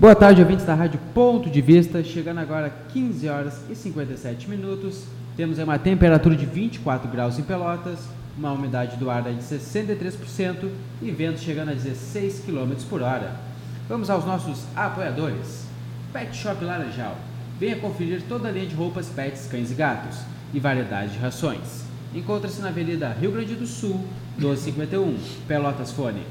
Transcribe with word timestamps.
Boa 0.00 0.14
tarde, 0.14 0.40
ouvintes 0.40 0.64
da 0.64 0.74
Rádio 0.74 0.98
Ponto 1.12 1.50
de 1.50 1.60
Vista. 1.60 2.02
Chegando 2.02 2.38
agora 2.38 2.72
15 2.88 3.28
horas 3.28 3.60
e 3.68 3.74
57 3.74 4.48
minutos. 4.48 5.04
Temos 5.36 5.58
uma 5.58 5.78
temperatura 5.78 6.34
de 6.34 6.46
24 6.46 7.06
graus 7.10 7.38
em 7.38 7.42
Pelotas, 7.42 7.98
uma 8.34 8.50
umidade 8.50 8.96
do 8.96 9.10
ar 9.10 9.22
de 9.24 9.42
63% 9.42 10.70
e 11.02 11.10
vento 11.10 11.40
chegando 11.40 11.72
a 11.72 11.74
16 11.74 12.44
km 12.46 12.72
por 12.88 13.02
hora. 13.02 13.34
Vamos 13.90 14.08
aos 14.08 14.24
nossos 14.24 14.64
apoiadores. 14.74 15.66
Pet 16.14 16.34
Shop 16.34 16.64
Laranjal. 16.64 17.18
Venha 17.58 17.76
conferir 17.76 18.22
toda 18.26 18.48
a 18.48 18.52
linha 18.52 18.68
de 18.68 18.74
roupas 18.74 19.10
pets, 19.10 19.48
cães 19.50 19.70
e 19.70 19.74
gatos 19.74 20.20
e 20.54 20.58
variedade 20.58 21.12
de 21.12 21.18
rações. 21.18 21.84
Encontra-se 22.14 22.62
na 22.62 22.68
Avenida 22.68 23.14
Rio 23.20 23.32
Grande 23.32 23.54
do 23.54 23.66
Sul, 23.66 24.02
1251, 24.38 25.18
Pelotas 25.46 25.92
Fone. 25.92 26.22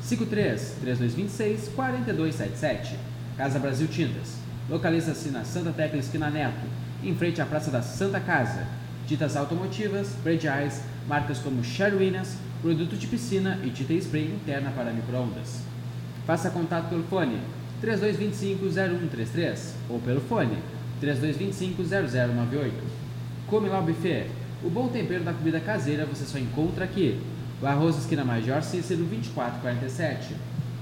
53 0.00 0.78
3226 0.80 1.68
4277. 1.76 3.11
Casa 3.42 3.58
Brasil 3.58 3.88
Tintas. 3.88 4.36
Localiza-se 4.70 5.30
na 5.30 5.42
Santa 5.42 5.72
Tecla 5.72 5.98
Esquina 5.98 6.30
Neto, 6.30 6.64
em 7.02 7.12
frente 7.12 7.42
à 7.42 7.44
Praça 7.44 7.72
da 7.72 7.82
Santa 7.82 8.20
Casa. 8.20 8.68
Tintas 9.04 9.36
automotivas, 9.36 10.10
prediais, 10.22 10.80
marcas 11.08 11.40
como 11.40 11.64
Sherwinas, 11.64 12.36
produto 12.60 12.96
de 12.96 13.08
piscina 13.08 13.58
e 13.64 13.70
tinta 13.70 13.94
spray 13.94 14.26
interna 14.26 14.70
para 14.70 14.92
microondas. 14.92 15.58
Faça 16.24 16.50
contato 16.50 16.88
pelo 16.88 17.02
fone 17.02 17.40
3225-0133 17.84 19.72
ou 19.88 19.98
pelo 19.98 20.20
fone 20.20 20.58
3225-0098. 21.02 22.70
Come 23.48 23.68
lá 23.68 23.80
o 23.80 23.82
buffet. 23.82 24.28
O 24.62 24.70
bom 24.70 24.86
tempero 24.86 25.24
da 25.24 25.32
comida 25.32 25.58
caseira 25.58 26.06
você 26.06 26.24
só 26.24 26.38
encontra 26.38 26.84
aqui. 26.84 27.20
O 27.60 27.66
arroz 27.66 27.98
esquina 27.98 28.24
Major 28.24 28.62
Cícero 28.62 29.02
2447. 29.02 30.32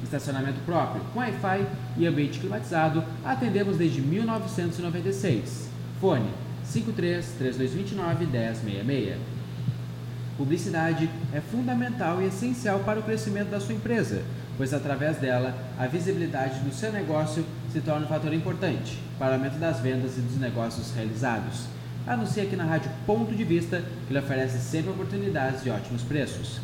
Estacionamento 0.03 0.61
próprio, 0.65 1.03
com 1.13 1.21
Wi-Fi 1.21 1.67
e 1.97 2.07
ambiente 2.07 2.41
climatizado, 2.41 3.05
atendemos 3.25 3.77
desde 3.77 4.01
1996. 4.01 5.69
Fone 6.01 6.31
53 6.65 7.35
3229 7.39 8.27
1066. 8.27 9.41
Publicidade 10.37 11.11
é 11.35 11.41
fundamental 11.41 12.23
e 12.23 12.27
essencial 12.27 12.79
para 12.81 12.99
o 12.99 13.03
crescimento 13.03 13.51
da 13.51 13.61
sua 13.61 13.75
empresa, 13.75 14.23
pois 14.57 14.73
através 14.73 15.19
dela 15.19 15.55
a 15.79 15.87
visibilidade 15.87 16.61
do 16.61 16.73
seu 16.73 16.91
negócio 16.91 17.45
se 17.71 17.81
torna 17.81 18.07
um 18.07 18.09
fator 18.09 18.33
importante 18.33 18.99
para 19.19 19.33
o 19.33 19.35
aumento 19.35 19.59
das 19.59 19.81
vendas 19.81 20.17
e 20.17 20.21
dos 20.23 20.41
negócios 20.41 20.93
realizados. 20.93 21.67
Anuncie 22.07 22.43
aqui 22.43 22.57
na 22.57 22.65
Rádio 22.65 22.91
Ponto 23.05 23.35
de 23.35 23.45
Vista, 23.45 23.83
que 24.07 24.15
lhe 24.15 24.19
oferece 24.19 24.59
sempre 24.59 24.91
oportunidades 24.91 25.63
de 25.63 25.69
ótimos 25.69 26.03
preços. 26.03 26.59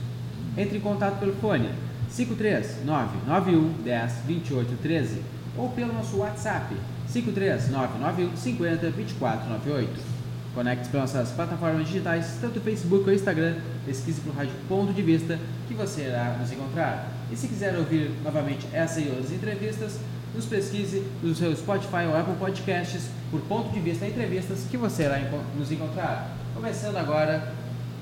Entre 0.57 0.79
em 0.79 0.81
contato 0.81 1.19
pelo 1.19 1.35
fone 1.35 1.69
53 2.11 2.85
991 2.85 3.83
10 3.83 4.13
28 4.27 4.77
13 4.83 5.23
ou 5.57 5.71
pelo 5.71 5.93
nosso 5.93 6.17
WhatsApp 6.19 6.75
53 7.09 7.71
991 7.71 8.37
50 8.37 8.91
24 8.91 9.51
98. 9.51 10.17
Conecte-se 10.55 10.91
pelas 10.91 11.13
nossas 11.13 11.33
plataformas 11.33 11.87
digitais, 11.87 12.39
tanto 12.41 12.61
Facebook 12.61 13.07
ou 13.07 13.15
Instagram, 13.15 13.57
pesquise 13.85 14.23
por 14.23 14.35
Rádio 14.35 14.55
Ponto 14.67 14.91
de 14.91 15.03
Vista, 15.03 15.39
que 15.69 15.75
você 15.75 16.05
irá 16.05 16.35
nos 16.41 16.51
encontrar. 16.51 17.11
E 17.31 17.37
se 17.37 17.47
quiser 17.47 17.77
ouvir 17.77 18.11
novamente 18.25 18.67
essa 18.73 18.99
e 18.99 19.09
outras 19.11 19.33
entrevistas, 19.33 19.99
nos 20.35 20.47
pesquise 20.47 21.03
no 21.23 21.35
seu 21.35 21.55
Spotify 21.55 22.07
ou 22.09 22.17
Apple 22.17 22.37
Podcasts 22.39 23.11
por 23.31 23.41
Ponto 23.43 23.69
de 23.71 23.81
Vista 23.81 24.07
Entrevistas, 24.07 24.67
que 24.71 24.79
você 24.79 25.03
irá 25.03 25.21
nos 25.59 25.71
encontrar. 25.71 26.35
Começando 26.55 26.97
agora 26.97 27.53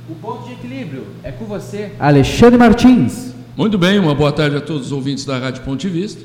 o 0.09 0.15
Ponto 0.15 0.47
de 0.47 0.53
Equilíbrio. 0.53 1.07
É 1.25 1.33
com 1.33 1.47
você, 1.47 1.93
Alexandre 1.99 2.57
Martins. 2.57 3.34
Muito 3.57 3.79
bem, 3.79 4.01
uma 4.01 4.17
boa 4.17 4.33
tarde 4.33 4.57
a 4.57 4.61
todos 4.61 4.87
os 4.87 4.93
ouvintes 4.93 5.25
da 5.25 5.39
Rádio 5.39 5.63
Ponto 5.63 5.81
de 5.81 5.89
Vista. 5.89 6.21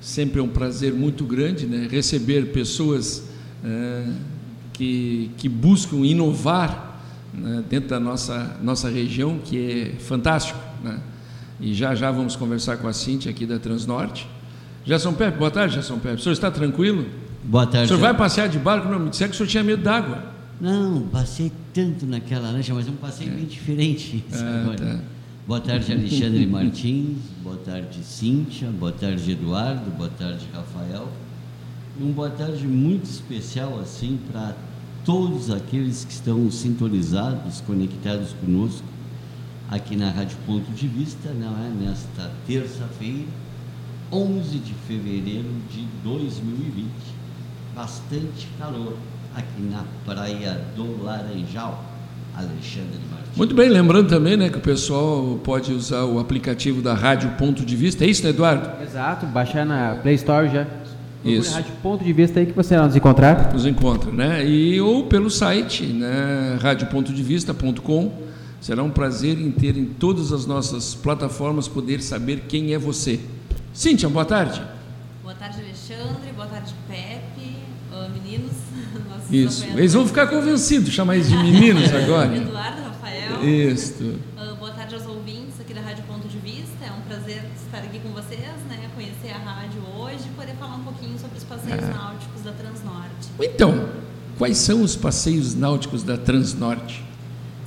Sempre 0.00 0.40
é 0.40 0.42
um 0.42 0.48
prazer 0.48 0.92
muito 0.92 1.24
grande 1.24 1.66
né, 1.66 1.86
receber 1.88 2.46
pessoas 2.46 3.22
é, 3.64 4.04
que, 4.72 5.30
que 5.36 5.48
buscam 5.48 5.98
inovar 5.98 7.00
né, 7.32 7.62
dentro 7.70 7.90
da 7.90 8.00
nossa, 8.00 8.56
nossa 8.60 8.90
região, 8.90 9.38
que 9.38 9.94
é 9.96 10.00
fantástico. 10.00 10.58
Né? 10.82 10.98
E 11.60 11.72
já 11.72 11.94
já 11.94 12.10
vamos 12.10 12.34
conversar 12.34 12.76
com 12.78 12.88
a 12.88 12.92
Cintia 12.92 13.30
aqui 13.30 13.46
da 13.46 13.60
Transnorte. 13.60 14.28
São 14.98 15.14
Pepe, 15.14 15.38
boa 15.38 15.52
tarde, 15.52 15.80
São 15.80 16.00
Pepe. 16.00 16.16
O 16.16 16.18
senhor 16.18 16.32
está 16.32 16.50
tranquilo? 16.50 17.06
Boa 17.44 17.68
tarde. 17.68 17.84
O 17.84 17.88
senhor 17.88 18.00
vai 18.00 18.14
passear 18.14 18.48
de 18.48 18.58
barco? 18.58 18.88
Não, 18.88 18.98
me 18.98 19.10
disseram 19.10 19.30
que 19.30 19.36
o 19.36 19.38
senhor 19.38 19.48
tinha 19.48 19.62
medo 19.62 19.84
d'água. 19.84 20.24
Não, 20.60 21.02
passei 21.02 21.52
tanto 21.72 22.04
naquela 22.04 22.50
lancha, 22.50 22.74
mas 22.74 22.88
é 22.88 22.90
um 22.90 22.96
passeio 22.96 23.30
é. 23.30 23.34
bem 23.34 23.44
diferente. 23.44 24.24
Ah, 24.32 24.74
tá. 24.76 25.13
Boa 25.46 25.60
tarde, 25.60 25.92
Alexandre 25.92 26.46
Martins. 26.46 27.18
Boa 27.42 27.58
tarde, 27.58 28.02
Cíntia. 28.02 28.70
Boa 28.70 28.92
tarde, 28.92 29.30
Eduardo. 29.30 29.90
Boa 29.90 30.08
tarde, 30.08 30.48
Rafael. 30.50 31.06
E 32.00 32.02
um 32.02 32.12
boa 32.12 32.30
tarde 32.30 32.66
muito 32.66 33.04
especial 33.04 33.78
assim 33.78 34.18
para 34.32 34.56
todos 35.04 35.50
aqueles 35.50 36.02
que 36.02 36.12
estão 36.12 36.50
sintonizados, 36.50 37.60
conectados 37.60 38.32
conosco 38.40 38.86
aqui 39.70 39.96
na 39.96 40.10
Rádio 40.10 40.38
Ponto 40.46 40.72
de 40.72 40.88
Vista, 40.88 41.30
não 41.34 41.62
é? 41.62 41.68
Nesta 41.68 42.32
terça-feira, 42.46 43.28
11 44.10 44.58
de 44.60 44.72
fevereiro 44.72 45.50
de 45.70 45.84
2020. 46.02 46.88
Bastante 47.74 48.48
calor 48.58 48.96
aqui 49.34 49.60
na 49.60 49.84
Praia 50.06 50.54
do 50.74 51.04
Laranjal. 51.04 51.84
Alexandre 52.34 52.98
Martins. 53.10 53.23
Muito 53.36 53.52
bem, 53.52 53.68
lembrando 53.68 54.08
também 54.08 54.36
né, 54.36 54.48
que 54.48 54.58
o 54.58 54.60
pessoal 54.60 55.40
pode 55.42 55.72
usar 55.72 56.04
o 56.04 56.20
aplicativo 56.20 56.80
da 56.80 56.94
Rádio 56.94 57.30
Ponto 57.30 57.64
de 57.64 57.74
Vista, 57.74 58.04
é 58.04 58.08
isso, 58.08 58.22
né, 58.22 58.30
Eduardo? 58.30 58.80
Exato, 58.80 59.26
baixar 59.26 59.66
na 59.66 59.96
Play 59.96 60.14
Store 60.14 60.48
já. 60.48 60.64
Isso. 61.24 61.52
Rádio 61.52 61.72
Ponto 61.82 62.04
de 62.04 62.12
Vista 62.12 62.38
aí 62.38 62.46
que 62.46 62.52
você 62.52 62.76
vai 62.76 62.86
nos 62.86 62.94
encontrar. 62.94 63.52
Nos 63.52 63.66
encontra, 63.66 64.12
né? 64.12 64.46
E, 64.46 64.80
ou 64.80 65.06
pelo 65.06 65.28
site, 65.28 65.84
né, 65.84 66.58
radiopontodevista.com. 66.60 68.12
Será 68.60 68.84
um 68.84 68.90
prazer 68.90 69.36
em 69.36 69.50
ter 69.50 69.76
em 69.76 69.84
todas 69.84 70.32
as 70.32 70.46
nossas 70.46 70.94
plataformas 70.94 71.66
poder 71.66 72.00
saber 72.00 72.44
quem 72.46 72.72
é 72.72 72.78
você. 72.78 73.18
Cíntia, 73.72 74.08
boa 74.08 74.24
tarde. 74.24 74.62
Boa 75.24 75.34
tarde, 75.34 75.58
Alexandre. 75.60 76.32
Boa 76.36 76.46
tarde, 76.46 76.72
Pepe. 76.88 77.56
Uh, 77.92 78.08
meninos. 78.10 78.52
Isso. 79.28 79.66
Eles 79.76 79.92
vão 79.92 80.06
ficar 80.06 80.28
convencidos, 80.28 80.90
chamar 80.92 81.16
eles 81.16 81.28
de 81.28 81.36
meninos 81.36 81.90
agora. 81.92 82.36
Eduardo, 82.36 82.83
Uh, 84.36 84.56
boa 84.56 84.70
tarde 84.70 84.94
aos 84.94 85.06
ouvintes 85.06 85.60
aqui 85.60 85.74
da 85.74 85.80
Rádio 85.80 86.04
Ponto 86.04 86.28
de 86.28 86.38
Vista. 86.38 86.84
É 86.84 86.92
um 86.92 87.00
prazer 87.02 87.42
estar 87.56 87.78
aqui 87.78 87.98
com 87.98 88.10
vocês, 88.10 88.40
né? 88.68 88.90
Conhecer 88.94 89.32
a 89.32 89.38
rádio 89.38 89.80
hoje 89.96 90.24
e 90.26 90.30
poder 90.36 90.54
falar 90.54 90.76
um 90.76 90.84
pouquinho 90.84 91.18
sobre 91.18 91.38
os 91.38 91.44
passeios 91.44 91.84
ah. 91.84 91.94
náuticos 91.94 92.42
da 92.42 92.52
Transnorte. 92.52 93.28
Então, 93.40 93.88
quais 94.38 94.58
são 94.58 94.82
os 94.82 94.96
passeios 94.96 95.54
náuticos 95.54 96.02
da 96.02 96.16
Transnorte? 96.16 97.04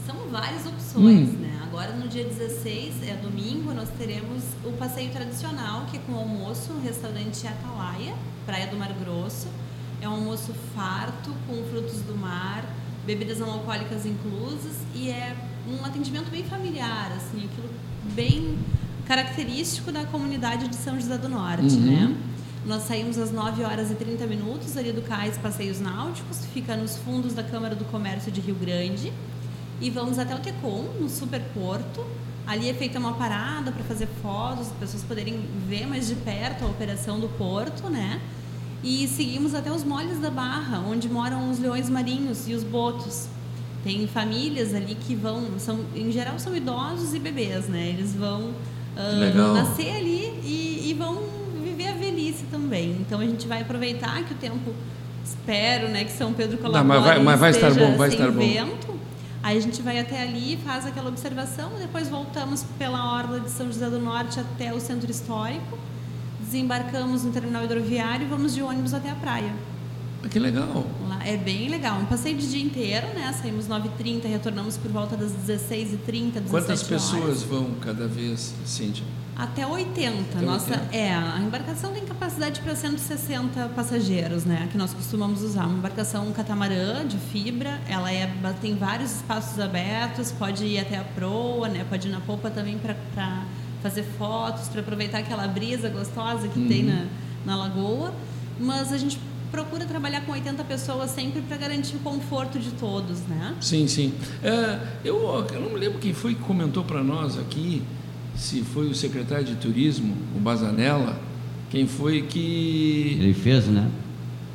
São 0.05 0.15
várias 0.29 0.65
opções, 0.65 1.29
hum. 1.29 1.37
né? 1.39 1.59
Agora 1.63 1.93
no 1.93 2.07
dia 2.07 2.23
16, 2.23 3.03
é 3.07 3.15
domingo, 3.15 3.73
nós 3.73 3.89
teremos 3.97 4.43
o 4.65 4.71
passeio 4.73 5.11
tradicional, 5.11 5.85
que 5.91 5.97
é 5.97 5.99
com 5.99 6.15
almoço, 6.15 6.73
no 6.73 6.81
restaurante 6.81 7.45
Atalaia, 7.45 8.15
Praia 8.45 8.67
do 8.67 8.77
Mar 8.77 8.93
Grosso 9.03 9.47
é 10.01 10.07
um 10.07 10.13
almoço 10.13 10.53
farto, 10.75 11.33
com 11.47 11.63
frutos 11.69 12.01
do 12.01 12.15
mar, 12.15 12.63
bebidas 13.05 13.39
não 13.39 13.51
alcoólicas 13.51 14.05
inclusas 14.05 14.75
e 14.93 15.09
é 15.09 15.35
um 15.67 15.85
atendimento 15.85 16.29
bem 16.29 16.43
familiar, 16.43 17.11
assim, 17.15 17.45
aquilo 17.45 17.69
bem 18.13 18.57
característico 19.05 19.91
da 19.91 20.05
comunidade 20.05 20.67
de 20.67 20.75
São 20.75 20.99
José 20.99 21.17
do 21.17 21.29
Norte, 21.29 21.75
uhum. 21.75 21.81
né? 21.81 22.15
Nós 22.65 22.83
saímos 22.83 23.17
às 23.17 23.31
9 23.31 23.63
horas 23.63 23.91
e 23.91 23.95
30 23.95 24.25
minutos 24.27 24.75
ali 24.75 24.91
do 24.91 25.01
Cais 25.01 25.37
Passeios 25.37 25.79
Náuticos, 25.79 26.45
fica 26.53 26.75
nos 26.75 26.97
fundos 26.97 27.33
da 27.33 27.43
Câmara 27.43 27.75
do 27.75 27.85
Comércio 27.85 28.31
de 28.31 28.41
Rio 28.41 28.55
Grande, 28.55 29.13
e 29.79 29.89
vamos 29.89 30.19
até 30.19 30.35
o 30.35 30.39
Tecom, 30.39 30.83
no 30.99 31.07
Super 31.07 31.41
Porto. 31.53 32.05
Ali 32.45 32.69
é 32.69 32.73
feita 32.73 32.97
uma 32.97 33.13
parada 33.13 33.71
para 33.71 33.83
fazer 33.83 34.07
fotos, 34.21 34.67
as 34.67 34.73
pessoas 34.73 35.03
poderem 35.03 35.45
ver 35.67 35.85
mais 35.85 36.07
de 36.07 36.15
perto 36.15 36.65
a 36.65 36.67
operação 36.67 37.19
do 37.19 37.29
porto, 37.29 37.89
né? 37.89 38.21
e 38.83 39.07
seguimos 39.07 39.55
até 39.55 39.71
os 39.71 39.83
moles 39.83 40.19
da 40.19 40.29
Barra, 40.29 40.79
onde 40.79 41.09
moram 41.09 41.49
os 41.49 41.59
leões 41.59 41.89
marinhos 41.89 42.47
e 42.47 42.53
os 42.53 42.63
botos. 42.63 43.27
Tem 43.87 44.05
famílias 44.05 44.73
ali 44.73 44.95
que 44.95 45.15
vão, 45.15 45.57
são, 45.57 45.79
em 45.95 46.11
geral 46.11 46.37
são 46.37 46.53
idosos 46.53 47.13
e 47.13 47.19
bebês, 47.19 47.69
né? 47.69 47.87
Eles 47.87 48.13
vão 48.13 48.49
uh, 48.49 49.53
nascer 49.53 49.95
ali 49.95 50.41
e, 50.43 50.89
e, 50.89 50.93
vão 50.93 51.23
viver 51.63 51.87
a 51.87 51.93
velhice 51.93 52.43
também. 52.51 52.97
Então 52.99 53.21
a 53.21 53.25
gente 53.25 53.47
vai 53.47 53.61
aproveitar 53.61 54.21
que 54.25 54.33
o 54.33 54.35
tempo, 54.35 54.73
espero, 55.23 55.87
né, 55.87 56.03
que 56.03 56.11
São 56.11 56.33
Pedro 56.33 56.57
colabore, 56.57 56.83
Não, 56.85 56.95
mas 56.95 57.03
vai, 57.05 57.23
mas 57.23 57.39
vai 57.39 57.51
estar 57.51 57.73
bom, 57.73 57.95
vai 57.95 58.09
estar 58.09 58.29
vento. 58.29 58.87
bom. 58.87 58.97
Aí 59.41 59.57
a 59.57 59.61
gente 59.61 59.81
vai 59.81 59.97
até 59.97 60.21
ali, 60.21 60.59
faz 60.65 60.85
aquela 60.85 61.07
observação, 61.07 61.71
depois 61.79 62.09
voltamos 62.09 62.65
pela 62.77 63.15
orla 63.15 63.39
de 63.39 63.49
São 63.49 63.67
José 63.67 63.89
do 63.89 63.99
Norte 63.99 64.37
até 64.37 64.73
o 64.73 64.81
centro 64.81 65.09
histórico 65.09 65.77
desembarcamos 66.47 67.25
no 67.25 67.31
terminal 67.31 67.65
hidroviário 67.65 68.25
e 68.25 68.29
vamos 68.29 68.55
de 68.55 68.61
ônibus 68.61 68.93
até 68.93 69.09
a 69.09 69.15
praia. 69.15 69.53
Ah, 70.27 70.29
que 70.29 70.39
legal. 70.39 70.85
Lá 71.07 71.25
é 71.25 71.37
bem 71.37 71.69
legal. 71.69 71.99
Um 71.99 72.05
passeio 72.05 72.37
de 72.37 72.49
dia 72.49 72.61
inteiro, 72.61 73.07
né? 73.15 73.33
Saímos 73.41 73.67
9h30, 73.67 74.25
retornamos 74.25 74.77
por 74.77 74.91
volta 74.91 75.15
das 75.15 75.31
16h30, 75.31 76.41
17 76.41 76.49
Quantas 76.49 76.83
pessoas 76.83 77.43
vão 77.43 77.71
cada 77.81 78.07
vez, 78.07 78.53
Cíntia? 78.65 79.05
Até 79.35 79.65
80. 79.65 80.37
Até 80.37 80.45
Nossa, 80.45 80.71
80. 80.71 80.95
é, 80.95 81.13
a 81.13 81.39
embarcação 81.39 81.93
tem 81.93 82.03
capacidade 82.03 82.59
para 82.59 82.75
160 82.75 83.69
passageiros, 83.69 84.43
né? 84.43 84.67
Que 84.71 84.77
nós 84.77 84.93
costumamos 84.93 85.43
usar. 85.43 85.65
Uma 85.65 85.77
embarcação 85.77 86.29
catamarã 86.33 87.05
de 87.07 87.17
fibra, 87.17 87.79
ela 87.87 88.11
é, 88.11 88.29
tem 88.61 88.75
vários 88.75 89.17
espaços 89.17 89.59
abertos, 89.59 90.31
pode 90.31 90.65
ir 90.65 90.79
até 90.79 90.97
a 90.97 91.03
proa, 91.03 91.69
né? 91.69 91.85
Pode 91.89 92.07
ir 92.07 92.11
na 92.11 92.19
polpa 92.19 92.49
também 92.49 92.77
para 92.77 93.45
fazer 93.81 94.03
fotos, 94.17 94.67
para 94.67 94.81
aproveitar 94.81 95.19
aquela 95.19 95.47
brisa 95.47 95.87
gostosa 95.87 96.47
que 96.47 96.67
tem 96.67 96.83
na, 96.83 97.05
na 97.45 97.55
lagoa. 97.55 98.13
Mas 98.59 98.91
a 98.91 98.97
gente 98.97 99.19
procura 99.51 99.85
trabalhar 99.85 100.21
com 100.21 100.31
80 100.31 100.63
pessoas 100.63 101.11
sempre 101.11 101.41
para 101.41 101.57
garantir 101.57 101.95
o 101.95 101.99
conforto 101.99 102.59
de 102.59 102.71
todos, 102.71 103.21
né? 103.21 103.55
Sim, 103.61 103.87
sim. 103.87 104.13
É, 104.43 104.79
eu, 105.03 105.45
eu 105.53 105.61
não 105.61 105.69
me 105.69 105.79
lembro 105.79 105.99
quem 105.99 106.13
foi 106.13 106.35
que 106.35 106.41
comentou 106.41 106.83
para 106.83 107.03
nós 107.03 107.37
aqui, 107.37 107.81
se 108.35 108.61
foi 108.61 108.87
o 108.87 108.95
secretário 108.95 109.45
de 109.45 109.55
turismo, 109.55 110.15
o 110.35 110.39
Bazanella, 110.39 111.19
quem 111.69 111.87
foi 111.87 112.21
que. 112.21 113.17
Ele 113.19 113.33
fez, 113.33 113.65
né? 113.65 113.89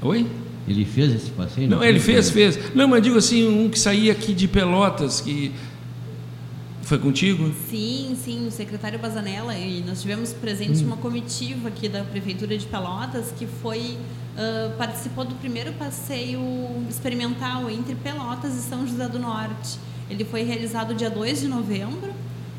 Oi? 0.01 0.27
Ele 0.67 0.85
fez 0.85 1.13
esse 1.15 1.31
passeio? 1.31 1.69
Não, 1.69 1.79
foi? 1.79 1.89
ele 1.89 2.01
fez, 2.01 2.31
fez. 2.31 2.59
Não, 2.75 2.87
mas 2.87 3.03
digo 3.03 3.19
assim, 3.19 3.47
um 3.49 3.69
que 3.69 3.79
saía 3.79 4.13
aqui 4.13 4.33
de 4.33 4.49
Pelotas, 4.49 5.21
que. 5.21 5.53
Foi 6.93 6.99
contigo? 6.99 7.51
Sim, 7.71 8.15
sim, 8.23 8.47
o 8.47 8.51
secretário 8.51 8.99
Bazanella 8.99 9.57
e 9.57 9.81
nós 9.81 10.03
tivemos 10.03 10.35
presente 10.35 10.85
uma 10.85 10.99
comitiva 10.99 11.69
aqui 11.69 11.89
da 11.89 12.05
prefeitura 12.05 12.55
de 12.59 12.67
Pelotas 12.67 13.33
que 13.33 13.47
foi 13.47 13.97
ah, 14.37 14.75
participou 14.77 15.25
do 15.25 15.35
primeiro 15.37 15.73
passeio 15.73 16.39
experimental 16.91 17.71
entre 17.71 17.95
Pelotas 17.95 18.55
e 18.57 18.61
São 18.61 18.87
José 18.87 19.09
do 19.09 19.19
Norte. 19.19 19.79
Ele 20.11 20.23
foi 20.23 20.43
realizado 20.43 20.95
dia 20.95 21.09
2 21.09 21.41
de 21.41 21.49
novembro 21.49 22.13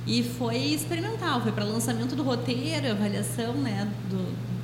e 0.08 0.24
foi 0.24 0.58
experimental, 0.58 1.40
foi 1.40 1.52
para 1.52 1.64
lançamento 1.64 2.16
do 2.16 2.24
roteiro, 2.24 2.90
avaliação, 2.90 3.54
né, 3.54 3.88
do, 4.10 4.18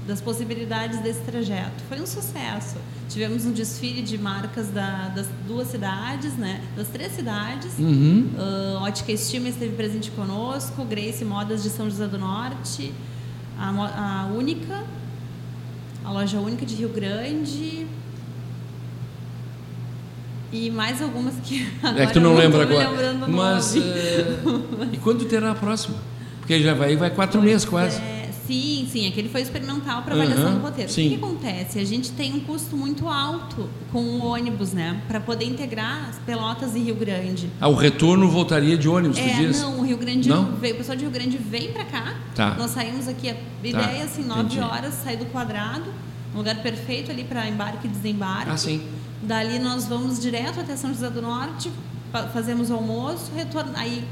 das 0.09 0.19
possibilidades 0.19 0.99
desse 1.01 1.21
trajeto. 1.21 1.83
Foi 1.87 2.01
um 2.01 2.05
sucesso. 2.07 2.77
Tivemos 3.07 3.45
um 3.45 3.51
desfile 3.51 4.01
de 4.01 4.17
marcas 4.17 4.67
da- 4.69 5.09
das 5.09 5.27
duas 5.47 5.67
cidades, 5.67 6.33
né, 6.33 6.61
das 6.75 6.87
três 6.87 7.11
cidades. 7.13 7.77
Uhum. 7.77 8.27
Uh, 8.35 8.81
Ótica 8.83 9.11
Estima 9.11 9.47
esteve 9.49 9.75
presente 9.75 10.09
conosco, 10.11 10.83
Grace 10.83 11.23
Modas 11.23 11.61
de 11.61 11.69
São 11.69 11.87
José 11.89 12.07
do 12.07 12.17
Norte, 12.17 12.91
a, 13.57 13.69
a 14.23 14.27
Única, 14.35 14.83
a 16.03 16.11
loja 16.11 16.39
Única 16.39 16.65
de 16.65 16.73
Rio 16.75 16.89
Grande 16.89 17.85
e 20.51 20.71
mais 20.71 21.01
algumas 21.01 21.35
que 21.43 21.67
agora 21.83 22.03
É 22.03 22.07
que 22.07 22.13
tu 22.13 22.19
não 22.19 22.35
lembra 22.35 22.63
agora. 22.63 23.13
Mas. 23.27 23.75
é, 23.75 24.39
e 24.91 24.97
quando 24.97 25.25
terá 25.25 25.51
a 25.51 25.55
próxima? 25.55 25.97
Porque 26.39 26.61
já 26.63 26.73
vai, 26.73 26.95
vai 26.95 27.11
quatro 27.11 27.39
meses 27.41 27.63
quase. 27.65 27.99
É, 28.01 28.18
sim, 28.53 28.87
sim, 28.91 29.07
aquele 29.07 29.29
foi 29.29 29.41
experimental 29.41 30.01
para 30.01 30.15
avaliação 30.15 30.53
do 30.55 30.59
roteiro. 30.59 30.91
sim. 30.91 31.07
O 31.07 31.09
que, 31.11 31.17
que 31.17 31.23
acontece? 31.23 31.79
A 31.79 31.85
gente 31.85 32.11
tem 32.11 32.33
um 32.33 32.39
custo 32.39 32.75
muito 32.75 33.07
alto 33.07 33.69
com 33.91 33.99
o 34.01 34.25
ônibus, 34.25 34.73
né? 34.73 35.01
Para 35.07 35.19
poder 35.19 35.45
integrar 35.45 36.09
as 36.09 36.17
Pelotas 36.19 36.75
e 36.75 36.79
Rio 36.79 36.95
Grande. 36.95 37.49
Ah, 37.61 37.67
o 37.67 37.75
retorno 37.75 38.27
voltaria 38.29 38.75
de 38.77 38.89
ônibus, 38.89 39.17
tu 39.17 39.23
É, 39.23 39.33
diz? 39.33 39.59
não, 39.61 39.79
o 39.79 39.83
Rio 39.85 39.97
Grande 39.97 40.27
Não? 40.27 40.55
veio, 40.55 40.73
o 40.73 40.77
pessoal 40.77 40.97
de 40.97 41.03
Rio 41.03 41.11
Grande 41.11 41.37
vem 41.37 41.71
pra 41.71 41.85
cá. 41.85 42.15
Tá. 42.35 42.55
Nós 42.55 42.71
saímos 42.71 43.07
aqui, 43.07 43.29
a 43.29 43.35
ideia 43.63 44.03
assim, 44.03 44.23
nove 44.25 44.41
entendi. 44.41 44.59
horas, 44.61 44.95
sair 44.95 45.17
do 45.17 45.25
quadrado, 45.25 45.85
um 46.33 46.37
lugar 46.39 46.55
perfeito 46.63 47.11
ali 47.11 47.23
para 47.23 47.47
embarque 47.47 47.85
e 47.87 47.89
desembarque. 47.89 48.49
Ah, 48.51 48.57
sim. 48.57 48.81
Dali 49.21 49.59
nós 49.59 49.85
vamos 49.85 50.19
direto 50.19 50.59
até 50.59 50.75
São 50.75 50.91
José 50.93 51.09
do 51.09 51.21
Norte, 51.21 51.69
fa- 52.11 52.27
fazemos 52.27 52.69
o 52.69 52.73
almoço, 52.73 53.31
retorna, 53.35 53.73
aí 53.75 54.03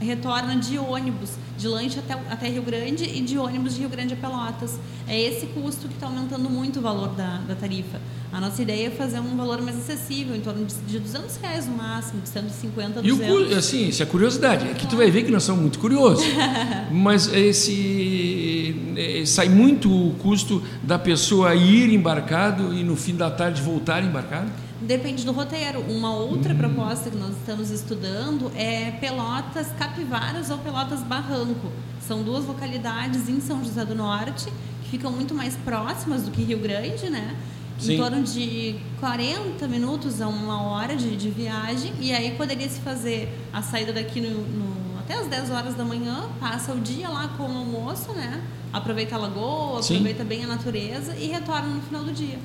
retorna 0.00 0.56
de 0.56 0.78
ônibus, 0.78 1.30
de 1.56 1.66
lanche 1.66 1.98
até, 1.98 2.14
até 2.30 2.48
Rio 2.48 2.62
Grande 2.62 3.04
e 3.04 3.20
de 3.20 3.38
ônibus 3.38 3.74
de 3.74 3.80
Rio 3.80 3.88
Grande 3.88 4.14
a 4.14 4.16
Pelotas. 4.16 4.78
É 5.06 5.20
esse 5.20 5.46
custo 5.46 5.88
que 5.88 5.94
está 5.94 6.06
aumentando 6.06 6.48
muito 6.48 6.78
o 6.78 6.82
valor 6.82 7.08
da, 7.08 7.38
da 7.38 7.54
tarifa. 7.54 8.00
A 8.30 8.40
nossa 8.40 8.60
ideia 8.60 8.88
é 8.88 8.90
fazer 8.90 9.20
um 9.20 9.36
valor 9.36 9.62
mais 9.62 9.76
acessível, 9.78 10.36
em 10.36 10.40
torno 10.40 10.64
de, 10.64 10.74
de 10.74 10.98
200 10.98 11.36
reais 11.38 11.66
no 11.66 11.76
máximo, 11.76 12.20
de 12.20 12.28
150 12.28 13.00
a 13.00 13.02
E 13.02 13.10
o 13.10 13.16
200. 13.16 13.56
assim, 13.56 13.88
isso 13.88 14.02
é 14.02 14.06
curiosidade. 14.06 14.68
É 14.68 14.74
que 14.74 14.86
tu 14.86 14.96
vai 14.96 15.10
ver 15.10 15.24
que 15.24 15.30
nós 15.30 15.42
somos 15.44 15.62
muito 15.62 15.78
curiosos. 15.78 16.24
Mas 16.92 17.32
esse 17.32 18.76
eh, 18.96 19.24
sai 19.24 19.48
muito 19.48 19.90
o 19.90 20.14
custo 20.16 20.62
da 20.82 20.98
pessoa 20.98 21.54
ir 21.54 21.92
embarcado 21.92 22.74
e 22.74 22.84
no 22.84 22.96
fim 22.96 23.16
da 23.16 23.30
tarde 23.30 23.62
voltar 23.62 24.04
embarcado? 24.04 24.50
Depende 24.80 25.24
do 25.24 25.32
roteiro. 25.32 25.80
Uma 25.88 26.14
outra 26.14 26.54
proposta 26.54 27.10
que 27.10 27.16
nós 27.16 27.36
estamos 27.36 27.70
estudando 27.70 28.50
é 28.54 28.92
Pelotas 28.92 29.68
Capivaras 29.78 30.50
ou 30.50 30.58
Pelotas 30.58 31.00
Barranco. 31.02 31.68
São 32.06 32.22
duas 32.22 32.44
localidades 32.46 33.28
em 33.28 33.40
São 33.40 33.62
José 33.64 33.84
do 33.84 33.94
Norte 33.94 34.52
que 34.84 34.90
ficam 34.90 35.10
muito 35.10 35.34
mais 35.34 35.56
próximas 35.56 36.22
do 36.22 36.30
que 36.30 36.42
Rio 36.42 36.60
Grande, 36.60 37.10
né? 37.10 37.36
Sim. 37.78 37.94
Em 37.94 37.96
torno 37.98 38.22
de 38.22 38.76
40 39.00 39.66
minutos 39.68 40.20
a 40.20 40.28
uma 40.28 40.62
hora 40.62 40.96
de, 40.96 41.16
de 41.16 41.28
viagem. 41.30 41.92
E 42.00 42.12
aí 42.12 42.32
poderia 42.36 42.68
se 42.68 42.80
fazer 42.80 43.28
a 43.52 43.62
saída 43.62 43.92
daqui 43.92 44.20
no, 44.20 44.30
no- 44.30 44.98
até 45.00 45.14
as 45.14 45.26
10 45.26 45.50
horas 45.50 45.74
da 45.74 45.84
manhã, 45.84 46.28
passa 46.38 46.72
o 46.72 46.80
dia 46.80 47.08
lá 47.08 47.28
com 47.36 47.44
o 47.44 47.56
almoço, 47.56 48.12
né? 48.12 48.42
Aproveita 48.72 49.14
a 49.16 49.18
lagoa, 49.18 49.82
Sim. 49.82 49.94
aproveita 49.94 50.22
bem 50.24 50.44
a 50.44 50.46
natureza 50.46 51.16
e 51.16 51.26
retorna 51.28 51.66
no 51.68 51.80
final 51.82 52.04
do 52.04 52.12
dia. 52.12 52.38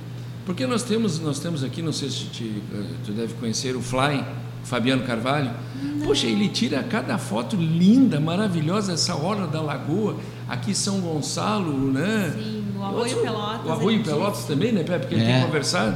Porque 0.45 0.65
nós 0.67 0.83
temos, 0.83 1.19
nós 1.19 1.39
temos 1.39 1.63
aqui, 1.63 1.81
não 1.81 1.93
sei 1.93 2.09
se 2.09 2.25
te- 2.25 2.61
tu 3.05 3.11
deve 3.13 3.33
conhecer 3.35 3.75
o 3.75 3.81
Fly, 3.81 4.23
Fabiano 4.63 5.03
Carvalho. 5.03 5.51
Poxa, 6.03 6.27
ele 6.27 6.49
tira 6.49 6.83
cada 6.83 7.17
foto 7.17 7.55
linda, 7.55 8.19
maravilhosa, 8.19 8.93
essa 8.93 9.15
hora 9.15 9.47
da 9.47 9.61
lagoa, 9.61 10.17
aqui 10.49 10.75
São 10.75 10.99
Gonçalo, 10.99 11.91
né? 11.91 12.33
Sim, 12.37 12.63
o 12.77 12.83
Arroio 12.83 13.21
Pelotas, 13.21 13.65
O 13.65 13.71
Arroio 13.71 13.97
ele 13.97 14.03
Pelotas 14.03 14.39
diz. 14.39 14.47
também, 14.47 14.71
né, 14.73 14.83
Pepe? 14.83 14.99
Porque 14.99 15.15
ele 15.15 15.23
É. 15.23 15.33
tem 15.39 15.45
conversado. 15.45 15.95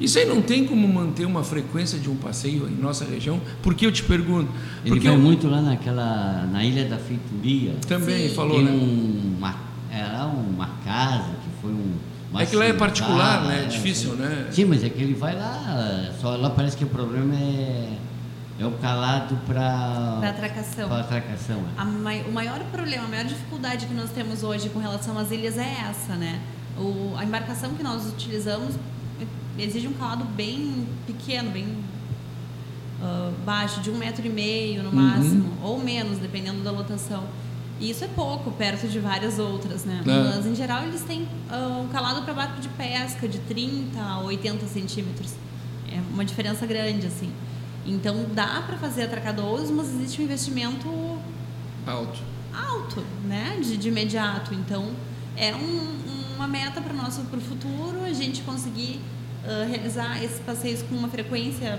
Isso 0.00 0.18
aí 0.18 0.24
não 0.26 0.42
tem 0.42 0.66
como 0.66 0.88
manter 0.88 1.24
uma 1.24 1.44
frequência 1.44 1.98
de 1.98 2.10
um 2.10 2.16
passeio 2.16 2.66
em 2.66 2.82
nossa 2.82 3.04
região? 3.04 3.40
Por 3.62 3.74
que 3.74 3.86
eu 3.86 3.92
te 3.92 4.02
pergunto? 4.02 4.50
Ele 4.84 4.94
Porque 4.96 5.06
vai 5.06 5.16
eu 5.16 5.20
muito 5.20 5.46
lá 5.46 5.60
naquela, 5.62 6.48
na 6.50 6.64
Ilha 6.64 6.84
da 6.86 6.96
Feitoria. 6.98 7.74
também 7.86 8.28
Sim. 8.28 8.34
falou, 8.34 8.56
Tem 8.56 8.64
né? 8.64 8.72
um- 8.72 9.34
uma, 9.38 9.54
era 9.92 10.26
uma 10.26 10.68
casa 10.84 11.30
que 11.44 11.60
foi 11.62 11.70
um. 11.70 11.92
Uma 12.34 12.42
É 12.42 12.46
que 12.46 12.56
lá 12.56 12.64
é 12.64 12.72
particular, 12.72 13.42
né? 13.44 13.60
É 13.60 13.64
é, 13.64 13.66
difícil, 13.66 14.10
sim. 14.10 14.16
né? 14.16 14.48
Sim, 14.50 14.64
mas 14.66 14.82
é 14.84 14.88
que 14.88 15.00
ele 15.02 15.14
vai 15.14 15.34
lá, 15.36 16.10
só 16.20 16.36
lá 16.36 16.50
parece 16.50 16.76
que 16.76 16.84
o 16.84 16.88
problema 16.88 17.34
é, 17.34 17.96
é 18.58 18.66
o 18.66 18.72
calado 18.72 19.36
para 19.46 20.16
Para 20.20 20.30
atracação. 20.30 20.88
Para 20.88 21.00
atracação. 21.00 21.56
é. 21.58 21.80
A 21.80 21.84
mai- 21.84 22.24
o 22.28 22.32
maior 22.32 22.58
problema, 22.72 23.04
a 23.04 23.08
maior 23.08 23.24
dificuldade 23.24 23.86
que 23.86 23.94
nós 23.94 24.10
temos 24.10 24.42
hoje 24.42 24.68
com 24.68 24.78
relação 24.80 25.16
às 25.18 25.30
ilhas 25.30 25.56
é 25.56 25.76
essa, 25.88 26.14
né? 26.16 26.40
O, 26.76 27.14
a 27.16 27.24
embarcação 27.24 27.72
que 27.74 27.82
nós 27.84 28.04
utilizamos 28.08 28.74
exige 29.56 29.86
um 29.86 29.92
calado 29.92 30.24
bem 30.24 30.86
pequeno, 31.06 31.50
bem 31.52 31.68
ah, 33.00 33.30
baixo, 33.46 33.80
de 33.80 33.90
um 33.90 33.96
metro 33.96 34.26
e 34.26 34.28
meio 34.30 34.82
no 34.82 34.92
máximo, 34.92 35.52
ou 35.62 35.78
menos, 35.78 36.18
dependendo 36.18 36.62
da 36.64 36.72
lotação. 36.72 37.22
E 37.80 37.90
isso 37.90 38.04
é 38.04 38.08
pouco, 38.08 38.50
perto 38.52 38.86
de 38.88 38.98
várias 39.00 39.38
outras, 39.38 39.84
né? 39.84 40.00
É. 40.06 40.34
Mas, 40.36 40.46
em 40.46 40.54
geral, 40.54 40.84
eles 40.84 41.02
têm 41.02 41.26
ah, 41.50 41.82
um 41.84 41.88
calado 41.88 42.22
para 42.22 42.32
barco 42.32 42.60
de 42.60 42.68
pesca 42.68 43.28
de 43.28 43.38
30 43.40 44.00
a 44.00 44.20
80 44.20 44.66
centímetros. 44.66 45.34
É 45.90 46.00
uma 46.12 46.24
diferença 46.24 46.64
grande, 46.66 47.06
assim. 47.06 47.30
Então, 47.86 48.26
dá 48.32 48.62
para 48.66 48.76
fazer 48.78 49.02
atracadouro, 49.04 49.70
mas 49.74 49.88
existe 49.88 50.20
um 50.20 50.24
investimento 50.24 50.88
Alto. 51.86 52.18
alto, 52.54 53.04
né, 53.24 53.58
de, 53.60 53.76
de 53.76 53.88
imediato. 53.88 54.54
Então, 54.54 54.90
é 55.36 55.54
um- 55.54 56.04
uma 56.36 56.46
meta 56.48 56.80
para 56.80 56.92
o 56.92 56.96
nosso 56.96 57.20
pro 57.22 57.40
futuro 57.40 58.02
a 58.04 58.12
gente 58.12 58.42
conseguir 58.42 59.00
ah, 59.46 59.66
realizar 59.68 60.22
esses 60.24 60.38
passeios 60.40 60.80
com 60.82 60.94
uma 60.94 61.08
frequência 61.08 61.78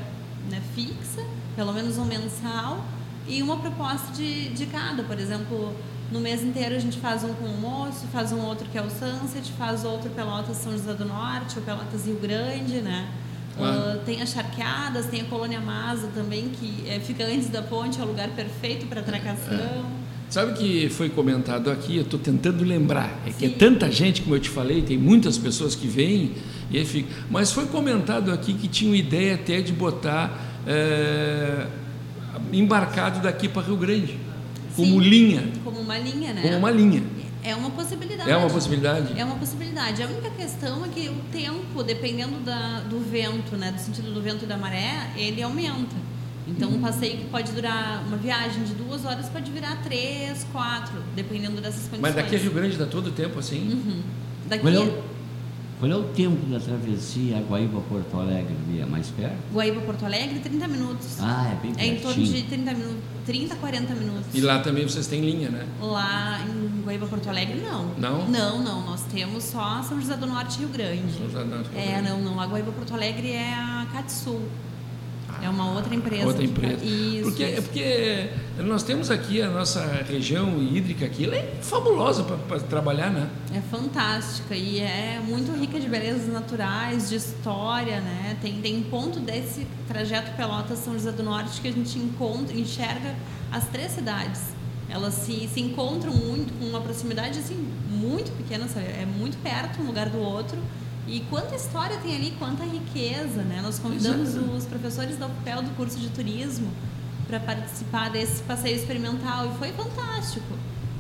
né, 0.51 0.61
fixa, 0.75 1.25
pelo 1.55 1.73
menos 1.73 1.97
um 1.97 2.05
mensal, 2.05 2.85
e 3.27 3.41
uma 3.41 3.58
proposta 3.58 4.12
de, 4.13 4.50
de 4.50 4.65
cada. 4.65 5.03
Por 5.03 5.20
exemplo, 5.20 5.74
no 6.12 6.20
mês 6.20 6.44
inteiro 6.44 6.75
a 6.75 6.79
gente 6.79 6.98
faz 7.00 7.24
um 7.24 7.34
com 7.34 7.46
almoço, 7.46 8.05
faz 8.12 8.32
um 8.32 8.41
outro 8.41 8.67
que 8.72 8.77
é 8.77 8.82
o 8.82 8.89
Sunset, 8.89 9.51
faz 9.58 9.84
outro 9.84 10.10
Pelotas 10.12 10.58
São 10.58 10.72
José 10.72 10.94
do 10.94 11.05
Norte, 11.05 11.58
ou 11.58 11.63
Pelotas 11.63 12.05
Rio 12.05 12.20
Grande, 12.20 12.82
né? 12.82 13.10
Ah, 13.58 14.00
tem 14.05 14.22
as 14.22 14.29
charqueadas, 14.29 15.05
tem 15.05 15.22
a 15.22 15.25
Colônia 15.25 15.62
Masa 15.62 16.08
também, 16.13 16.50
que 16.50 16.84
eh, 16.88 17.00
fica 17.00 17.25
antes 17.25 17.50
da 17.50 17.62
ponte, 17.62 18.00
é 18.00 18.03
o 18.03 18.08
lugar 18.08 18.29
perfeito 18.29 18.86
para 18.88 19.00
atracação. 19.00 19.86
Sabe 20.29 20.53
que 20.53 20.89
foi 20.89 21.10
comentado 21.10 21.72
aqui, 21.72 21.96
eu 21.96 22.01
estou 22.01 22.20
tentando 22.20 22.63
lembrar, 22.63 23.22
é 23.25 23.29
que 23.29 23.46
é 23.46 23.50
Sim. 23.50 23.55
tanta 23.55 23.89
gente, 23.91 24.22
como 24.24 24.36
eu 24.36 24.39
te 24.39 24.50
falei, 24.50 24.82
tem 24.82 24.98
muitas 24.98 25.38
pessoas 25.38 25.75
que 25.75 25.88
vêm, 25.88 26.34
e 26.70 26.77
aí 26.77 26.86
fica, 26.86 27.08
mas 27.29 27.51
foi 27.51 27.67
comentado 27.67 28.32
aqui 28.32 28.53
que 28.53 28.67
tinham 28.67 28.94
ideia 28.94 29.36
até 29.36 29.62
de 29.62 29.72
botar 29.72 30.62
é, 30.67 31.67
embarcado 32.51 33.19
daqui 33.21 33.47
para 33.47 33.61
Rio 33.61 33.77
Grande, 33.77 34.19
como 34.75 35.01
Sim. 35.01 35.09
linha, 35.09 35.51
Como 35.63 35.79
uma 35.79 35.97
linha, 35.97 36.33
né? 36.33 36.41
como 36.41 36.57
uma 36.57 36.71
linha. 36.71 37.03
É 37.43 37.55
uma 37.55 37.69
possibilidade. 37.69 38.29
É 38.29 38.35
uma 38.35 38.49
possibilidade? 38.49 39.19
É 39.19 39.23
uma 39.23 39.35
possibilidade. 39.35 40.01
A 40.01 40.07
única 40.07 40.31
questão 40.31 40.83
é 40.83 40.87
que 40.87 41.09
o 41.09 41.15
tempo, 41.31 41.83
dependendo 41.83 42.39
da, 42.39 42.79
do 42.79 42.99
vento, 42.99 43.55
né, 43.55 43.71
do 43.71 43.79
sentido 43.79 44.11
do 44.11 44.19
vento 44.19 44.45
e 44.45 44.47
da 44.47 44.57
maré, 44.57 45.11
ele 45.15 45.43
aumenta. 45.43 45.95
Então, 46.47 46.69
um 46.69 46.79
passeio 46.79 47.17
que 47.17 47.25
pode 47.25 47.51
durar, 47.51 48.03
uma 48.07 48.17
viagem 48.17 48.63
de 48.63 48.73
duas 48.73 49.03
horas 49.05 49.29
pode 49.29 49.51
virar 49.51 49.81
três, 49.83 50.45
quatro, 50.51 50.95
dependendo 51.15 51.61
dessas 51.61 51.81
condições. 51.87 52.01
Mas 52.01 52.15
daqui 52.15 52.35
a 52.35 52.39
Rio 52.39 52.51
Grande 52.51 52.77
dá 52.77 52.85
todo 52.85 53.07
o 53.07 53.11
tempo 53.11 53.39
assim? 53.39 53.71
Uhum. 53.71 54.01
Daqui, 54.47 54.67
o, 54.67 55.03
qual 55.79 55.91
é 55.91 55.96
o 55.96 56.03
tempo 56.03 56.46
da 56.48 56.60
travessia 56.60 57.44
Guaíba-Porto 57.50 58.17
Alegre? 58.20 58.55
É 58.82 58.86
mais 58.86 59.08
perto? 59.10 59.36
Guaíba-Porto 59.53 60.05
Alegre, 60.05 60.39
30 60.39 60.67
minutos. 60.67 61.17
Ah, 61.20 61.51
é 61.51 61.55
bem 61.62 61.74
É 61.77 61.86
em 61.88 61.89
pertinho. 62.00 62.01
torno 62.01 62.24
de 62.25 62.41
30 62.44 62.74
minutos, 62.74 62.98
30, 63.25 63.55
40 63.55 63.94
minutos. 63.96 64.25
E 64.34 64.41
lá 64.41 64.60
também 64.60 64.88
vocês 64.88 65.08
têm 65.08 65.22
linha, 65.22 65.50
né? 65.50 65.65
Lá 65.82 66.39
em 66.48 66.82
Guaíba, 66.86 67.05
Porto 67.08 67.27
Alegre, 67.29 67.60
não. 67.62 67.86
Não? 67.98 68.27
Não, 68.27 68.63
não. 68.63 68.86
Nós 68.86 69.01
temos 69.12 69.44
só 69.44 69.82
São 69.84 70.00
José 70.00 70.15
do 70.15 70.25
Norte 70.27 70.55
e 70.55 70.60
Rio 70.60 70.70
Grande. 70.70 71.13
São 71.17 71.25
José 71.27 71.39
do 71.44 71.50
Norte 71.50 71.70
e 71.74 71.77
Rio 71.77 71.82
É, 71.89 71.91
Grande. 72.01 72.10
não, 72.10 72.22
não. 72.22 72.39
A 72.39 72.46
Guaíba, 72.46 72.72
Porto 72.72 72.94
Alegre 72.94 73.32
é 73.32 73.53
a 73.53 73.86
Catsul. 73.91 74.41
É 75.41 75.49
uma 75.49 75.71
outra 75.73 75.93
empresa. 75.93 76.25
Outra 76.25 76.41
que- 76.41 76.47
empresa. 76.49 76.83
Isso. 76.83 77.23
porque, 77.23 77.43
é 77.43 77.51
isso. 77.51 77.61
porque 77.63 78.29
nós 78.59 78.83
temos 78.83 79.11
aqui 79.11 79.41
a 79.41 79.49
nossa 79.49 79.85
região 80.07 80.61
hídrica 80.61 81.05
aqui, 81.05 81.25
ela 81.25 81.35
é 81.35 81.57
fabulosa 81.61 82.23
para 82.23 82.59
trabalhar, 82.59 83.09
né? 83.11 83.29
É 83.53 83.61
fantástica 83.61 84.55
e 84.55 84.79
é 84.79 85.21
muito 85.25 85.51
rica 85.57 85.79
de 85.79 85.87
belezas 85.87 86.31
naturais, 86.31 87.09
de 87.09 87.15
história, 87.15 87.99
né? 88.01 88.37
Tem, 88.41 88.61
tem 88.61 88.77
um 88.77 88.83
ponto 88.83 89.19
desse 89.19 89.67
trajeto 89.87 90.31
Pelotas-São 90.35 90.93
José 90.93 91.11
do 91.11 91.23
Norte 91.23 91.61
que 91.61 91.67
a 91.67 91.71
gente 91.71 91.97
encontra, 91.99 92.57
enxerga 92.57 93.15
as 93.51 93.67
três 93.67 93.91
cidades. 93.91 94.41
Elas 94.89 95.13
se, 95.15 95.49
se 95.51 95.59
encontram 95.59 96.13
muito, 96.13 96.53
com 96.59 96.65
uma 96.65 96.79
proximidade 96.79 97.39
assim, 97.39 97.67
muito 97.89 98.31
pequena, 98.37 98.67
sabe? 98.67 98.85
é 98.85 99.05
muito 99.05 99.37
perto 99.41 99.81
um 99.81 99.87
lugar 99.87 100.09
do 100.09 100.19
outro. 100.19 100.57
E 101.07 101.19
quanta 101.29 101.55
história 101.55 101.97
tem 101.97 102.15
ali, 102.15 102.33
quanta 102.39 102.63
riqueza, 102.63 103.41
né? 103.43 103.59
Nós 103.62 103.77
convidamos 103.79 104.29
Exato. 104.29 104.51
os 104.51 104.65
professores 104.65 105.17
da 105.17 105.27
UFPEL 105.27 105.62
do 105.62 105.69
curso 105.71 106.00
de 106.00 106.09
turismo 106.09 106.67
para 107.27 107.39
participar 107.39 108.09
desse 108.09 108.41
passeio 108.43 108.75
experimental 108.75 109.51
e 109.53 109.57
foi 109.59 109.71
fantástico. 109.71 110.45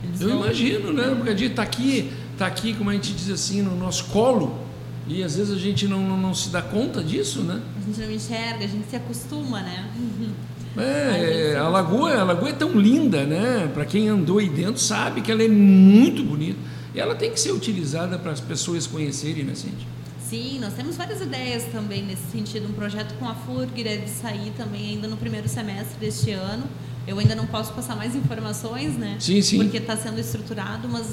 Eles 0.03 0.21
Eu 0.21 0.29
vão- 0.29 0.43
imagino, 0.43 0.93
né? 0.93 1.13
Porque 1.15 1.29
a 1.31 1.35
gente 1.35 1.51
está 1.51 1.63
aqui, 1.63 2.11
tá 2.37 2.45
aqui, 2.45 2.73
como 2.75 2.89
a 2.91 2.93
gente 2.93 3.13
diz 3.13 3.29
assim, 3.31 3.61
no 3.63 3.75
nosso 3.75 4.05
colo, 4.05 4.59
e 5.07 5.23
às 5.23 5.35
vezes 5.35 5.53
a 5.55 5.59
gente 5.59 5.87
não, 5.87 6.01
não, 6.07 6.17
não 6.17 6.33
se 6.33 6.49
dá 6.49 6.61
conta 6.61 7.03
disso, 7.03 7.41
né? 7.41 7.59
A 7.81 7.85
gente 7.85 7.99
não 8.07 8.11
enxerga, 8.15 8.63
a 8.65 8.67
gente 8.67 8.87
se 8.89 8.95
acostuma, 8.95 9.61
né? 9.61 9.89
É, 10.77 11.55
a 11.57 11.69
lagoa, 11.69 12.13
a 12.19 12.23
lagoa 12.25 12.49
é 12.49 12.51
tão 12.51 12.71
linda, 12.77 13.23
né? 13.23 13.71
Para 13.73 13.85
quem 13.85 14.09
andou 14.09 14.39
aí 14.39 14.49
dentro 14.49 14.77
sabe 14.77 15.21
que 15.21 15.31
ela 15.31 15.41
é 15.41 15.47
muito 15.47 16.21
bonita. 16.21 16.59
E 16.95 16.99
ela 16.99 17.13
tem 17.13 17.29
que 17.29 17.39
ser 17.39 17.51
utilizada 17.51 18.17
para 18.17 18.31
as 18.31 18.39
pessoas 18.39 18.87
conhecerem, 18.87 19.43
né, 19.43 19.53
Cintia? 19.53 19.85
Sim, 20.27 20.59
nós 20.59 20.73
temos 20.73 20.95
várias 20.95 21.21
ideias 21.21 21.65
também 21.65 22.03
nesse 22.03 22.23
sentido. 22.31 22.67
Um 22.67 22.73
projeto 22.73 23.13
com 23.19 23.27
a 23.27 23.35
FURG 23.35 23.83
deve 23.83 24.07
sair 24.07 24.51
também 24.57 24.91
ainda 24.91 25.07
no 25.07 25.17
primeiro 25.17 25.47
semestre 25.47 25.97
deste 25.99 26.31
ano. 26.31 26.63
Eu 27.05 27.19
ainda 27.19 27.35
não 27.35 27.45
posso 27.45 27.73
passar 27.73 27.95
mais 27.95 28.15
informações, 28.15 28.97
né? 28.97 29.17
Sim, 29.19 29.41
sim. 29.41 29.57
Porque 29.57 29.77
está 29.77 29.95
sendo 29.95 30.19
estruturado, 30.19 30.87
mas 30.87 31.05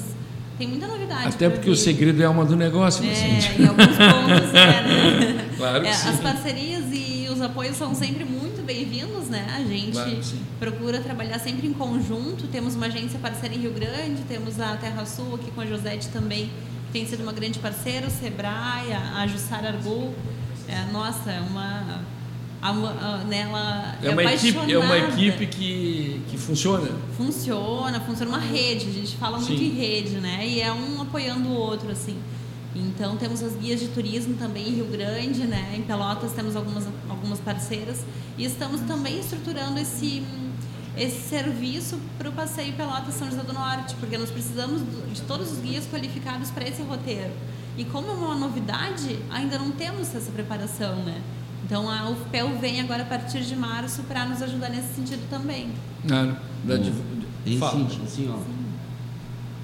tem 0.57 0.67
muita 0.67 0.87
novidade. 0.87 1.27
Até 1.27 1.47
por 1.49 1.57
porque 1.57 1.69
o 1.69 1.75
segredo 1.75 2.21
é 2.21 2.25
alma 2.25 2.45
do 2.45 2.55
negócio, 2.55 3.03
né, 3.03 3.13
É, 3.13 3.61
em 3.61 3.67
alguns 3.67 3.85
pontos 3.87 4.53
é, 4.53 4.83
né? 4.83 5.49
Claro 5.57 5.81
que 5.83 5.87
É, 5.89 5.93
sim. 5.93 6.09
As 6.09 6.19
parcerias 6.19 6.83
e 6.91 7.27
os 7.31 7.41
apoios 7.41 7.75
são 7.75 7.93
sempre 7.93 8.23
muito 8.25 8.52
bem-vindos, 8.63 9.27
né? 9.27 9.45
A 9.55 9.63
gente 9.63 9.91
Claro 9.91 10.21
procura 10.59 11.01
trabalhar 11.01 11.39
sempre 11.39 11.67
em 11.67 11.73
conjunto. 11.73 12.47
Temos 12.47 12.75
uma 12.75 12.85
agência 12.85 13.19
parceira 13.19 13.53
em 13.53 13.59
Rio 13.59 13.73
Grande, 13.73 14.23
temos 14.27 14.59
a 14.59 14.77
Terra 14.77 15.05
Sul 15.05 15.35
aqui 15.35 15.51
com 15.51 15.59
a 15.59 15.65
Josete 15.65 16.07
também, 16.07 16.45
que 16.87 16.93
tem 16.93 17.05
sido 17.05 17.21
uma 17.21 17.33
grande 17.33 17.59
parceira, 17.59 18.07
o 18.07 18.09
Sebrae, 18.09 18.93
a 18.93 19.27
Jussara 19.27 19.69
Arbu. 19.69 20.13
É, 20.67 20.91
nossa, 20.91 21.31
é 21.31 21.41
uma. 21.41 22.01
A, 22.61 22.69
a, 22.69 23.17
nela 23.25 23.97
É 24.01 24.09
uma 24.09 24.23
equipe, 24.23 24.71
é 24.71 24.77
uma 24.77 24.97
equipe 24.97 25.47
que, 25.47 26.21
que 26.29 26.37
funciona. 26.37 26.89
Funciona, 27.17 27.99
funciona 27.99 28.31
uma 28.31 28.39
rede, 28.39 28.87
a 28.87 28.93
gente 28.93 29.17
fala 29.17 29.37
muito 29.37 29.57
Sim. 29.57 29.65
em 29.65 29.75
rede, 29.75 30.15
né? 30.21 30.47
E 30.47 30.61
é 30.61 30.71
um 30.71 31.01
apoiando 31.01 31.49
o 31.49 31.53
outro, 31.53 31.91
assim. 31.91 32.17
Então 32.75 33.15
temos 33.17 33.43
as 33.43 33.55
guias 33.55 33.79
de 33.79 33.87
turismo 33.89 34.35
também 34.35 34.67
em 34.67 34.75
Rio 34.75 34.85
Grande, 34.87 35.45
né? 35.45 35.73
Em 35.77 35.83
Pelotas 35.83 36.31
temos 36.33 36.55
algumas, 36.55 36.87
algumas 37.09 37.39
parceiras. 37.39 37.99
E 38.37 38.45
estamos 38.45 38.81
também 38.81 39.19
estruturando 39.19 39.79
esse, 39.79 40.23
esse 40.97 41.21
serviço 41.29 41.99
para 42.17 42.29
o 42.29 42.31
passeio 42.31 42.73
Pelotas 42.73 43.13
São 43.13 43.29
José 43.29 43.43
do 43.43 43.53
Norte, 43.53 43.93
porque 43.99 44.17
nós 44.17 44.31
precisamos 44.31 44.81
de 45.13 45.21
todos 45.21 45.51
os 45.51 45.59
guias 45.59 45.85
qualificados 45.85 46.49
para 46.49 46.67
esse 46.67 46.81
roteiro. 46.81 47.31
E 47.77 47.85
como 47.85 48.07
é 48.07 48.13
uma 48.13 48.35
novidade, 48.35 49.19
ainda 49.31 49.57
não 49.59 49.71
temos 49.71 50.13
essa 50.15 50.31
preparação, 50.31 50.95
né? 51.03 51.21
Então 51.65 51.89
a 51.89 52.09
UFPEL 52.09 52.57
vem 52.59 52.81
agora 52.81 53.03
a 53.03 53.05
partir 53.05 53.41
de 53.43 53.55
março 53.55 54.01
para 54.03 54.25
nos 54.25 54.41
ajudar 54.41 54.69
nesse 54.69 54.95
sentido 54.95 55.27
também. 55.29 55.69
Claro. 56.07 56.35
Da 56.63 56.75
div- 56.77 56.95
Tem 57.45 57.57
Fala. 57.57 57.87
sim, 57.89 58.01
assim, 58.03 58.33
ó. 58.35 58.39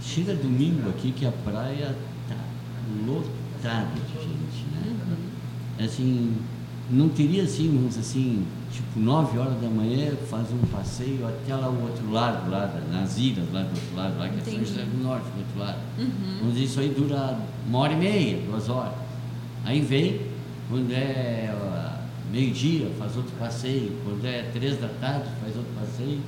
Chega 0.02 0.34
domingo 0.34 0.90
aqui 0.90 1.12
que 1.12 1.26
a 1.26 1.32
praia 1.32 1.96
lotada 3.06 3.88
de 3.94 4.14
gente, 4.22 4.66
né? 4.74 4.96
Assim, 5.80 6.36
não 6.90 7.10
teria 7.10 7.44
assim, 7.44 7.68
vamos 7.74 7.98
assim, 7.98 8.46
tipo 8.72 9.00
9 9.00 9.38
horas 9.38 9.62
da 9.62 9.70
manhã, 9.70 10.12
fazer 10.30 10.54
um 10.56 10.68
passeio 10.68 11.28
até 11.28 11.56
lá 11.56 11.70
o 11.70 11.84
outro 11.84 12.12
lado, 12.12 12.50
lá 12.50 12.82
nas 12.92 13.18
ilhas, 13.18 13.46
lá 13.54 13.62
do 13.62 13.70
outro 13.70 13.96
lado, 13.96 14.18
lá 14.18 14.30
que 14.30 14.40
é 14.40 14.44
São. 14.44 14.60
José 14.60 14.82
do 14.84 15.04
Norte, 15.04 15.26
do 15.26 15.40
outro 15.40 15.60
lado. 15.60 15.78
Uhum. 15.98 16.38
Vamos 16.40 16.54
dizer, 16.54 16.66
isso 16.66 16.80
aí 16.80 16.90
dura 16.90 17.40
uma 17.68 17.80
hora 17.80 17.94
e 17.94 17.98
meia, 17.98 18.42
duas 18.46 18.70
horas. 18.70 18.94
Aí 19.64 19.82
vem, 19.82 20.22
quando 20.70 20.92
é 20.92 21.56
meio-dia, 22.32 22.92
faz 22.98 23.16
outro 23.16 23.32
passeio. 23.40 23.92
Quando 24.04 24.26
é 24.26 24.50
três 24.54 24.80
da 24.80 24.88
tarde, 24.88 25.30
faz 25.42 25.56
outro 25.56 25.72
passeio. 25.80 26.20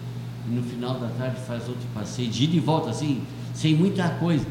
E 0.48 0.52
no 0.52 0.64
final 0.64 1.00
da 1.00 1.08
tarde 1.08 1.40
faz 1.42 1.68
outro 1.68 1.88
passeio. 1.94 2.30
De 2.30 2.44
ida 2.44 2.56
e 2.56 2.60
volta, 2.60 2.90
assim, 2.90 3.22
sem 3.54 3.76
muita 3.76 4.10
coisa. 4.10 4.46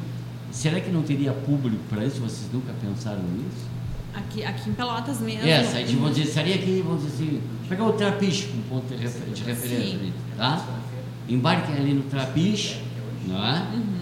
Será 0.51 0.81
que 0.81 0.91
não 0.91 1.03
teria 1.03 1.33
público 1.33 1.83
para 1.89 2.05
isso? 2.05 2.21
Vocês 2.21 2.49
nunca 2.53 2.73
pensaram 2.81 3.23
nisso? 3.23 3.69
Aqui, 4.15 4.45
aqui 4.45 4.71
em 4.71 4.73
Pelotas 4.73 5.21
mesmo. 5.21 5.47
É, 5.47 5.51
Essa, 5.61 5.77
aí, 5.79 5.85
tipo, 5.87 6.01
vamos 6.01 6.17
dizer, 6.17 6.29
estaria 6.29 6.55
aqui, 6.57 6.83
vamos 6.85 7.05
dizer 7.05 7.15
assim, 7.25 7.41
pegar 7.69 7.85
o 7.85 7.93
Trapiche 7.93 8.49
como 8.49 8.63
ponto 8.65 8.89
de 8.95 9.01
refer- 9.01 9.33
de 9.33 9.43
referência 9.45 9.95
ali, 9.99 10.13
tá? 10.37 10.67
Embarquem 11.29 11.77
ali 11.77 11.95
no 11.95 12.03
Trapiche, 12.03 12.81
não 13.27 13.37
é? 13.47 13.67
Uhum. 13.73 14.01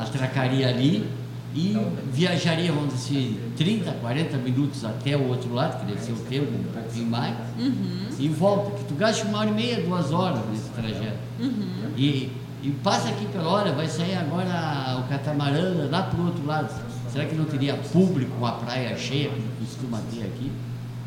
Atracaria 0.00 0.68
ali 0.68 1.08
e 1.54 1.76
viajaria, 2.12 2.72
vamos 2.72 2.92
dizer 2.94 3.16
assim, 3.18 3.38
30, 3.56 3.92
40 3.92 4.36
minutos 4.38 4.84
até 4.84 5.16
o 5.16 5.28
outro 5.28 5.54
lado, 5.54 5.80
que 5.80 5.86
deve 5.86 6.00
ser 6.04 6.12
o 6.12 6.16
tempo, 6.16 6.50
um 6.52 6.72
pouquinho 6.72 7.06
mais, 7.06 7.36
Uhum. 7.58 8.08
e 8.18 8.28
volta, 8.28 8.72
que 8.72 8.84
tu 8.84 8.94
gasta 8.94 9.24
uma 9.28 9.38
hora 9.38 9.50
e 9.50 9.52
meia, 9.52 9.80
duas 9.82 10.10
horas 10.10 10.40
nesse 10.50 10.68
trajeto. 10.70 11.18
Uhum. 11.38 11.90
E, 11.96 12.30
e 12.64 12.70
passa 12.82 13.08
aqui 13.10 13.26
pela 13.26 13.48
hora, 13.48 13.72
vai 13.72 13.86
sair 13.86 14.14
agora 14.16 14.98
o 15.00 15.08
catamarã 15.08 15.88
lá 15.90 16.02
pro 16.04 16.24
outro 16.26 16.46
lado. 16.46 16.72
Será 17.12 17.26
que 17.26 17.34
não 17.34 17.44
teria 17.44 17.74
público, 17.76 18.32
uma 18.38 18.52
praia 18.52 18.96
cheia, 18.96 19.28
como 19.30 19.42
costuma 19.60 20.00
ter 20.12 20.22
aqui? 20.24 20.50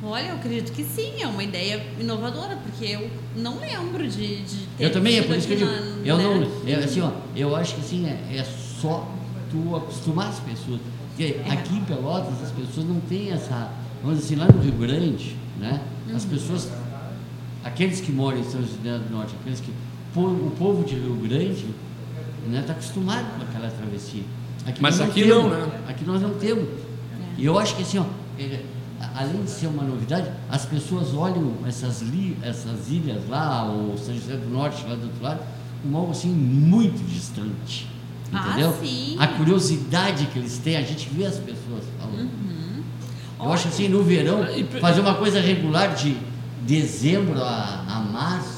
Olha, 0.04 0.28
eu 0.28 0.36
acredito 0.36 0.72
que 0.72 0.84
sim, 0.84 1.22
é 1.22 1.28
uma 1.28 1.44
ideia 1.44 1.84
inovadora, 2.00 2.56
porque 2.58 2.86
eu 2.86 3.10
não 3.36 3.60
lembro 3.60 4.08
de, 4.08 4.44
de 4.44 4.58
ter 4.78 4.86
Eu 4.86 4.92
também, 4.92 5.18
é 5.18 5.24
por 5.24 5.36
isso 5.36 5.48
que 5.48 5.54
eu 5.54 5.58
digo, 5.58 5.70
eu 6.06 6.18
né? 6.18 6.24
não, 6.24 6.70
eu, 6.70 6.80
assim, 6.80 7.02
ó, 7.02 7.10
eu 7.36 7.56
acho 7.56 7.74
que 7.76 7.82
assim, 7.82 8.06
é, 8.06 8.38
é 8.38 8.44
só 8.44 9.08
tu 9.52 9.76
acostumar 9.76 10.28
as 10.30 10.40
pessoas. 10.40 10.80
Porque 11.10 11.40
É. 11.44 11.52
aqui 11.52 11.76
em 11.76 11.84
Pelotas 11.84 12.42
as 12.44 12.52
pessoas 12.52 12.86
não 12.88 13.00
têm 13.02 13.32
essa, 13.32 13.72
vamos 14.04 14.20
dizer 14.20 14.36
assim, 14.36 14.46
lá 14.46 14.54
no 14.54 14.62
Rio 14.62 14.74
Grande, 14.74 15.36
né? 15.60 15.82
As 16.16 16.24
Uhum. 16.24 16.30
pessoas, 16.30 16.70
aqueles 17.64 18.00
que 18.00 18.12
moram 18.12 18.38
em 18.40 18.44
São 18.44 18.62
José 18.62 19.00
do 19.00 19.10
Norte, 19.12 19.36
aqueles 19.42 19.60
que, 19.60 19.72
po- 20.18 20.48
o 20.48 20.52
povo 20.58 20.84
de 20.84 20.96
Rio 20.96 21.16
Grande, 21.16 21.66
né, 22.48 22.60
está 22.62 22.74
acostumado 22.74 23.26
com 23.38 23.44
aquela 23.44 23.70
travessia. 23.70 24.24
Aqui 24.66 24.82
Mas 24.82 24.98
nós 25.00 25.10
aqui 25.10 25.24
temos, 25.24 25.44
não, 25.44 25.50
né? 25.68 25.80
Aqui 25.88 26.04
nós 26.06 26.22
não 26.22 26.32
temos. 26.32 26.64
É. 26.68 27.24
E 27.38 27.46
eu 27.46 27.58
acho 27.60 27.76
que 27.76 27.84
assim, 27.84 28.00
ó, 28.00 28.06
é, 28.40 28.62
a- 29.00 29.22
além 29.22 29.44
de 29.44 29.50
ser 29.50 29.68
uma 29.68 29.84
novidade, 29.84 30.30
as 30.50 30.66
pessoas 30.66 31.14
olham 31.14 31.54
essas, 31.68 32.02
li, 32.02 32.36
essas 32.42 32.90
ilhas 32.90 33.22
lá, 33.30 33.70
o 33.72 33.96
São 33.98 34.14
José 34.16 34.36
do 34.36 34.50
Norte, 34.50 34.84
lá 34.88 34.96
do 34.96 35.04
outro 35.04 35.24
lado, 35.24 35.40
como 35.84 35.98
algo 35.98 36.12
assim 36.12 36.30
muito 36.30 37.02
distante. 37.08 37.88
Ah, 38.34 38.48
Entendeu? 38.50 38.76
sim. 38.84 39.16
A 39.20 39.28
curiosidade 39.28 40.26
que 40.28 40.40
eles 40.40 40.58
têm, 40.58 40.76
a 40.76 40.82
gente 40.82 41.08
vê 41.10 41.26
as 41.26 41.38
pessoas 41.38 41.84
falando. 42.00 42.24
Uhum. 42.30 42.84
Eu 43.40 43.54
acho 43.54 43.68
assim, 43.70 43.88
no 43.88 44.04
verão, 44.04 44.40
fazer 44.82 45.00
uma 45.00 45.14
coisa 45.14 45.40
regular 45.40 45.94
de 45.96 46.18
dezembro 46.66 47.42
a, 47.42 47.86
a 47.88 48.00
março. 48.12 48.57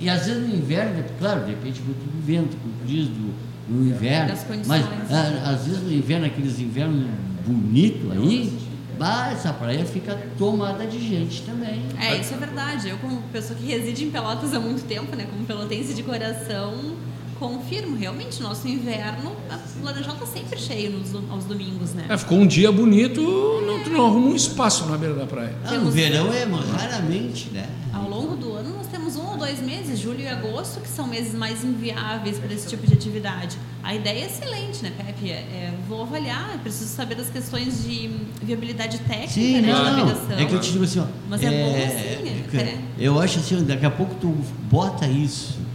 E 0.00 0.08
às 0.08 0.26
vezes 0.26 0.48
no 0.48 0.54
inverno, 0.54 1.02
de- 1.02 1.08
claro, 1.18 1.44
depende 1.44 1.80
muito 1.82 1.98
do 2.10 2.26
vento, 2.26 2.56
como 2.56 2.74
diz, 2.86 3.06
do, 3.08 3.34
no 3.68 3.86
inverno. 3.86 4.28
Mas 4.66 4.84
ah, 5.10 5.50
às 5.50 5.66
vezes 5.66 5.82
no 5.82 5.92
inverno, 5.92 6.26
aqueles 6.26 6.58
invernos 6.58 7.06
bonitos 7.46 8.10
aí, 8.12 8.58
bah, 8.98 9.30
essa 9.32 9.52
praia 9.52 9.84
fica 9.84 10.18
tomada 10.38 10.86
de 10.86 10.98
gente 11.00 11.42
também. 11.42 11.82
É, 11.98 12.16
isso 12.18 12.34
é 12.34 12.36
verdade. 12.36 12.88
Eu, 12.88 12.98
como 12.98 13.20
pessoa 13.32 13.58
que 13.58 13.66
reside 13.66 14.04
em 14.04 14.10
Pelotas 14.10 14.52
há 14.54 14.60
muito 14.60 14.84
tempo, 14.86 15.14
né, 15.16 15.26
como 15.30 15.44
pelotense 15.44 15.94
de 15.94 16.02
coração, 16.02 16.96
confirmo, 17.40 17.96
realmente, 17.96 18.42
nosso 18.42 18.68
inverno, 18.68 19.32
o 19.80 19.84
Laranjal 19.84 20.12
está 20.12 20.26
sempre 20.26 20.60
cheio 20.60 20.90
nos, 20.90 21.14
aos 21.30 21.44
domingos, 21.44 21.94
né? 21.94 22.04
É, 22.10 22.16
ficou 22.18 22.38
um 22.38 22.46
dia 22.46 22.70
bonito, 22.70 23.22
não, 23.66 23.82
tu 23.82 23.88
não 23.88 24.06
arruma 24.06 24.26
um 24.28 24.36
espaço 24.36 24.84
na 24.84 24.98
beira 24.98 25.14
da 25.14 25.26
praia. 25.26 25.56
Ah, 25.64 25.72
no 25.78 25.90
verão 25.90 26.30
é 26.30 26.44
raramente, 26.76 27.48
né? 27.48 27.66
Ao 27.94 28.08
longo 28.08 28.36
do 28.36 28.52
ano 28.52 28.76
nós 28.76 28.86
temos 28.88 29.16
um 29.16 29.26
ou 29.26 29.38
dois 29.38 29.60
meses, 29.60 29.98
julho 29.98 30.20
e 30.20 30.28
agosto, 30.28 30.80
que 30.80 30.88
são 30.88 31.06
meses 31.06 31.34
mais 31.34 31.64
inviáveis 31.64 32.38
para 32.38 32.52
esse 32.52 32.68
tipo 32.68 32.86
de 32.86 32.92
atividade. 32.92 33.56
A 33.82 33.94
ideia 33.94 34.24
é 34.24 34.26
excelente, 34.26 34.82
né, 34.82 34.92
Pepe? 34.96 35.30
É, 35.30 35.36
é, 35.36 35.74
vou 35.88 36.02
avaliar, 36.02 36.58
preciso 36.62 36.94
saber 36.94 37.14
das 37.14 37.30
questões 37.30 37.82
de 37.82 38.10
viabilidade 38.42 38.98
técnica, 38.98 39.32
Sim, 39.32 39.60
né, 39.62 39.72
não, 39.72 39.82
navegação. 39.82 40.38
É 40.38 40.44
que 40.44 40.54
eu 40.54 40.60
te 40.60 40.72
digo 40.72 40.84
assim, 40.84 41.00
ó. 41.00 41.06
Mas 41.28 41.42
é, 41.42 41.50
bom 41.50 41.72
sim, 41.72 41.80
é 41.80 42.76
que 42.96 43.02
Eu 43.02 43.18
acho 43.18 43.38
assim, 43.38 43.64
daqui 43.64 43.86
a 43.86 43.90
pouco 43.90 44.14
tu 44.16 44.28
bota 44.70 45.06
isso 45.06 45.69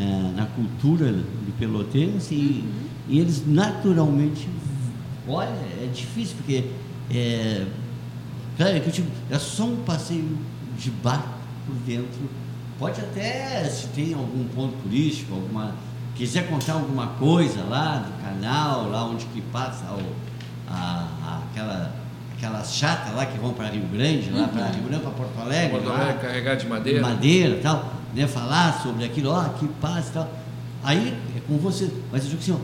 é, 0.00 0.32
na 0.36 0.46
cultura 0.46 1.12
do 1.12 1.58
pelotense 1.58 2.34
e, 2.34 2.64
e 3.08 3.18
eles 3.18 3.44
naturalmente, 3.46 4.48
olha, 5.28 5.48
é 5.48 5.88
difícil, 5.92 6.36
porque 6.38 6.64
é, 7.10 7.66
cara, 8.56 8.76
é 8.76 8.80
que 8.80 8.90
digo, 8.90 9.08
é 9.30 9.38
só 9.38 9.64
um 9.64 9.76
passeio 9.76 10.38
de 10.78 10.90
barco 10.90 11.28
por 11.66 11.74
dentro. 11.86 12.20
Pode 12.78 13.00
até, 13.00 13.64
se 13.64 13.88
tem 13.88 14.14
algum 14.14 14.44
ponto 14.54 14.74
turístico, 14.82 15.34
alguma 15.34 15.74
quiser 16.16 16.48
contar 16.48 16.74
alguma 16.74 17.06
coisa 17.08 17.62
lá 17.64 17.96
do 17.98 18.22
canal, 18.22 18.88
lá 18.90 19.04
onde 19.06 19.24
que 19.26 19.40
passa 19.42 19.84
o, 19.92 20.02
a, 20.68 21.08
a- 21.22 21.42
aquela, 21.50 21.94
aquelas 22.36 22.74
chatas 22.74 23.14
lá 23.14 23.26
que 23.26 23.38
vão 23.38 23.52
para 23.52 23.68
Rio 23.68 23.86
Grande, 23.92 24.30
lá 24.30 24.48
para 24.48 24.66
Rio 24.68 24.84
Grande, 24.84 25.02
para 25.02 25.10
Porto 25.12 25.38
Alegre, 25.40 25.70
Porto 25.70 25.88
lá, 25.88 26.00
Alegre 26.00 26.20
carregar 26.26 26.54
de 26.56 26.66
madeira. 26.66 27.00
madeira 27.02 27.56
e 27.56 27.60
tal, 27.60 27.92
né, 28.14 28.26
falar 28.26 28.82
sobre 28.82 29.04
aquilo, 29.04 29.30
ó, 29.30 29.44
que 29.50 29.66
passa 29.80 30.08
e 30.08 30.12
tal. 30.12 30.34
Aí 30.82 31.16
é 31.36 31.40
com 31.46 31.58
você, 31.58 31.90
mas 32.10 32.24
eu 32.24 32.30
digo 32.30 32.42
assim, 32.42 32.52
ó, 32.52 32.58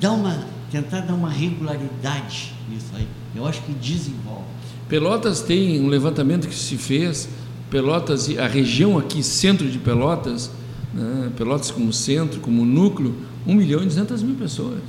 dá 0.00 0.12
uma, 0.12 0.44
tentar 0.70 1.00
dar 1.00 1.14
uma 1.14 1.30
regularidade 1.30 2.54
nisso 2.68 2.90
aí. 2.94 3.06
Eu 3.34 3.46
acho 3.46 3.62
que 3.62 3.72
desenvolve. 3.72 4.44
Pelotas 4.88 5.40
tem 5.40 5.80
um 5.80 5.88
levantamento 5.88 6.48
que 6.48 6.54
se 6.54 6.76
fez, 6.76 7.28
Pelotas, 7.70 8.28
e 8.28 8.38
a 8.38 8.48
região 8.48 8.98
aqui, 8.98 9.22
centro 9.22 9.70
de 9.70 9.78
Pelotas, 9.78 10.50
né, 10.92 11.30
Pelotas 11.36 11.70
como 11.70 11.92
centro, 11.92 12.40
como 12.40 12.64
núcleo, 12.64 13.14
1 13.46 13.54
milhão 13.54 13.82
e 13.82 13.86
200 13.86 14.22
mil 14.22 14.34
pessoas. 14.34 14.80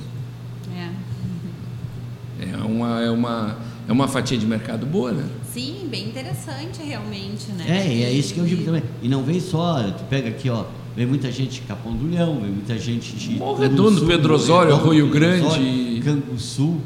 É. 0.74 0.90
É 2.50 2.56
uma, 2.56 3.00
é 3.00 3.10
uma, 3.10 3.56
é 3.88 3.92
uma 3.92 4.08
fatia 4.08 4.36
de 4.36 4.46
mercado 4.46 4.84
boa, 4.84 5.12
né? 5.12 5.24
Sim, 5.52 5.86
bem 5.90 6.08
interessante 6.08 6.82
realmente, 6.82 7.50
né? 7.52 7.64
É, 7.68 7.94
e 7.94 8.02
é 8.04 8.10
isso 8.10 8.32
que 8.32 8.40
eu 8.40 8.46
digo 8.46 8.64
também. 8.64 8.82
E 9.02 9.08
não 9.08 9.22
vem 9.22 9.38
só, 9.38 9.82
tu 9.82 10.04
pega 10.04 10.28
aqui, 10.30 10.48
ó, 10.48 10.64
vem 10.96 11.06
muita 11.06 11.30
gente 11.30 11.60
de 11.60 11.66
Capão 11.66 11.92
do 11.94 12.08
Leão, 12.08 12.40
vem 12.40 12.50
muita 12.50 12.78
gente 12.78 13.14
de. 13.14 13.32
Morro 13.36 13.60
Redondo, 13.60 14.06
Pedro 14.06 14.34
Osório, 14.34 14.74
Arroio 14.74 15.08
Grande. 15.10 16.00
Canguçu. 16.02 16.78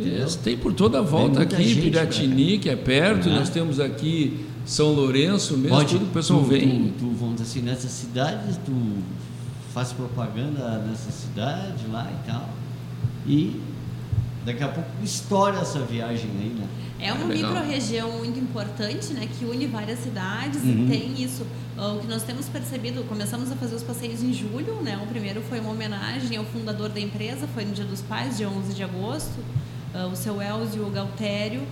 Isso, 0.00 0.38
tem 0.38 0.56
por 0.56 0.72
toda 0.72 0.98
a 0.98 1.02
volta 1.02 1.42
aqui, 1.42 1.62
gente 1.62 1.82
Piratini, 1.82 2.58
que 2.58 2.68
é 2.68 2.74
perto, 2.74 3.28
Ah. 3.28 3.36
nós 3.36 3.48
temos 3.48 3.78
aqui 3.78 4.44
São 4.66 4.92
Lourenço 4.92 5.56
mesmo, 5.56 5.76
Pode, 5.76 5.94
tudo 5.94 6.06
o 6.06 6.08
pessoal 6.08 6.40
tu, 6.40 6.46
vem. 6.46 6.92
Tu, 6.98 7.04
tu, 7.04 7.10
vamos 7.12 7.36
dizer 7.36 7.44
assim, 7.44 7.60
nessas 7.60 7.90
cidades, 7.92 8.58
tu 8.64 8.72
faz 9.72 9.92
propaganda 9.92 10.78
nessa 10.78 11.12
cidade 11.12 11.84
lá 11.92 12.10
e 12.10 12.26
tal. 12.26 12.48
E 13.26 13.60
daqui 14.44 14.64
a 14.64 14.68
pouco 14.68 14.88
estoura 15.02 15.58
essa 15.58 15.78
viagem 15.80 16.30
aí, 16.40 16.48
né? 16.58 16.66
É 17.06 17.12
uma 17.12 17.32
É 17.32 17.36
micro-região 17.36 18.10
muito 18.12 18.38
importante, 18.40 19.12
né, 19.12 19.28
que 19.38 19.44
une 19.44 19.66
várias 19.66 19.98
cidades 20.00 20.62
Uhum. 20.62 20.86
e 20.86 20.88
tem 20.88 21.22
isso. 21.22 21.46
Ah, 21.76 21.92
O 21.92 21.98
que 22.00 22.06
nós 22.06 22.22
temos 22.22 22.48
percebido, 22.48 23.04
começamos 23.04 23.52
a 23.52 23.56
fazer 23.56 23.74
os 23.74 23.82
passeios 23.82 24.22
em 24.22 24.32
julho, 24.32 24.74
né? 24.82 24.98
O 25.02 25.06
primeiro 25.06 25.42
foi 25.42 25.60
uma 25.60 25.70
homenagem 25.70 26.36
ao 26.38 26.44
fundador 26.44 26.88
da 26.88 27.00
empresa, 27.00 27.46
foi 27.52 27.64
no 27.64 27.72
Dia 27.74 27.84
dos 27.84 28.00
Pais, 28.00 28.36
dia 28.38 28.48
11 28.48 28.72
de 28.72 28.82
agosto. 28.82 29.38
Ah, 29.92 30.06
o 30.06 30.16
seu 30.16 30.40
Elzio 30.40 30.88
Galtério, 30.90 31.62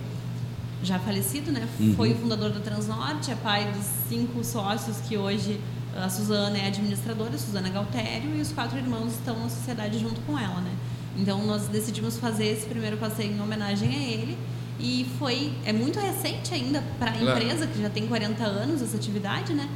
já 0.83 0.99
falecido, 0.99 1.51
né? 1.51 1.67
Uhum. 1.79 1.95
Foi 1.95 2.11
o 2.11 2.15
fundador 2.15 2.51
da 2.51 2.59
Transnorte, 2.59 3.31
é 3.31 3.35
pai 3.35 3.71
dos 3.71 3.85
cinco 4.09 4.43
sócios 4.43 4.97
que 5.07 5.17
hoje 5.17 5.59
a 5.95 6.09
Suzana 6.09 6.57
é 6.57 6.67
administradora, 6.67 7.35
a 7.35 7.37
Suzana 7.37 7.69
Galtério, 7.69 8.35
e 8.35 8.41
os 8.41 8.51
quatro 8.51 8.77
irmãos 8.77 9.13
estão 9.13 9.39
na 9.39 9.49
sociedade 9.49 9.97
junto 9.99 10.19
com 10.21 10.37
ela, 10.37 10.59
né? 10.61 10.71
Então 11.17 11.43
nós 11.45 11.67
decidimos 11.67 12.17
fazer 12.17 12.45
esse 12.47 12.65
primeiro 12.65 12.97
passeio 12.97 13.31
em 13.31 13.39
homenagem 13.41 13.89
a 13.95 13.99
ele 13.99 14.37
e 14.79 15.05
foi 15.19 15.53
é 15.65 15.71
muito 15.73 15.99
recente 15.99 16.53
ainda 16.53 16.83
para 16.99 17.11
a 17.11 17.21
empresa 17.21 17.67
que 17.67 17.81
já 17.81 17.89
tem 17.89 18.07
40 18.07 18.43
anos 18.43 18.81
essa 18.81 18.97
atividade, 18.97 19.53
né? 19.53 19.67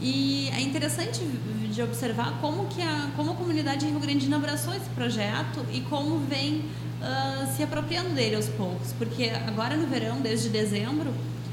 E 0.00 0.48
é 0.54 0.60
interessante 0.60 1.20
de 1.20 1.82
observar 1.82 2.38
como 2.40 2.66
que 2.66 2.80
a 2.80 3.10
como 3.16 3.32
a 3.32 3.34
comunidade 3.34 3.86
rio-grandina 3.86 4.36
abraçou 4.36 4.74
esse 4.74 4.88
projeto 4.90 5.64
e 5.72 5.82
como 5.82 6.18
vem 6.20 6.64
ah, 7.02 7.46
se 7.54 7.62
apropriando 7.62 8.10
dele 8.10 8.36
aos 8.36 8.48
poucos, 8.48 8.92
porque 8.98 9.30
agora 9.46 9.76
no 9.76 9.86
verão, 9.86 10.20
desde 10.20 10.48
dezembro, 10.48 11.12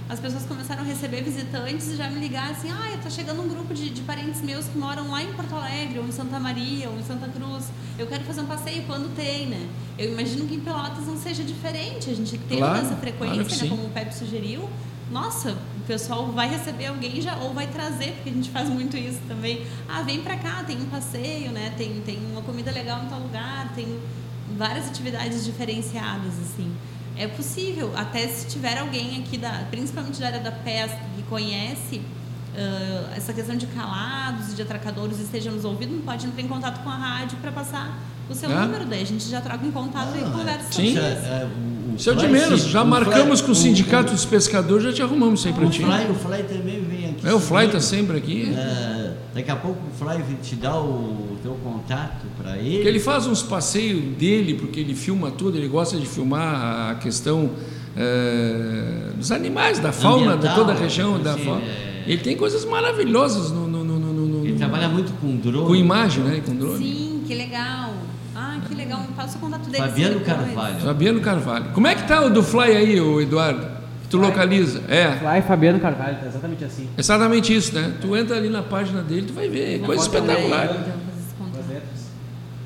as 0.09 0.19
pessoas 0.19 0.45
começaram 0.45 0.83
a 0.83 0.85
receber 0.85 1.21
visitantes 1.21 1.87
e 1.87 1.95
já 1.95 2.09
me 2.09 2.19
ligar 2.19 2.51
assim, 2.51 2.71
ah, 2.71 2.95
está 2.95 3.09
chegando 3.09 3.41
um 3.41 3.47
grupo 3.49 3.73
de, 3.73 3.89
de 3.89 4.01
parentes 4.01 4.41
meus 4.41 4.65
que 4.65 4.77
moram 4.77 5.11
lá 5.11 5.21
em 5.21 5.33
Porto 5.33 5.53
Alegre, 5.53 5.99
ou 5.99 6.07
em 6.07 6.11
Santa 6.11 6.39
Maria, 6.39 6.89
ou 6.89 6.97
em 6.97 7.03
Santa 7.03 7.27
Cruz. 7.27 7.65
Eu 7.99 8.07
quero 8.07 8.23
fazer 8.23 8.41
um 8.41 8.45
passeio 8.45 8.83
quando 8.83 9.13
tem, 9.15 9.47
né? 9.47 9.67
Eu 9.97 10.13
imagino 10.13 10.47
que 10.47 10.55
em 10.55 10.59
Pelotas 10.61 11.05
não 11.05 11.17
seja 11.17 11.43
diferente. 11.43 12.09
A 12.09 12.13
gente 12.15 12.37
tem 12.37 12.59
Claro, 12.59 12.77
essa 12.77 12.95
claro 12.95 13.01
frequência, 13.01 13.57
que 13.57 13.63
né? 13.63 13.69
Como 13.69 13.87
o 13.87 13.89
Pepe 13.89 14.15
sugeriu. 14.15 14.69
Nossa, 15.11 15.51
o 15.51 15.87
pessoal 15.87 16.27
vai 16.31 16.49
receber 16.49 16.87
alguém 16.87 17.21
já 17.21 17.35
ou 17.37 17.53
vai 17.53 17.67
trazer, 17.67 18.11
porque 18.13 18.29
a 18.29 18.33
gente 18.33 18.49
faz 18.49 18.69
muito 18.69 18.95
isso 18.95 19.19
também. 19.27 19.65
Ah, 19.89 20.01
vem 20.03 20.21
pra 20.21 20.37
cá, 20.37 20.63
tem 20.65 20.77
um 20.81 20.85
passeio, 20.85 21.51
né? 21.51 21.73
Tem, 21.77 22.01
tem 22.05 22.19
uma 22.31 22.41
comida 22.41 22.71
legal 22.71 23.03
em 23.03 23.07
tal 23.07 23.19
lugar, 23.19 23.73
tem 23.73 23.99
várias 24.57 24.87
atividades 24.87 25.45
diferenciadas, 25.45 26.33
assim. 26.39 26.71
É 27.19 27.27
possível, 27.27 27.91
até 27.95 28.27
se 28.27 28.47
tiver 28.47 28.77
alguém 28.77 29.19
aqui, 29.21 29.37
da, 29.37 29.63
principalmente 29.71 30.19
da 30.19 30.27
área 30.27 30.39
da 30.39 30.51
pesca, 30.51 30.99
que 31.15 31.23
conhece 31.23 32.01
ah, 32.55 33.13
essa 33.15 33.33
questão 33.33 33.55
de 33.55 33.65
calados, 33.67 34.55
de 34.55 34.61
atracadores, 34.61 35.19
esteja 35.19 35.49
nos 35.51 35.63
ouvindo, 35.65 36.03
pode 36.05 36.25
entrar 36.27 36.41
em 36.41 36.47
contato 36.47 36.83
com 36.83 36.89
a 36.89 36.95
rádio 36.95 37.37
para 37.41 37.51
passar 37.51 37.97
o 38.29 38.33
seu 38.35 38.51
Ah. 38.51 38.65
número, 38.65 38.85
daí 38.85 39.01
a 39.01 39.05
gente 39.05 39.27
já 39.29 39.39
troca 39.41 39.65
em 39.65 39.71
contato 39.71 40.15
e 40.17 40.23
Ah, 40.23 40.29
conversa 40.29 40.63
Sim. 40.71 40.93
sobre 40.95 41.09
isso. 41.13 41.25
é, 41.25 41.45
o- 41.45 41.91
o 41.91 41.95
Isso 41.95 42.09
é 42.09 42.13
o 42.13 42.15
de 42.15 42.27
Fly, 42.27 42.31
menos, 42.39 42.61
já 42.63 42.83
o 42.83 42.87
marcamos 42.87 43.39
Fly- 43.39 43.45
com 43.47 43.51
o 43.51 43.55
Sindicato 43.55 44.11
dos 44.11 44.25
Pescadores, 44.25 44.83
já 44.83 44.93
te 44.93 45.01
arrumamos 45.01 45.39
isso 45.39 45.47
aí 45.47 45.53
pra 45.53 45.65
O 45.65 45.69
ti. 45.69 45.83
Fly, 45.83 46.11
o 46.11 46.13
Fly 46.15 46.43
também 46.43 46.83
vem 46.83 47.09
aqui. 47.09 47.27
É, 47.27 47.33
o 47.33 47.39
Fly 47.39 47.57
seguindo. 47.59 47.71
tá 47.73 47.79
sempre 47.79 48.17
aqui. 48.17 48.53
É, 48.55 49.13
daqui 49.33 49.49
a 49.51 49.55
pouco 49.55 49.79
o 49.87 49.91
Fly 49.97 50.23
te 50.43 50.55
dar 50.55 50.77
o 50.79 51.37
teu 51.41 51.53
contato 51.87 52.25
para 52.41 52.57
ele. 52.57 52.75
Porque 52.75 52.87
ele 52.87 52.99
faz 52.99 53.25
uns 53.25 53.41
passeios 53.41 54.03
dele, 54.17 54.55
porque 54.55 54.79
ele 54.79 54.93
filma 54.95 55.31
tudo, 55.31 55.57
ele 55.57 55.67
gosta 55.67 55.97
de 55.97 56.05
filmar 56.05 56.91
a 56.91 56.95
questão 56.95 57.51
eh, 57.95 59.11
dos 59.15 59.31
animais, 59.31 59.79
da 59.79 59.91
fauna, 59.91 60.37
de 60.37 60.53
toda 60.53 60.73
a 60.73 60.75
região. 60.75 61.19
Da 61.21 61.33
assim, 61.33 61.43
fauna. 61.45 61.61
é. 61.61 62.03
Ele 62.07 62.21
tem 62.21 62.37
coisas 62.37 62.63
maravilhosas 62.63 63.51
no, 63.51 63.67
no- 63.67 63.83
no- 63.83 63.99
no- 63.99 64.13
no- 64.13 64.25
no- 64.39 64.45
Ele 64.45 64.57
trabalha 64.57 64.87
muito 64.87 65.11
com 65.19 65.35
drone. 65.35 65.65
com 65.67 65.75
imagem, 65.75 66.23
né? 66.23 66.41
Com 66.45 66.55
drone. 66.55 66.77
Sim, 66.85 67.23
que 67.27 67.33
legal. 67.35 67.93
Ah, 68.35 68.59
que 68.67 68.75
legal. 68.75 69.01
Me 69.01 69.07
passa 69.15 69.37
o 69.37 69.41
contato 69.41 69.69
dele. 69.69 69.83
Fabiano. 69.83 70.19
Carvalho. 70.21 70.79
Fabiano 70.79 71.19
Carvalho. 71.21 71.65
Como 71.73 71.87
é 71.87 71.95
que 71.95 72.07
tá 72.07 72.21
o 72.23 72.29
do 72.29 72.43
Fly 72.43 72.75
aí, 72.77 73.01
o 73.01 73.19
Eduardo? 73.19 73.65
Que 74.03 74.09
tu 74.09 74.19
Fly? 74.19 74.27
localiza? 74.27 74.83
É. 74.87 75.37
É 75.37 75.41
Fabiano 75.41 75.79
Carvalho, 75.79 76.17
tá 76.17 76.27
exatamente 76.27 76.63
assim. 76.63 76.87
Exatamente 76.97 77.53
isso, 77.53 77.73
né? 77.75 77.93
Tu 77.99 78.15
entra 78.15 78.37
ali 78.37 78.47
na 78.49 78.61
página 78.61 79.01
dele, 79.01 79.23
tu 79.27 79.33
vai 79.33 79.49
ver. 79.49 79.79
Vou 79.79 79.87
Coisa 79.87 80.03
espetacular. 80.03 80.65
então, 80.65 80.75
fazer 80.77 80.91
esse 81.19 81.35
Com 81.37 81.43
as 81.43 81.49
contato. 81.51 81.67
letras. 81.67 82.07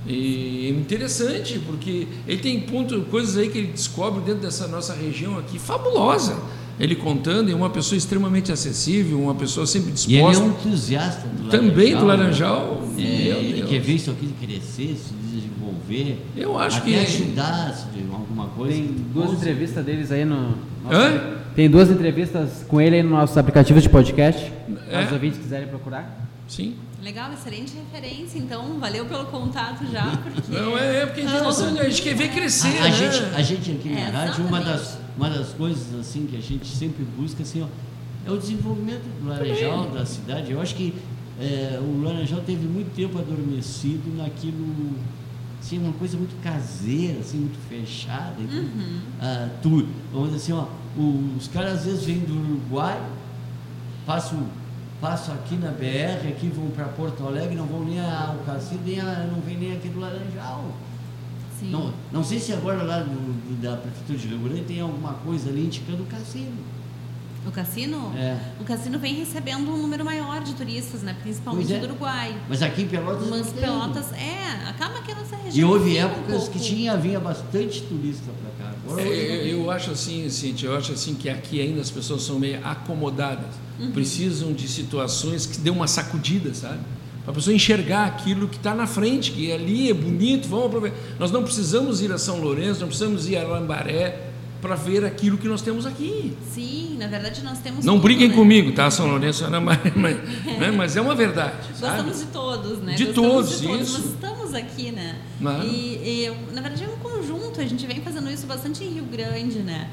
E 0.08 0.70
interessante, 0.70 1.60
porque 1.60 2.08
ele 2.28 2.42
tem 2.42 2.60
ponto, 2.62 3.02
coisas 3.04 3.38
aí 3.38 3.50
que 3.50 3.58
ele 3.60 3.68
descobre 3.72 4.22
dentro 4.22 4.42
dessa 4.42 4.68
nossa 4.68 4.94
região 4.94 5.38
aqui, 5.38 5.60
fabulosa. 5.60 6.38
Ele 6.80 6.96
contando, 6.96 7.52
e 7.52 7.54
uma 7.54 7.70
pessoa 7.70 7.96
extremamente 7.98 8.52
acessível, 8.52 9.22
uma 9.22 9.36
pessoa 9.36 9.68
sempre 9.68 9.94
E 10.08 10.16
ele 10.16 10.24
é 10.24 10.30
disposta. 10.30 10.44
um 10.44 10.50
entusiasta 10.50 11.28
do 11.28 11.50
Também 11.50 11.92
do 11.96 12.02
né? 12.02 12.08
Laranjal. 12.08 12.82
É, 12.98 13.02
Meu 13.02 13.38
ele 13.38 13.54
Deus. 13.58 13.70
quer 13.70 13.80
ver 13.80 13.94
isso 13.94 14.10
aqui 14.10 14.34
crescer, 14.42 14.98
se 14.98 15.14
desenvolver. 15.14 16.18
Eu 16.36 16.58
acho 16.58 16.78
até 16.80 16.90
que- 16.90 16.96
ajudar 16.98 17.72
se 17.76 17.86
de 17.96 18.04
alguma 18.12 18.48
coisa. 18.48 18.74
Tem 18.74 18.88
duas 19.14 19.28
Coisa. 19.28 19.42
entrevistas 19.42 19.86
deles 19.86 20.12
aí 20.12 20.26
no. 20.26 20.36
nosso- 20.84 20.96
Hã? 20.96 21.34
Tem 21.56 21.70
duas 21.70 21.92
entrevistas 21.92 22.66
com 22.68 22.82
ele 22.82 22.96
aí 22.96 23.04
nos 23.04 23.12
nossos 23.12 23.38
aplicativos 23.38 23.84
de 23.84 23.90
podcast. 23.90 24.52
É? 24.90 25.02
Se 25.02 25.06
os 25.08 25.12
ouvintes 25.12 25.38
quiserem 25.40 25.68
procurar. 25.68 26.28
Sim. 26.48 26.74
Legal, 27.02 27.34
excelente 27.34 27.74
referência. 27.76 28.38
Então, 28.38 28.80
valeu 28.80 29.06
pelo 29.06 29.26
contato 29.26 29.86
já, 29.92 30.06
porque... 30.18 30.52
Não, 30.52 30.78
é, 30.78 31.02
é 31.02 31.06
porque 31.06 31.22
a 31.22 31.28
gente, 31.28 31.56
Todo 31.56 31.80
a 31.80 31.90
gente 31.90 32.02
quer 32.04 32.16
ver 32.16 32.30
crescer, 32.30 32.78
A, 32.80 32.86
a 32.86 32.90
né? 32.90 32.92
gente, 32.92 33.36
a 33.36 33.42
gente 33.42 33.72
aqui 33.72 33.90
na 33.90 34.00
É, 34.00 34.10
rádio, 34.10 34.46
uma 34.46 34.62
das, 34.62 35.00
uma 35.18 35.30
das 35.30 35.50
coisas 35.54 36.00
assim 36.00 36.28
que 36.28 36.38
a 36.38 36.42
gente 36.42 36.68
sempre 36.68 37.04
busca 37.04 37.42
assim, 37.42 37.64
ó, 37.64 37.68
é 38.26 38.32
o 38.32 38.38
desenvolvimento 38.38 39.02
do 39.20 39.28
Laranjal, 39.28 39.90
da 39.90 40.06
cidade. 40.06 40.52
Eu 40.52 40.62
acho 40.62 40.76
que 40.76 40.94
é, 41.40 41.80
o 41.82 42.04
Laranjal 42.04 42.42
teve 42.42 42.68
muito 42.68 42.94
tempo 42.96 43.18
adormecido 43.18 44.16
naquilo, 44.16 44.92
assim, 45.60 45.80
uma 45.80 45.94
coisa 45.94 46.16
muito 46.18 46.40
caseira, 46.44 47.20
assim, 47.20 47.40
muito 47.40 47.58
fechada. 47.68 48.36
Então, 48.40 48.64
ah, 49.20 49.50
tu, 49.64 49.88
vamos 50.14 50.34
dizer 50.34 50.54
assim, 50.54 50.54
ó, 50.54 50.68
os 51.36 51.48
caras 51.48 51.80
às 51.80 51.86
vezes 51.86 52.04
vêm 52.04 52.20
do 52.20 52.34
Uruguai, 52.34 53.02
passam 54.06 54.44
passam 55.02 55.34
aqui 55.34 55.56
na 55.56 55.72
BR, 55.72 56.28
aqui 56.30 56.48
vão 56.48 56.70
para 56.70 56.86
Porto 56.86 57.26
Alegre, 57.26 57.56
não 57.56 57.66
vão 57.66 57.84
nem 57.84 58.00
ao 58.00 58.38
cassino, 58.46 58.82
nem 58.86 59.00
a, 59.02 59.28
não 59.32 59.42
vem 59.42 59.58
nem 59.58 59.74
aqui 59.74 59.90
do 59.90 60.00
Laranjal. 60.00 60.72
Sim. 61.60 61.72
Não, 61.72 61.94
não 62.12 62.24
sei 62.24 62.40
se 62.40 62.54
agora 62.54 62.84
lá 62.84 63.00
do, 63.00 63.10
do, 63.10 63.62
da 63.62 63.78
Prefeitura 63.78 64.18
de 64.18 64.28
Rio 64.28 64.40
Grande 64.40 64.64
tem 64.64 64.80
alguma 64.80 65.14
coisa 65.16 65.50
ali 65.50 65.66
indicando 65.66 66.04
o 66.04 66.06
cassino. 66.06 66.58
O 67.46 67.52
cassino? 67.52 68.14
É. 68.16 68.38
O 68.60 68.64
cassino 68.64 69.00
vem 69.00 69.16
recebendo 69.16 69.72
um 69.72 69.78
número 69.78 70.06
maior 70.06 70.44
de 70.44 70.54
turistas, 70.54 71.02
né? 71.02 71.16
Principalmente 71.22 71.74
é. 71.74 71.80
do 71.80 71.86
Uruguai. 71.88 72.40
Mas 72.48 72.62
aqui 72.62 72.84
em 72.84 72.88
Pelotas 72.88 73.28
Mas. 73.28 73.50
Pelotas, 73.50 74.12
é, 74.14 74.70
acaba 74.70 75.02
que 75.02 75.12
a 75.12 75.16
nossa 75.16 75.36
região. 75.36 75.70
E 75.70 75.72
houve 75.72 75.90
fica 75.96 76.06
um 76.06 76.10
épocas 76.12 76.48
que 76.48 76.60
tinha, 76.60 76.96
vinha 76.98 77.20
bastante 77.20 77.82
turista 77.82 78.32
para 78.40 78.51
É, 78.98 79.48
eu, 79.48 79.70
acho 79.70 79.92
assim, 79.92 80.30
Cintia, 80.30 80.70
eu 80.70 80.76
acho 80.76 80.92
assim 80.94 81.16
que 81.16 81.30
aqui 81.30 81.62
ainda 81.62 81.82
as 81.82 81.90
pessoas 81.90 82.24
são 82.24 82.40
meio 82.40 82.60
acomodadas. 82.66 83.56
Precisam 83.94 84.54
de 84.54 84.68
situações 84.68 85.46
que 85.46 85.58
dê 85.58 85.70
uma 85.70 85.88
sacudida, 85.88 86.54
sabe? 86.54 86.80
Para 87.24 87.32
a 87.32 87.36
pessoa 87.36 87.56
enxergar 87.56 88.06
aquilo 88.06 88.48
que 88.48 88.58
está 88.58 88.74
na 88.74 88.88
frente, 88.88 89.32
que 89.32 89.52
ali 89.52 89.90
é 89.90 89.94
bonito, 89.94 90.48
vamos 90.48 90.68
aproveitar. 90.68 90.98
Nós 91.20 91.32
não 91.32 91.44
precisamos 91.44 92.02
ir 92.02 92.12
a 92.12 92.18
São 92.18 92.40
Lourenço, 92.40 92.80
não 92.80 92.88
precisamos 92.88 93.28
ir 93.28 93.38
a 93.38 93.44
Lambaré 93.44 94.32
para 94.62 94.76
ver 94.76 95.04
aquilo 95.04 95.38
que 95.38 95.48
nós 95.48 95.62
temos 95.62 95.86
aqui. 95.86 96.38
Sim, 96.52 96.96
na 97.00 97.08
verdade 97.08 97.44
nós 97.44 97.60
temos. 97.60 97.84
Não 97.84 97.96
tudo, 97.96 98.04
briguem 98.04 98.30
né? 98.30 98.36
comigo, 98.36 98.72
tá, 98.72 98.90
São 98.90 99.08
Lourenço, 99.08 99.44
Ana 99.44 99.60
Maria, 99.60 99.92
mas, 99.96 100.18
né, 100.60 100.72
mas 100.76 100.96
é 100.96 101.02
uma 101.02 101.16
verdade, 101.16 101.76
sabe? 101.76 102.04
Gostamos 102.04 102.20
de 102.20 102.26
todos, 102.28 102.80
né? 102.80 102.94
De 102.94 103.06
todos, 103.08 103.60
de 103.60 103.68
todos, 103.68 103.82
isso. 103.82 104.00
Mas 104.00 104.12
estamos 104.14 104.41
aqui, 104.54 104.92
né? 104.92 105.20
Claro. 105.40 105.64
E, 105.64 106.26
e, 106.26 106.54
na 106.54 106.62
verdade 106.62 106.84
é 106.84 106.88
um 106.88 106.98
conjunto, 106.98 107.60
a 107.62 107.66
gente 107.66 107.86
vem 107.86 108.02
fazendo 108.02 108.30
isso 108.30 108.46
bastante 108.46 108.84
em 108.84 108.90
Rio 108.90 109.06
Grande, 109.06 109.60
né? 109.60 109.90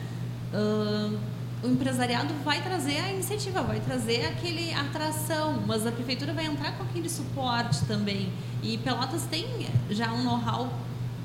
Ahn, 0.52 1.16
o 1.62 1.68
empresariado 1.68 2.32
vai 2.44 2.62
trazer 2.62 2.98
a 3.00 3.12
iniciativa, 3.12 3.62
vai 3.62 3.80
trazer 3.80 4.26
aquele 4.26 4.72
atração, 4.72 5.62
mas 5.66 5.86
a 5.86 5.90
prefeitura 5.90 6.32
vai 6.32 6.46
entrar 6.46 6.72
com 6.76 6.84
aquele 6.84 7.08
suporte 7.08 7.84
também. 7.86 8.32
E 8.62 8.78
Pelotas 8.78 9.24
tem 9.24 9.46
já 9.90 10.12
um 10.12 10.22
know-how 10.22 10.72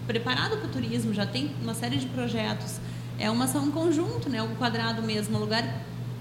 preparado 0.08 0.58
para 0.58 0.67
o 0.67 0.69
turismo, 0.69 1.13
já 1.13 1.26
tem 1.26 1.52
uma 1.62 1.74
série 1.74 1.98
de 1.98 2.08
projetos. 2.08 2.80
É 3.19 3.30
uma 3.30 3.46
ação 3.46 3.67
em 3.67 3.72
conjunto, 3.72 4.28
né? 4.28 4.41
O 4.41 4.50
quadrado 4.56 5.04
mesmo, 5.04 5.38
um 5.38 5.39
lugar 5.39 5.63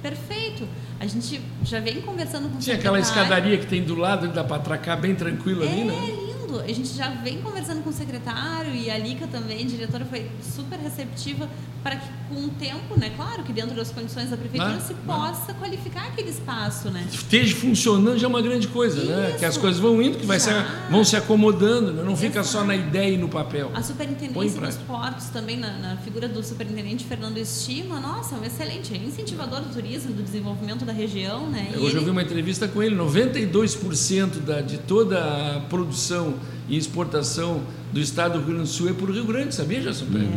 perfeito. 0.02 0.68
A 1.00 1.06
gente 1.06 1.40
já 1.64 1.80
vem 1.80 2.02
conversando 2.02 2.50
com 2.50 2.58
o 2.58 2.60
Tinha 2.60 2.76
aquela 2.76 3.00
escadaria 3.00 3.56
que 3.56 3.66
tem 3.66 3.82
do 3.82 3.94
lado, 3.94 4.28
dá 4.28 4.44
para 4.44 4.56
atracar 4.56 5.00
bem 5.00 5.14
tranquilo 5.14 5.62
ali, 5.62 5.80
É 5.80 5.84
né? 5.84 6.21
A 6.60 6.66
gente 6.72 6.88
já 6.94 7.08
vem 7.10 7.40
conversando 7.42 7.82
com 7.82 7.90
o 7.90 7.92
secretário 7.92 8.74
e 8.74 8.90
a 8.90 8.98
Lica 8.98 9.26
também, 9.26 9.62
a 9.64 9.66
diretora, 9.66 10.04
foi 10.04 10.30
super 10.54 10.78
receptiva 10.78 11.48
para 11.82 11.96
que 11.96 12.08
com 12.28 12.44
o 12.44 12.48
tempo, 12.50 12.96
né, 12.98 13.10
claro 13.16 13.42
que 13.42 13.52
dentro 13.52 13.74
das 13.74 13.90
condições 13.90 14.30
da 14.30 14.36
prefeitura 14.36 14.74
Né? 14.74 14.80
se 14.80 14.94
Né? 14.94 15.00
possa 15.04 15.52
qualificar 15.54 16.06
aquele 16.06 16.30
espaço, 16.30 16.88
né? 16.90 17.04
esteja 17.12 17.56
funcionando 17.56 18.18
já 18.18 18.26
é 18.26 18.28
uma 18.28 18.40
grande 18.40 18.68
coisa, 18.68 19.02
né? 19.04 19.30
Isso. 19.30 19.38
Que 19.40 19.44
as 19.44 19.56
coisas 19.56 19.80
vão 19.80 20.00
indo, 20.00 20.16
que 20.16 20.24
vai 20.24 20.38
se, 20.38 20.48
Já. 20.48 20.62
vão 20.90 21.04
se 21.04 21.16
acomodando, 21.16 21.92
né? 21.92 22.02
não 22.04 22.16
fica 22.16 22.42
só 22.44 22.58
Exato. 22.58 22.66
na 22.68 22.76
ideia 22.76 23.14
e 23.14 23.16
no 23.18 23.28
papel. 23.28 23.70
A 23.74 23.82
superintendência 23.82 24.60
dos 24.60 24.76
portos 24.76 25.26
também, 25.26 25.56
na, 25.58 25.72
na 25.78 25.96
figura 25.96 26.28
do 26.28 26.42
superintendente 26.42 27.04
Fernando 27.04 27.36
Estima, 27.38 27.98
nossa, 27.98 28.36
é 28.36 28.38
um 28.38 28.44
excelente, 28.44 28.94
é 28.94 28.98
incentivador 28.98 29.60
do 29.60 29.72
turismo, 29.72 30.12
do 30.12 30.22
desenvolvimento 30.22 30.84
da 30.84 30.92
região, 30.92 31.48
né? 31.50 31.70
Hoje 31.74 31.80
eu 31.82 31.88
ele- 31.88 32.04
vi 32.04 32.10
uma 32.10 32.22
entrevista 32.22 32.68
com 32.68 32.80
ele, 32.80 32.94
92% 32.94 34.38
da, 34.40 34.60
de 34.60 34.78
toda 34.78 35.56
a 35.56 35.60
produção 35.68 36.34
e 36.68 36.76
exportação 36.76 37.62
do 37.92 38.00
estado 38.00 38.34
do 38.34 38.38
Rio 38.38 38.46
Grande 38.48 38.62
do 38.62 38.68
Sul 38.68 38.88
é 38.88 38.92
por 38.92 39.10
Rio 39.10 39.24
Grande, 39.24 39.54
sabia, 39.54 39.80
Jason 39.80 40.06
Pérez? 40.06 40.28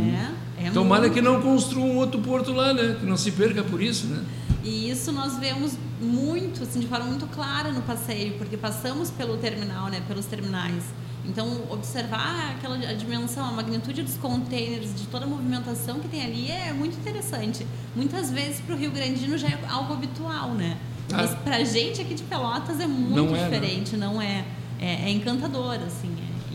É, 0.58 0.68
é 0.68 0.72
Tomara 0.72 1.04
muito. 1.04 1.14
que 1.14 1.22
não 1.22 1.42
construam 1.42 1.92
um 1.92 1.98
outro 1.98 2.20
porto 2.22 2.52
lá, 2.52 2.74
né? 2.74 2.98
Que 3.00 3.06
não 3.06 3.18
se 3.18 3.32
perca 3.32 3.64
por 3.64 3.82
isso, 3.82 4.08
né? 4.08 4.24
E 4.64 4.90
isso 4.90 5.12
nós 5.12 5.38
vemos 5.38 5.74
muito, 6.02 6.64
assim, 6.64 6.80
de 6.80 6.88
forma 6.88 7.06
muito 7.06 7.28
clara 7.28 7.72
no 7.72 7.82
passeio, 7.84 8.34
porque 8.38 8.58
passamos 8.58 9.12
pelo 9.12 9.38
terminal, 9.38 9.90
né, 9.90 10.02
pelos 10.08 10.26
terminais. 10.26 10.84
Então, 11.28 11.64
observar 11.70 12.56
aquela 12.56 12.76
a 12.76 12.94
dimensão, 12.94 13.46
a 13.46 13.52
magnitude 13.52 14.04
dos 14.04 14.16
containers, 14.18 14.94
de 14.96 15.08
toda 15.08 15.26
a 15.26 15.28
movimentação 15.28 16.00
que 16.00 16.08
tem 16.08 16.24
ali 16.24 16.52
é 16.52 16.72
muito 16.74 16.98
interessante. 16.98 17.66
Muitas 17.96 18.32
vezes 18.32 18.60
para 18.62 18.76
o 18.76 18.78
Rio 18.78 18.92
Grandino 18.92 19.38
já 19.38 19.48
é 19.48 19.60
algo 19.70 19.94
habitual, 19.94 20.50
né? 20.52 20.78
Ah. 21.12 21.18
Mas 21.18 21.36
para 21.36 21.58
a 21.58 21.64
gente 21.64 22.02
aqui 22.02 22.14
de 22.14 22.24
Pelotas 22.24 22.80
é 22.80 22.88
muito 22.88 23.16
Não 23.16 23.36
é, 23.36 23.40
né? 23.40 23.44
diferente, 23.44 23.98
não 23.98 24.22
é? 24.22 24.46
É, 24.86 25.08
é 25.08 25.10
encantador, 25.10 25.74
assim. 25.86 26.10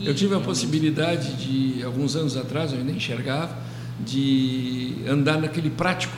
é. 0.05 0.09
Eu 0.09 0.15
tive 0.15 0.33
a 0.33 0.39
possibilidade 0.39 1.33
de, 1.35 1.83
alguns 1.83 2.15
anos 2.15 2.37
atrás, 2.37 2.71
eu 2.71 2.79
ainda 2.79 2.91
enxergava, 2.91 3.55
de 3.99 4.95
andar 5.07 5.39
naquele 5.39 5.69
prático 5.69 6.13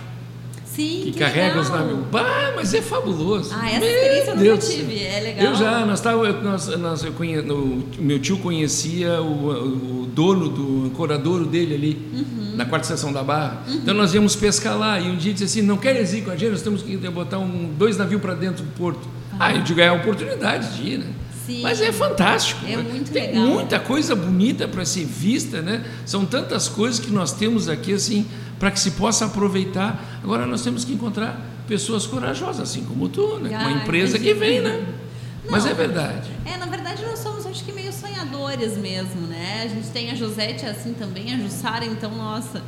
Sim, 0.64 1.02
que, 1.06 1.12
que 1.12 1.20
carrega 1.20 1.60
os 1.60 1.70
legal. 1.70 1.88
navios. 1.88 2.08
Bah, 2.10 2.54
mas 2.56 2.74
é 2.74 2.82
fabuloso. 2.82 3.52
Ah, 3.54 3.70
essa 3.70 3.80
Meu 3.80 3.90
experiência 3.90 4.32
eu 4.32 4.38
Deus 4.38 4.64
nunca 4.64 4.76
tive, 4.76 5.04
é 5.04 5.20
legal. 5.20 5.46
Eu 5.46 5.56
já, 5.56 5.86
nós 5.86 6.00
tava, 6.02 6.26
eu, 6.26 6.42
nós, 6.42 6.68
nós, 6.78 7.04
eu 7.04 7.12
conhe, 7.14 7.42
no, 7.42 7.84
meu 8.00 8.20
tio 8.20 8.38
conhecia 8.38 9.22
o, 9.22 10.02
o 10.04 10.06
dono 10.06 10.50
do 10.50 10.86
ancoradouro 10.86 11.46
dele 11.46 11.76
ali, 11.76 12.08
Uhum. 12.14 12.56
na 12.56 12.66
quarta 12.66 12.86
estação 12.86 13.12
da 13.12 13.24
Barra. 13.24 13.64
Então 13.68 13.94
nós 13.94 14.14
íamos 14.14 14.36
pescar 14.36 14.78
lá 14.78 15.00
e 15.00 15.10
um 15.10 15.18
dia 15.18 15.34
disse 15.34 15.46
assim, 15.46 15.62
não 15.62 15.78
queres 15.78 16.14
ir 16.14 16.24
com 16.24 16.32
a 16.32 16.36
gente? 16.36 16.52
Nós 16.52 16.62
temos 16.62 16.82
que 16.84 16.96
botar 17.10 17.40
um, 17.40 17.72
dois 17.78 17.98
navios 17.98 18.22
para 18.22 18.34
dentro 18.36 18.64
do 18.64 18.72
porto. 18.78 19.08
Ah, 19.40 19.54
eu 19.54 19.62
digo, 19.64 19.82
é 19.82 19.88
a 19.88 19.94
oportunidade 19.94 20.78
de 20.78 20.90
ir, 20.92 20.98
né? 21.00 21.08
Sim. 21.46 21.62
Mas 21.62 21.82
é 21.82 21.92
fantástico. 21.92 22.66
É 22.66 22.78
né? 22.78 22.84
muito 22.84 23.12
Tem 23.12 23.28
legal. 23.28 23.46
muita 23.46 23.80
coisa 23.80 24.16
bonita 24.16 24.68
para 24.68 24.86
ser 24.86 25.06
vista, 25.06 25.62
né? 25.62 25.84
São 26.06 26.26
tantas 26.26 26.70
coisas 26.70 27.00
que 27.00 27.12
nós 27.12 27.34
temos 27.34 27.68
aqui 27.68 27.94
assim 27.94 28.26
para 28.60 28.72
que 28.72 28.80
se 28.80 28.92
possa 28.92 29.26
aproveitar. 29.26 30.22
Agora 30.24 30.46
nós 30.46 30.62
temos 30.62 30.86
que 30.86 30.94
encontrar 30.94 31.40
pessoas 31.68 32.08
corajosas, 32.08 32.62
assim 32.62 32.84
como 32.86 33.10
tu, 33.10 33.40
né? 33.40 33.54
Ah, 33.54 33.68
Uma 33.68 33.72
empresa 33.84 34.18
que 34.18 34.34
vem, 34.34 34.62
né? 34.62 34.86
Mas 35.50 35.66
Não. 35.66 35.72
é 35.72 35.74
verdade. 35.74 36.30
É, 36.46 36.56
na 36.58 36.66
verdade 36.66 37.04
nós 37.06 37.20
somos, 37.20 37.46
acho 37.46 37.64
que 37.66 37.74
meio 37.74 37.92
sonhadores 37.92 38.78
mesmo, 38.78 39.28
né? 39.28 39.64
A 39.66 39.68
gente 39.68 39.90
tem 39.90 40.10
a 40.12 40.16
Josete 40.16 40.66
assim 40.66 40.94
também, 40.94 41.34
a 41.34 41.38
Jussara, 41.38 41.86
então, 41.86 42.12
nossa, 42.16 42.62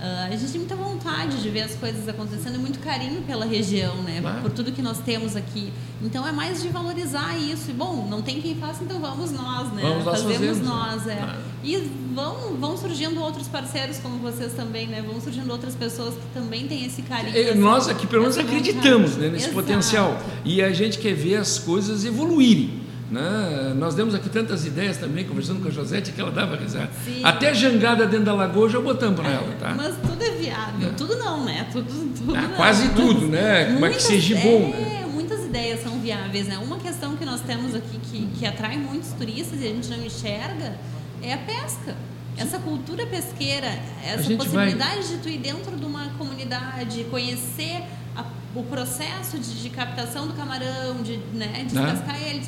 ah, 0.00 0.28
a 0.30 0.36
gente 0.36 0.52
tem 0.52 0.60
muita 0.60 0.76
vontade 0.76 1.40
de 1.40 1.48
ver 1.48 1.62
as 1.62 1.74
coisas 1.74 2.06
acontecendo 2.08 2.56
e 2.56 2.58
muito 2.58 2.78
carinho 2.80 3.22
pela 3.22 3.46
região, 3.46 3.96
né? 4.02 4.20
Claro. 4.20 4.42
Por 4.42 4.50
tudo 4.50 4.70
que 4.72 4.82
nós 4.82 4.98
temos 4.98 5.34
aqui. 5.34 5.72
Então 6.02 6.26
é 6.26 6.32
mais 6.32 6.62
de 6.62 6.68
valorizar 6.68 7.36
isso. 7.38 7.70
E 7.70 7.72
bom, 7.72 8.06
não 8.08 8.20
tem 8.20 8.40
quem 8.40 8.54
faça, 8.56 8.84
então 8.84 9.00
vamos 9.00 9.32
nós, 9.32 9.72
né? 9.72 9.82
Vamos 9.82 10.04
nós 10.04 10.22
Fazemos 10.22 10.36
fazemos, 10.36 10.58
né? 10.58 10.64
nós, 10.64 11.06
é. 11.06 11.16
Claro. 11.16 11.38
E 11.64 11.76
vão, 12.14 12.56
vão 12.58 12.76
surgindo 12.76 13.20
outros 13.20 13.48
parceiros 13.48 13.98
como 13.98 14.18
vocês 14.18 14.52
também, 14.52 14.86
né? 14.86 15.02
Vão 15.02 15.20
surgindo 15.20 15.50
outras 15.50 15.74
pessoas 15.74 16.14
que 16.14 16.26
também 16.34 16.68
têm 16.68 16.84
esse 16.84 17.02
carinho. 17.02 17.36
É, 17.36 17.54
Nós 17.54 17.88
aqui 17.88 18.06
pelo 18.06 18.22
menos 18.22 18.36
acreditamos 18.36 19.16
né, 19.16 19.28
nesse 19.28 19.46
Exato. 19.46 19.54
potencial 19.54 20.22
e 20.44 20.62
a 20.62 20.72
gente 20.72 20.98
quer 20.98 21.14
ver 21.14 21.36
as 21.36 21.58
coisas 21.58 22.04
evoluírem. 22.04 22.85
Né? 23.10 23.72
Nós 23.76 23.94
demos 23.94 24.14
aqui 24.14 24.28
tantas 24.28 24.66
ideias 24.66 24.96
também, 24.96 25.24
conversando 25.24 25.60
com 25.62 25.68
a 25.68 25.70
Josete, 25.70 26.10
que 26.12 26.20
ela 26.20 26.30
dava 26.32 26.56
risada. 26.56 26.90
Sim. 27.04 27.20
Até 27.22 27.54
jangada 27.54 28.04
dentro 28.06 28.26
da 28.26 28.34
lagoa 28.34 28.68
já 28.68 28.80
botamos 28.80 29.20
para 29.20 29.30
ela, 29.30 29.54
tá? 29.60 29.74
Mas 29.76 29.94
tudo 29.96 30.22
é 30.24 30.30
viável. 30.30 30.92
Tudo 30.96 31.16
não, 31.16 31.44
né? 31.44 31.68
Tudo, 31.70 31.86
tudo 32.16 32.34
Ah, 32.34 32.42
não. 32.42 32.56
quase 32.56 32.88
tudo, 32.90 33.28
né? 33.28 33.66
Mas 33.66 33.74
que 33.74 33.78
muitas- 33.80 34.02
seja 34.02 34.36
bom, 34.40 34.72
é, 34.74 34.80
né? 34.80 35.06
muitas 35.12 35.44
ideias 35.44 35.82
são 35.84 36.00
viáveis, 36.00 36.48
né? 36.48 36.58
Uma 36.58 36.78
questão 36.78 37.16
que 37.16 37.24
nós 37.24 37.40
temos 37.42 37.74
aqui 37.76 37.98
que, 38.10 38.26
que 38.38 38.44
atrai 38.46 38.76
muitos 38.76 39.12
turistas 39.12 39.60
e 39.60 39.64
a 39.66 39.68
gente 39.68 39.88
não 39.88 40.04
enxerga 40.04 40.74
é 41.22 41.32
a 41.32 41.38
pesca. 41.38 41.94
Essa 42.36 42.58
cultura 42.58 43.06
pesqueira, 43.06 43.66
essa 44.04 44.28
possibilidade 44.34 45.08
de 45.08 45.18
tu 45.18 45.28
ir 45.28 45.38
dentro 45.38 45.74
de 45.76 45.86
uma 45.86 46.08
comunidade, 46.18 47.04
conhecer 47.04 47.82
a- 48.16 48.24
o 48.54 48.62
processo 48.64 49.38
de, 49.38 49.62
de 49.62 49.70
captação 49.70 50.26
do 50.26 50.34
camarão, 50.34 51.02
de 51.02 51.18
né, 51.32 51.64
descascar 51.64 52.20
ele. 52.20 52.42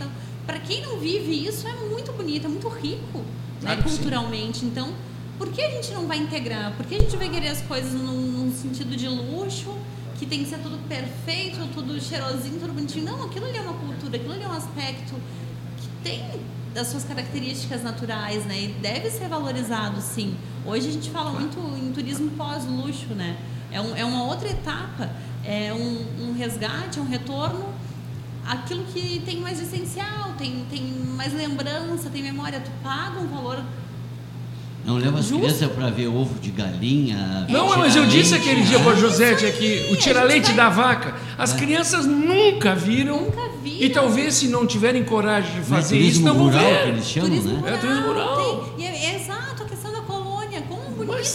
Para 0.48 0.60
quem 0.60 0.80
não 0.80 0.98
vive 0.98 1.46
isso, 1.46 1.68
é 1.68 1.74
muito 1.74 2.10
bonito, 2.10 2.46
é 2.46 2.48
muito 2.48 2.68
rico 2.68 3.18
né, 3.18 3.24
Claro 3.60 3.82
que 3.82 3.90
sim. 3.90 3.96
culturalmente. 3.96 4.64
Então, 4.64 4.94
por 5.36 5.52
que 5.52 5.60
a 5.60 5.70
gente 5.72 5.92
não 5.92 6.06
vai 6.06 6.16
integrar? 6.16 6.72
Por 6.74 6.86
que 6.86 6.94
a 6.94 6.98
gente 7.00 7.14
vai 7.18 7.28
querer 7.28 7.48
as 7.48 7.60
coisas 7.60 7.92
num, 7.92 8.18
num 8.18 8.50
sentido 8.50 8.96
de 8.96 9.06
luxo, 9.06 9.74
que 10.18 10.24
tem 10.24 10.42
que 10.42 10.48
ser 10.48 10.58
tudo 10.60 10.78
perfeito, 10.88 11.58
tudo 11.74 12.00
cheirosinho, 12.00 12.58
tudo 12.58 12.72
bonitinho? 12.72 13.04
Não, 13.04 13.24
aquilo 13.24 13.44
ali 13.44 13.58
é 13.58 13.60
uma 13.60 13.74
cultura, 13.74 14.16
aquilo 14.16 14.32
ali 14.32 14.42
é 14.42 14.48
um 14.48 14.52
aspecto 14.52 15.14
que 15.76 15.88
tem 16.02 16.24
das 16.72 16.86
suas 16.86 17.04
características 17.04 17.82
naturais, 17.82 18.46
né? 18.46 18.58
E 18.58 18.68
deve 18.80 19.10
ser 19.10 19.28
valorizado, 19.28 20.00
sim. 20.00 20.34
Hoje 20.64 20.88
a 20.88 20.92
gente 20.92 21.10
fala 21.10 21.30
muito 21.30 21.58
em 21.76 21.92
turismo 21.92 22.30
pós-luxo, 22.30 23.14
né? 23.14 23.36
É, 23.70 23.82
um, 23.82 23.94
é 23.94 24.02
uma 24.02 24.24
outra 24.24 24.48
etapa, 24.48 25.10
é 25.44 25.74
um, 25.74 26.28
um 26.30 26.32
resgate, 26.32 26.98
um 26.98 27.04
retorno 27.06 27.67
aquilo 28.48 28.84
que 28.92 29.20
tem 29.24 29.40
mais 29.40 29.60
essencial, 29.60 30.32
tem, 30.38 30.64
tem 30.70 30.82
mais 31.16 31.32
lembrança, 31.32 32.08
tem 32.10 32.22
memória. 32.22 32.60
Tu 32.60 32.70
paga 32.82 33.20
um 33.20 33.26
valor 33.28 33.62
Não 34.84 34.96
leva 34.96 35.18
as 35.18 35.26
Justo. 35.26 35.40
crianças 35.44 35.70
para 35.72 35.90
ver 35.90 36.06
ovo 36.06 36.38
de 36.40 36.50
galinha. 36.50 37.46
Não, 37.50 37.66
tirar 37.66 37.78
mas 37.78 37.94
eu 37.96 38.06
disse 38.06 38.34
aquele 38.34 38.62
dia 38.62 38.78
para 38.80 38.92
a 38.92 38.94
Josete 38.94 39.44
aqui, 39.44 39.86
o 39.90 39.96
tira-leite 39.96 40.52
da 40.52 40.68
vaca. 40.70 41.14
As 41.36 41.52
É. 41.54 41.58
crianças 41.58 42.06
nunca 42.06 42.74
viram. 42.74 43.20
Nunca 43.22 43.48
viram. 43.62 43.84
E 43.86 43.90
talvez 43.90 44.34
se 44.34 44.48
não 44.48 44.66
tiverem 44.66 45.04
coragem 45.04 45.50
de 45.50 45.68
Não 45.70 45.76
é 45.76 45.82
fazer 45.82 45.98
isso, 45.98 46.22
não 46.22 46.32
vão 46.34 46.44
rural 46.44 46.60
que 46.64 46.70
ver. 46.84 46.88
eles 46.88 47.04
chamam, 47.06 47.28
turismo 47.28 47.52
né? 47.52 47.58
rural. 47.60 47.74
É 47.74 47.78
turismo 47.78 48.06
rural. 48.06 48.36
Tem, 48.76 48.84
e 48.84 48.86
é, 48.88 49.04
é 49.12 49.16
exato 49.20 49.62
a 49.62 49.66
questão 49.66 49.92
da 49.92 50.00
colônia. 50.00 50.62
Como 50.62 50.80
bonita 50.90 51.12
Mas- 51.18 51.28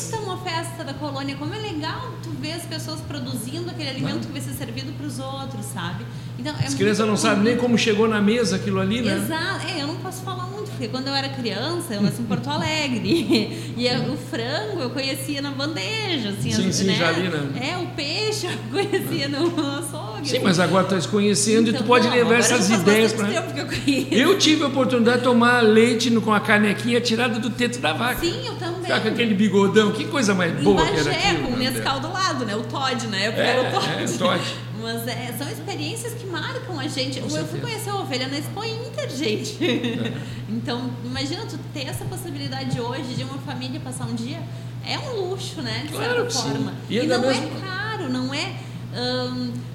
da 0.93 0.99
colônia, 0.99 1.35
como 1.35 1.53
é 1.53 1.59
legal 1.59 2.13
tu 2.21 2.29
ver 2.29 2.53
as 2.53 2.63
pessoas 2.63 3.01
produzindo 3.01 3.69
aquele 3.69 3.89
alimento 3.89 4.27
que 4.27 4.31
vai 4.31 4.41
ser 4.41 4.53
servido 4.53 4.93
para 4.93 5.05
os 5.05 5.19
outros, 5.19 5.65
sabe? 5.65 6.05
Então, 6.37 6.53
é 6.61 6.65
as 6.65 6.73
crianças 6.73 7.07
não 7.07 7.17
sabem 7.17 7.43
nem 7.43 7.57
como 7.57 7.77
chegou 7.77 8.07
na 8.07 8.21
mesa 8.21 8.55
aquilo 8.55 8.79
ali, 8.79 9.01
né? 9.01 9.15
Exato. 9.15 9.67
É, 9.67 9.81
eu 9.81 9.87
não 9.87 9.95
posso 9.97 10.23
falar 10.23 10.45
muito, 10.45 10.69
porque 10.71 10.87
quando 10.87 11.07
eu 11.07 11.13
era 11.13 11.29
criança, 11.29 11.93
eu 11.93 12.01
nasci 12.01 12.21
em 12.21 12.25
Porto 12.25 12.49
Alegre. 12.49 13.73
e 13.77 13.87
o 13.87 14.17
frango 14.17 14.81
eu 14.81 14.89
conhecia 14.89 15.41
na 15.41 15.51
bandeja, 15.51 16.29
assim. 16.29 16.51
Sim, 16.51 16.69
as, 16.69 16.75
sim, 16.75 16.85
né? 16.85 16.95
já 16.95 17.11
vi, 17.11 17.29
né? 17.29 17.71
É, 17.71 17.77
o 17.77 17.87
peixe 17.87 18.47
eu 18.47 18.57
conhecia 18.71 19.27
no, 19.27 19.49
no 19.49 19.83
Sim, 20.23 20.39
mas 20.39 20.59
agora 20.59 20.83
tu 20.83 20.95
estás 20.95 21.05
conhecendo 21.05 21.69
então, 21.69 21.81
e 21.81 21.83
tu 21.83 21.87
pode 21.87 22.07
não, 22.07 22.15
levar 22.15 22.35
essas 22.35 22.69
ideias 22.69 23.13
para. 23.13 23.29
Eu, 23.29 24.29
eu 24.31 24.37
tive 24.37 24.63
a 24.63 24.67
oportunidade 24.67 25.17
de 25.17 25.23
tomar 25.23 25.61
leite 25.61 26.09
no, 26.09 26.21
com 26.21 26.33
a 26.33 26.39
canequinha 26.39 27.01
tirada 27.01 27.39
do 27.39 27.49
teto 27.49 27.79
da 27.79 27.93
vaca. 27.93 28.19
Sim, 28.19 28.47
eu 28.47 28.55
também. 28.55 28.83
Ficar 28.83 29.01
com 29.01 29.07
aquele 29.09 29.33
bigodão, 29.33 29.91
que 29.91 30.05
coisa 30.05 30.33
mais 30.33 30.53
boa 30.61 30.83
Bagé, 30.83 30.91
que 30.91 31.09
era 31.09 31.11
aquilo. 31.11 31.47
com 31.47 31.53
o 31.53 31.57
Nescau 31.57 31.99
do 31.99 32.11
lado, 32.11 32.45
né? 32.45 32.55
O 32.55 32.63
Todd, 32.63 33.07
né? 33.07 33.27
Eu 33.27 33.31
é, 33.31 33.59
o 33.59 33.71
Todd. 33.71 33.87
É, 33.87 34.05
o 34.05 34.17
Todd. 34.17 34.41
Mas 34.81 35.07
é, 35.07 35.33
são 35.37 35.49
experiências 35.49 36.13
que 36.13 36.27
marcam 36.27 36.77
a 36.77 36.87
gente. 36.87 37.21
Com 37.21 37.27
eu 37.27 37.29
certeza. 37.29 37.51
fui 37.51 37.59
conhecer 37.61 37.89
a 37.89 37.95
ovelha 37.95 38.27
na 38.27 38.37
Expo 38.37 38.63
Inter, 38.65 39.09
gente. 39.09 39.57
É. 39.63 40.13
então, 40.49 40.91
imagina 41.05 41.45
tu 41.45 41.57
ter 41.73 41.87
essa 41.87 42.03
possibilidade 42.03 42.79
hoje 42.81 43.15
de 43.15 43.23
uma 43.23 43.37
família 43.39 43.79
passar 43.79 44.05
um 44.05 44.13
dia. 44.13 44.41
É 44.85 44.99
um 44.99 45.29
luxo, 45.29 45.61
né? 45.61 45.83
De 45.85 45.93
claro 45.93 46.29
certa 46.29 46.31
forma. 46.31 46.71
Sim. 46.71 46.77
E, 46.89 46.99
e 46.99 47.07
não 47.07 47.21
mesmo... 47.21 47.47
é 47.47 47.61
caro, 47.61 48.09
não 48.09 48.33
é. 48.33 48.53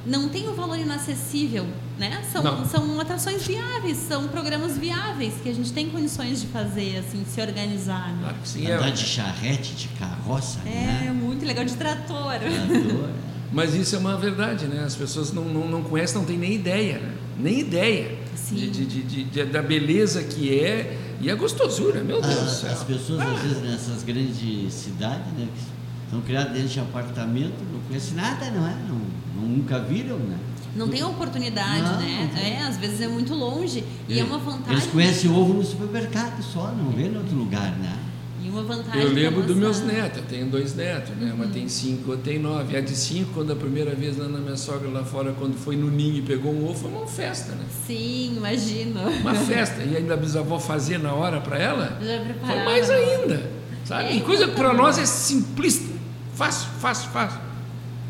Não 0.07 0.29
tem 0.29 0.49
um 0.49 0.55
valor 0.55 0.79
inacessível, 0.79 1.67
né? 1.99 2.23
São, 2.33 2.67
são 2.67 3.01
atrações 3.01 3.47
viáveis, 3.47 3.97
são 3.97 4.29
programas 4.29 4.79
viáveis 4.79 5.35
que 5.43 5.49
a 5.49 5.55
gente 5.55 5.73
tem 5.73 5.89
condições 5.91 6.41
de 6.41 6.47
fazer, 6.47 6.99
assim, 6.99 7.23
de 7.23 7.29
se 7.29 7.41
organizar. 7.41 8.13
Né? 8.13 8.19
Claro 8.21 8.37
que 8.43 8.49
sim. 8.49 8.71
Andar 8.71 8.89
é... 8.89 8.91
de 8.93 9.05
charrete, 9.05 9.75
de 9.75 9.89
carroça, 9.89 10.61
é, 10.65 10.71
né? 10.71 11.07
É, 11.09 11.13
muito 11.13 11.45
legal, 11.45 11.65
de 11.65 11.75
trator. 11.75 12.39
Trator, 12.39 13.11
Mas 13.51 13.75
isso 13.75 13.97
é 13.97 13.99
uma 13.99 14.17
verdade, 14.17 14.67
né? 14.67 14.85
As 14.85 14.95
pessoas 14.95 15.33
não, 15.33 15.45
não, 15.45 15.67
não 15.69 15.83
conhecem, 15.83 16.19
não 16.19 16.27
têm 16.27 16.37
nem 16.37 16.55
ideia, 16.55 16.99
né? 16.99 17.15
nem 17.39 17.61
ideia 17.61 18.19
de, 18.51 18.71
de, 18.71 18.85
de, 18.87 19.25
de, 19.25 19.45
da 19.45 19.63
beleza 19.63 20.23
que 20.23 20.59
é 20.59 20.99
e 21.21 21.31
a 21.31 21.35
gostosura, 21.35 22.03
meu 22.03 22.21
Deus 22.21 22.51
céu. 22.51 22.71
As 22.71 22.85
pessoas, 22.85 23.21
ah. 23.21 23.33
às 23.33 23.43
vezes, 23.43 23.63
nessas 23.63 24.03
grandes 24.03 24.73
cidades, 24.73 25.33
né, 25.33 25.49
que 25.53 26.11
são 26.11 26.21
criadas 26.21 26.53
dentro 26.53 26.69
de 26.69 26.81
apartamento, 26.81 27.55
não 27.73 27.81
conhecem 27.81 28.15
nada, 28.15 28.51
não 28.51 28.67
é? 28.67 28.75
Não, 28.89 29.01
nunca 29.39 29.79
viram, 29.79 30.19
né? 30.19 30.39
Não 30.77 30.89
tem 30.89 31.03
oportunidade, 31.03 31.83
não, 31.83 31.99
né? 31.99 32.31
Não 32.33 32.41
é, 32.41 32.69
às 32.69 32.77
vezes 32.77 33.01
é 33.01 33.09
muito 33.09 33.35
longe. 33.35 33.83
E, 34.09 34.15
e 34.15 34.21
é 34.21 34.25
uma 34.25 34.39
vantagem. 34.39 34.73
Eles 34.73 34.87
conhecem 34.87 35.31
ovo 35.31 35.55
no 35.55 35.65
supermercado 35.65 36.43
só, 36.43 36.71
não 36.73 36.91
vê 36.91 37.05
em 37.05 37.17
outro 37.17 37.37
lugar, 37.37 37.77
né? 37.79 37.99
E 38.45 38.49
uma 38.49 38.63
vantagem. 38.63 39.03
Eu 39.03 39.13
lembro 39.13 39.43
dos 39.43 39.57
meus 39.57 39.81
netos, 39.81 40.19
eu 40.19 40.25
tenho 40.25 40.47
dois 40.47 40.75
netos, 40.77 41.17
né? 41.17 41.33
Uma 41.33 41.47
uhum. 41.47 41.51
tem 41.51 41.69
cinco, 41.69 42.11
outra 42.11 42.31
tem 42.31 42.39
nove. 42.39 42.77
A 42.77 42.81
de 42.81 42.95
cinco, 42.95 43.33
quando 43.35 43.53
a 43.53 43.57
primeira 43.57 43.95
vez 43.95 44.17
lá 44.17 44.29
na 44.29 44.39
minha 44.39 44.57
sogra 44.57 44.89
lá 44.89 45.05
fora, 45.05 45.33
quando 45.33 45.57
foi 45.57 45.77
no 45.77 45.91
ninho 45.91 46.19
e 46.19 46.23
pegou 46.23 46.53
um 46.53 46.69
ovo, 46.69 46.75
foi 46.75 46.91
uma 46.91 47.07
festa, 47.07 47.53
né? 47.53 47.65
Sim, 47.87 48.37
imagino. 48.37 49.01
Uma 49.21 49.35
festa. 49.35 49.83
E 49.83 49.97
ainda 49.97 50.15
a 50.15 50.17
bisavó 50.17 50.59
fazia 50.61 50.99
na 50.99 51.13
hora 51.13 51.41
para 51.41 51.59
ela. 51.59 51.99
Já 52.01 52.47
foi 52.47 52.65
mais 52.65 52.89
ainda. 52.89 53.51
Sabe? 53.85 54.05
É, 54.05 54.17
e 54.17 54.21
coisa 54.21 54.47
que 54.47 54.55
para 54.55 54.73
nós 54.73 54.99
é 54.99 55.07
simplista. 55.07 55.93
Fácil, 56.35 56.69
fácil, 56.79 57.11
fácil. 57.11 57.48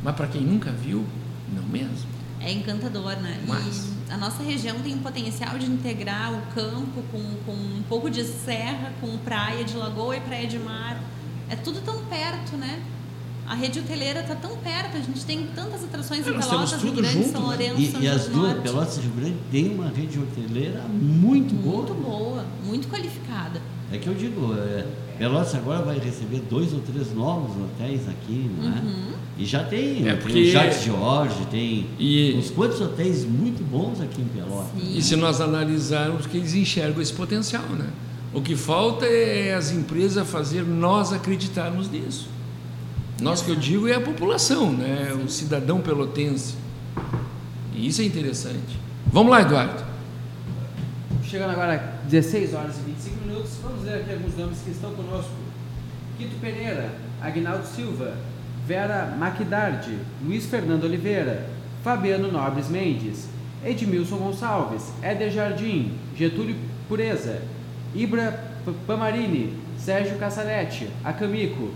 Mas 0.03 0.15
para 0.15 0.27
quem 0.27 0.43
nunca 0.43 0.71
viu, 0.71 1.05
não 1.53 1.65
mesmo. 1.65 2.09
É 2.41 2.53
encantador, 2.53 3.17
né? 3.17 3.43
Mas... 3.47 3.93
E 4.09 4.13
a 4.13 4.17
nossa 4.17 4.43
região 4.43 4.79
tem 4.81 4.95
um 4.95 4.99
potencial 4.99 5.59
de 5.59 5.67
integrar 5.67 6.33
o 6.33 6.41
campo 6.55 7.03
com, 7.11 7.23
com 7.45 7.53
um 7.53 7.83
pouco 7.89 8.09
de 8.09 8.25
serra, 8.25 8.93
com 9.01 9.19
praia 9.19 9.65
de 9.65 9.77
lagoa 9.77 10.17
e 10.17 10.21
praia 10.21 10.47
de 10.47 10.59
mar. 10.59 11.01
É 11.51 11.57
tudo 11.57 11.81
tão 11.81 12.05
perto, 12.05 12.57
né? 12.57 12.83
A 13.47 13.55
rede 13.55 13.81
hoteleira 13.81 14.21
está 14.21 14.35
tão 14.35 14.57
perto, 14.59 14.99
a 14.99 15.01
gente 15.01 15.25
tem 15.25 15.47
tantas 15.55 15.83
atrações 15.83 16.27
é, 16.27 16.31
em 16.31 16.35
Pelotas, 16.35 16.83
Rio 16.83 16.93
Grande, 16.93 17.13
junto, 17.15 17.31
São 17.31 17.41
né? 17.41 17.47
Lourenço, 17.47 17.93
né? 17.93 18.01
E, 18.01 18.05
e 18.05 18.09
as 18.09 18.27
duas, 18.27 18.59
Pelotas 18.61 18.99
e 18.99 19.01
Rio 19.01 19.13
Grande, 19.13 19.37
tem 19.51 19.75
uma 19.75 19.89
rede 19.89 20.19
hoteleira 20.19 20.83
muito, 20.83 21.55
muito 21.55 21.55
boa. 21.55 21.77
Muito 21.77 21.95
boa, 21.95 22.47
muito 22.63 22.89
qualificada. 22.89 23.63
É 23.91 23.97
que 23.97 24.07
eu 24.07 24.15
digo, 24.15 24.55
é, 24.55 24.87
Pelotas 25.19 25.55
agora 25.55 25.83
vai 25.83 25.99
receber 25.99 26.41
dois 26.49 26.73
ou 26.73 26.81
três 26.81 27.13
novos 27.13 27.51
hotéis 27.57 28.09
aqui, 28.09 28.51
não 28.57 28.69
é? 28.69 28.81
Uhum. 28.81 29.13
E 29.37 29.45
já 29.45 29.65
tem, 29.65 30.09
é 30.09 30.15
porque... 30.15 30.33
tem 30.33 30.43
o 30.43 30.51
Jacques 30.51 30.85
George, 30.85 31.47
tem 31.51 31.87
e... 31.99 32.35
uns 32.39 32.51
quantos 32.51 32.81
hotéis 32.81 33.25
muito 33.25 33.65
bons 33.69 34.01
aqui 34.01 34.23
em 34.23 34.27
Pelotas. 34.27 34.81
Sim. 34.81 34.97
E 34.97 35.03
se 35.03 35.17
nós 35.17 35.41
analisarmos 35.41 36.27
que 36.27 36.37
eles 36.37 36.55
enxergam 36.55 37.03
esse 37.03 37.13
potencial, 37.13 37.65
né? 37.65 37.89
O 38.33 38.41
que 38.41 38.55
falta 38.55 39.07
é 39.07 39.55
as 39.55 39.73
empresas 39.73 40.29
fazer 40.29 40.63
nós 40.63 41.13
acreditarmos 41.13 41.91
nisso. 41.91 42.29
Nós 43.21 43.43
que 43.43 43.51
eu 43.51 43.57
digo 43.57 43.89
é 43.89 43.95
a 43.95 44.01
população, 44.01 44.73
né? 44.73 45.13
o 45.25 45.29
cidadão 45.29 45.81
pelotense. 45.81 46.55
E 47.75 47.87
isso 47.89 48.01
é 48.01 48.05
interessante. 48.05 48.79
Vamos 49.13 49.31
lá, 49.33 49.43
Eduardo. 49.43 49.83
Chegando 51.25 51.51
agora 51.51 52.01
16 52.09 52.55
horas 52.55 52.77
e 52.79 52.91
25 52.91 53.18
minutos, 53.29 53.59
vamos 53.63 53.85
ler 53.85 53.97
aqui 54.01 54.13
alguns 54.13 54.37
nomes 54.39 54.59
que 54.65 54.71
estão 54.71 54.91
conosco. 54.95 55.31
Quito 56.17 56.41
Pereira, 56.41 56.91
Agnaldo 57.21 57.67
Silva, 57.67 58.15
Vera 58.67 59.15
Maquidardi, 59.19 59.99
Luiz 60.25 60.47
Fernando 60.47 60.85
Oliveira, 60.85 61.47
Fabiano 61.85 62.33
Nobres 62.33 62.71
Mendes, 62.71 63.29
Edmilson 63.63 64.17
Gonçalves, 64.17 64.91
Éder 65.03 65.31
Jardim, 65.31 65.93
Getúlio 66.17 66.57
Pureza, 66.89 67.43
Ibra 67.95 68.33
Pamarini, 68.87 69.53
Sérgio 69.79 70.17
Cassalete, 70.17 70.89
Acamico, 71.05 71.71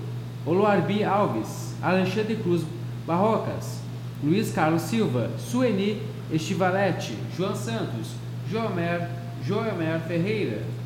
Oloarbi 0.46 1.04
Alves, 1.04 1.74
Alexandre 1.82 2.36
Cruz 2.36 2.64
Barrocas, 3.06 3.80
Luiz 4.24 4.52
Carlos 4.52 4.82
Silva, 4.82 5.30
Sueni 5.38 6.00
Estivalete, 6.32 7.14
João 7.36 7.54
Santos, 7.54 8.12
Joamer 8.50 9.06
Joelmer 9.44 10.00
Ferreira. 10.00 10.81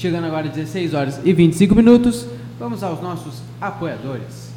Chegando 0.00 0.28
agora 0.28 0.48
16 0.48 0.94
horas 0.94 1.20
e 1.26 1.30
25 1.30 1.74
minutos, 1.74 2.26
vamos 2.58 2.82
aos 2.82 3.02
nossos 3.02 3.42
apoiadores. 3.60 4.50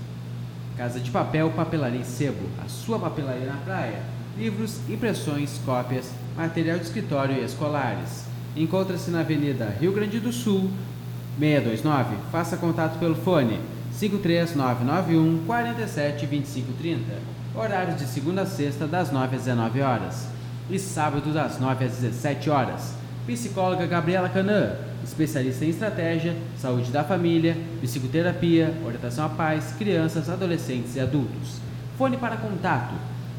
Casa 0.77 1.01
de 1.01 1.12
Papel, 1.12 1.49
Papelaria 1.49 1.99
e 1.99 2.06
Sebo, 2.06 2.47
a 2.63 2.69
sua 2.69 2.97
papelaria 2.97 3.47
na 3.47 3.58
praia. 3.58 4.03
Livros, 4.38 4.79
impressões, 4.88 5.60
cópias, 5.65 6.10
material 6.38 6.77
de 6.77 6.86
escritório 6.86 7.36
e 7.36 7.43
escolares. 7.43 8.23
Encontra-se 8.56 9.12
na 9.12 9.19
Avenida 9.19 9.75
Rio 9.82 9.91
Grande 9.91 10.17
do 10.17 10.32
Sul, 10.32 10.71
629. 11.38 12.15
Faça 12.32 12.56
contato 12.56 12.97
pelo 12.97 13.15
fone 13.15 13.60
53991 13.99 15.43
47 15.45 16.25
25 16.25 16.71
30. 16.79 17.01
Horários 17.53 17.97
de 17.97 18.06
segunda 18.06 18.43
a 18.43 18.45
sexta, 18.45 18.88
das 18.88 19.12
9 19.12 19.36
às 19.36 19.43
19 19.43 19.82
horas 19.82 20.25
e 20.69 20.79
sábado 20.79 21.34
das 21.34 21.60
9 21.60 21.84
às 21.84 21.97
17 21.97 22.49
horas. 22.49 22.93
Psicóloga 23.27 23.86
Gabriela 23.86 24.29
Canã, 24.29 24.92
especialista 25.04 25.66
em 25.66 25.70
estratégia, 25.70 26.36
saúde 26.58 26.92
da 26.92 27.04
família, 27.04 27.58
psicoterapia, 27.82 28.74
orientação 28.86 29.26
a 29.26 29.30
pais, 29.30 29.76
crianças, 29.78 30.30
adolescentes 30.30 30.96
e 30.96 31.00
adultos. 31.00 31.60
Fone 31.98 32.18
para 32.18 32.38
contato 32.38 32.94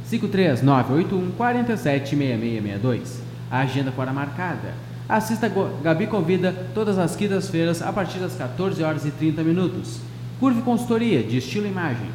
53981 0.09 1.33
476662. 1.33 3.23
A 3.51 3.61
agenda 3.61 3.93
fora 3.93 4.13
marcada. 4.13 4.75
Assista 5.09 5.51
Gabi 5.83 6.07
Convida 6.07 6.53
todas 6.75 6.99
as 6.99 7.15
quintas-feiras 7.15 7.83
a 7.83 7.93
partir 7.93 8.19
das 8.19 8.35
14 8.35 8.83
horas 8.83 9.05
e 9.05 9.11
30 9.11 9.43
minutos. 9.43 10.01
Curve 10.41 10.63
Consultoria 10.63 11.23
de 11.23 11.39
Estilo 11.39 11.67
e 11.67 11.71
Imagem. 11.71 12.09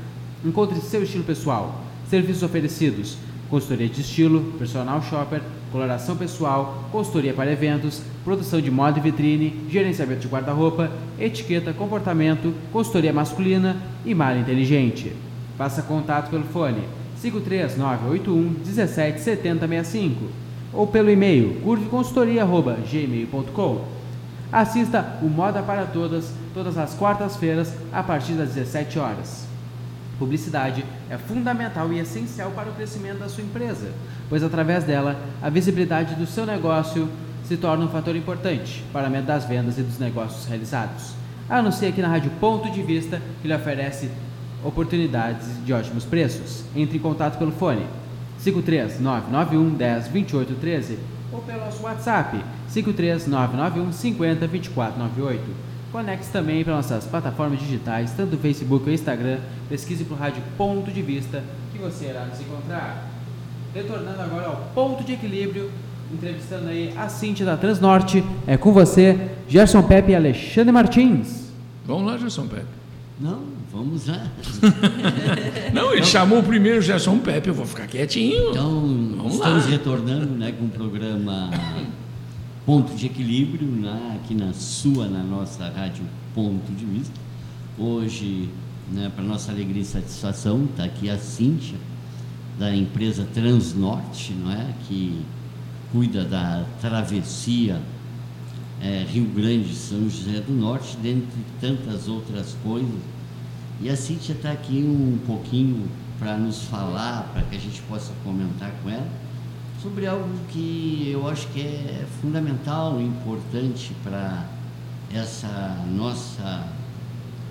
Encontre 0.43 0.79
seu 0.79 1.03
estilo 1.03 1.23
pessoal. 1.23 1.83
Serviços 2.09 2.43
oferecidos 2.43 3.17
consultoria 3.49 3.89
de 3.89 4.01
estilo, 4.01 4.53
personal 4.57 5.01
shopper, 5.01 5.41
coloração 5.71 6.15
pessoal, 6.15 6.87
consultoria 6.91 7.33
para 7.33 7.51
eventos, 7.51 8.01
produção 8.29 8.61
de 8.61 8.69
moda 8.69 8.99
e 8.99 9.01
vitrine, 9.01 9.65
gerenciamento 9.71 10.21
de 10.21 10.27
guarda-roupa, 10.27 10.91
etiqueta, 11.17 11.73
comportamento, 11.73 12.53
consultoria 12.71 13.11
masculina 13.11 13.75
e 14.05 14.13
malha 14.13 14.37
inteligente. 14.37 15.11
Faça 15.57 15.81
contato 15.81 16.29
pelo 16.29 16.43
fone 16.43 16.83
53981 17.19 18.55
177065 18.63 20.25
ou 20.71 20.85
pelo 20.85 21.09
e-mail 21.09 21.59
curveconsultoria.gmail.com. 21.61 23.83
Assista 24.51 25.17
o 25.23 25.27
Moda 25.27 25.63
para 25.63 25.87
Todas 25.87 26.31
todas 26.53 26.77
as 26.77 26.93
quartas-feiras 26.93 27.73
a 27.91 28.03
partir 28.03 28.33
das 28.33 28.49
17 28.49 28.99
horas. 28.99 29.47
Publicidade 30.19 30.85
é 31.09 31.17
fundamental 31.17 31.91
e 31.91 31.97
essencial 31.97 32.51
para 32.51 32.69
o 32.69 32.73
crescimento 32.73 33.17
da 33.17 33.27
sua 33.27 33.43
empresa, 33.43 33.91
pois 34.29 34.43
através 34.43 34.83
dela 34.83 35.19
a 35.41 35.49
visibilidade 35.49 36.13
do 36.13 36.27
seu 36.27 36.45
negócio 36.45 37.09
se 37.49 37.57
torna 37.57 37.83
um 37.83 37.89
fator 37.89 38.15
importante 38.15 38.83
para 38.93 39.07
a 39.07 39.09
meta 39.09 39.25
das 39.25 39.43
vendas 39.43 39.79
e 39.79 39.81
dos 39.81 39.97
negócios 39.97 40.45
realizados. 40.45 41.15
Anuncie 41.49 41.87
aqui 41.87 41.99
na 41.99 42.07
Rádio 42.07 42.29
Ponto 42.39 42.69
de 42.69 42.83
Vista, 42.83 43.19
que 43.41 43.47
lhe 43.47 43.55
oferece 43.55 44.07
oportunidades 44.63 45.47
de 45.65 45.73
ótimos 45.73 46.05
preços. 46.05 46.63
Entre 46.75 46.97
em 46.97 47.01
contato 47.01 47.39
pelo 47.39 47.51
fone 47.51 47.87
53991 48.37 49.73
10 49.73 50.07
28 50.09 50.55
13 50.61 50.99
ou 51.33 51.41
pelo 51.41 51.65
nosso 51.65 51.81
WhatsApp 51.81 52.39
53991 52.71 53.93
50 53.93 54.45
24 54.45 54.99
98. 54.99 55.43
Conecte 55.91 56.27
também 56.27 56.63
para 56.63 56.75
nossas 56.75 57.05
plataformas 57.05 57.59
digitais, 57.59 58.11
tanto 58.11 58.35
o 58.35 58.39
Facebook 58.39 58.87
ou 58.87 58.93
Instagram. 58.93 59.39
Pesquise 59.67 60.05
por 60.05 60.19
Rádio 60.19 60.43
Ponto 60.55 60.91
de 60.91 61.01
Vista, 61.01 61.43
que 61.71 61.79
você 61.79 62.09
irá 62.09 62.25
nos 62.25 62.39
encontrar. 62.39 63.07
Retornando 63.73 64.21
agora 64.21 64.45
ao 64.49 64.55
ponto 64.75 65.03
de 65.03 65.13
equilíbrio, 65.13 65.71
entrevistando 66.13 66.67
aí 66.67 66.93
a 66.97 67.07
Cintia 67.09 67.45
da 67.45 67.57
Transnorte. 67.57 68.23
É 68.47 68.57
com 68.57 68.71
você, 68.73 69.29
Gerson 69.47 69.81
Pepe 69.83 70.11
e 70.11 70.15
Alexandre 70.15 70.71
Martins. 70.71 71.51
Vamos 71.85 72.05
lá, 72.05 72.17
Gerson 72.17 72.47
Pepe. 72.47 72.65
Não, 73.19 73.41
vamos 73.71 74.07
lá. 74.07 74.27
Não, 75.73 75.93
ele 75.93 76.05
chamou 76.05 76.39
o 76.39 76.43
primeiro 76.43 76.81
Gerson 76.81 77.19
Pepe, 77.19 77.49
eu 77.49 77.53
vou 77.53 77.65
ficar 77.65 77.87
quietinho. 77.87 78.51
Então, 78.51 78.79
Vamos 79.17 79.33
estamos 79.35 79.65
lá. 79.65 79.71
retornando 79.71 80.33
né, 80.35 80.53
com 80.57 80.65
o 80.65 80.69
programa 80.69 81.49
Ponto 82.65 82.95
de 82.95 83.07
Equilíbrio, 83.07 83.67
né, 83.67 84.19
aqui 84.23 84.33
na 84.33 84.53
sua, 84.53 85.07
na 85.07 85.23
nossa 85.23 85.67
rádio 85.69 86.03
Ponto 86.33 86.71
de 86.71 86.85
Vista. 86.85 87.19
Hoje, 87.77 88.49
né, 88.91 89.11
para 89.13 89.23
nossa 89.23 89.51
alegria 89.51 89.81
e 89.81 89.85
satisfação, 89.85 90.65
está 90.65 90.85
aqui 90.85 91.09
a 91.09 91.17
Cíntia, 91.17 91.77
da 92.57 92.75
empresa 92.75 93.25
Transnorte, 93.33 94.33
não 94.33 94.51
é? 94.51 94.67
que 94.87 95.21
cuida 95.91 96.23
da 96.23 96.65
travessia 96.79 97.81
é, 98.81 99.05
Rio 99.09 99.25
Grande 99.25 99.73
São 99.75 100.09
José 100.09 100.39
do 100.39 100.53
Norte, 100.53 100.95
dentre 100.97 101.39
tantas 101.59 102.07
outras 102.07 102.55
coisas. 102.63 102.99
E 103.81 103.89
a 103.89 103.95
Cíntia 103.95 104.33
está 104.33 104.51
aqui 104.51 104.77
um 104.77 105.17
pouquinho 105.25 105.87
para 106.17 106.37
nos 106.37 106.63
falar, 106.63 107.29
para 107.33 107.43
que 107.43 107.55
a 107.55 107.59
gente 107.59 107.81
possa 107.83 108.11
comentar 108.23 108.71
com 108.83 108.89
ela, 108.89 109.07
sobre 109.81 110.05
algo 110.05 110.29
que 110.49 111.09
eu 111.11 111.27
acho 111.27 111.47
que 111.47 111.61
é 111.61 112.05
fundamental, 112.21 112.99
importante 113.01 113.93
para 114.03 114.45
essa 115.13 115.77
nossa 115.95 116.67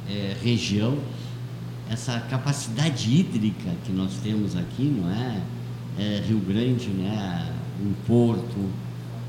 é, 0.09 0.37
região, 0.42 0.98
essa 1.90 2.20
capacidade 2.20 3.11
hídrica 3.11 3.70
que 3.85 3.92
nós 3.92 4.12
temos 4.22 4.55
aqui, 4.55 4.85
não 4.85 5.11
é? 5.11 5.40
é 5.98 6.22
Rio 6.27 6.38
Grande, 6.40 6.88
né? 6.88 7.55
Um 7.81 7.93
porto, 8.07 8.57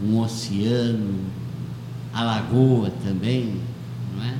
um 0.04 0.20
oceano, 0.20 1.20
a 2.14 2.24
lagoa 2.24 2.92
também, 3.04 3.56
não 4.16 4.24
é? 4.24 4.34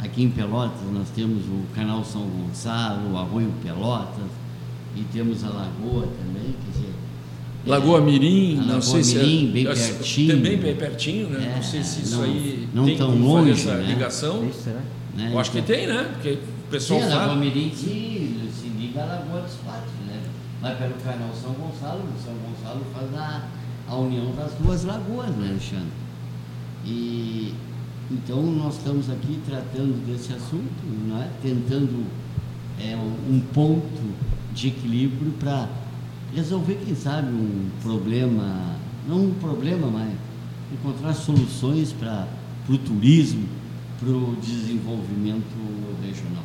Aqui 0.00 0.22
em 0.22 0.30
Pelotas 0.30 0.80
nós 0.92 1.10
temos 1.10 1.44
o 1.46 1.64
canal 1.74 2.02
São 2.04 2.22
Gonçalo, 2.22 3.12
o 3.12 3.18
Arroio 3.18 3.52
Pelotas 3.62 4.30
e 4.96 5.02
temos 5.12 5.44
a 5.44 5.48
lagoa 5.48 6.02
também, 6.18 6.54
quer 6.64 6.72
dizer, 6.72 6.94
Lagoa 7.66 8.00
Mirim, 8.00 8.54
não 8.56 8.66
Lagoa 8.66 8.80
sei 8.80 9.04
se 9.04 9.18
Mirim, 9.18 9.48
é, 9.48 9.52
bem 9.52 9.64
pertinho. 9.66 10.34
Também 10.36 10.56
bem 10.56 10.76
pertinho, 10.76 11.28
né? 11.28 11.50
É, 11.52 11.56
não 11.56 11.62
sei 11.62 11.82
se 11.82 12.02
isso 12.02 12.16
não- 12.16 12.24
aí 12.24 12.68
não 12.72 12.84
tem 12.86 12.96
tão 12.96 13.10
como 13.10 13.26
longe, 13.26 13.50
fazer 13.50 13.70
essa 13.72 13.82
né? 13.82 13.92
ligação. 13.92 14.48
Isso, 14.48 14.60
será? 14.62 14.80
né? 15.14 15.30
Eu 15.30 15.38
acho 15.38 15.50
que 15.50 15.58
Então- 15.58 15.76
tem, 15.76 15.86
né? 15.86 16.08
Porque 16.14 16.30
o 16.30 16.70
pessoal 16.70 17.00
Sim, 17.00 17.06
a 17.06 17.08
Lagoa 17.10 17.26
fala. 17.28 17.36
Mirim 17.38 17.70
se, 17.74 17.84
se 18.58 18.68
liga 18.78 19.02
à 19.02 19.04
Lagoa 19.04 19.42
dos 19.42 19.52
Patos, 19.56 19.92
né? 19.99 19.99
Vai 20.60 20.76
pelo 20.76 20.94
canal 21.02 21.30
São 21.34 21.54
Gonçalo, 21.54 22.02
São 22.22 22.34
Gonçalo 22.34 22.84
faz 22.92 23.14
a, 23.14 23.48
a 23.88 23.96
união 23.96 24.30
das 24.34 24.52
duas 24.54 24.84
lagoas, 24.84 25.30
né, 25.36 25.48
Alexandre? 25.48 25.88
E 26.84 27.54
então 28.10 28.42
nós 28.42 28.76
estamos 28.76 29.08
aqui 29.08 29.40
tratando 29.46 30.04
desse 30.06 30.32
assunto, 30.32 30.84
não 31.06 31.22
é? 31.22 31.30
tentando 31.40 32.04
é, 32.78 32.96
um 32.96 33.40
ponto 33.54 34.14
de 34.52 34.68
equilíbrio 34.68 35.32
para 35.38 35.68
resolver, 36.34 36.78
quem 36.84 36.94
sabe, 36.94 37.28
um 37.28 37.70
problema, 37.82 38.76
não 39.08 39.26
um 39.26 39.34
problema, 39.34 39.86
mas 39.86 40.12
encontrar 40.72 41.14
soluções 41.14 41.92
para 41.92 42.26
o 42.68 42.76
turismo, 42.76 43.46
para 43.98 44.10
o 44.10 44.36
desenvolvimento 44.42 45.44
regional. 46.04 46.44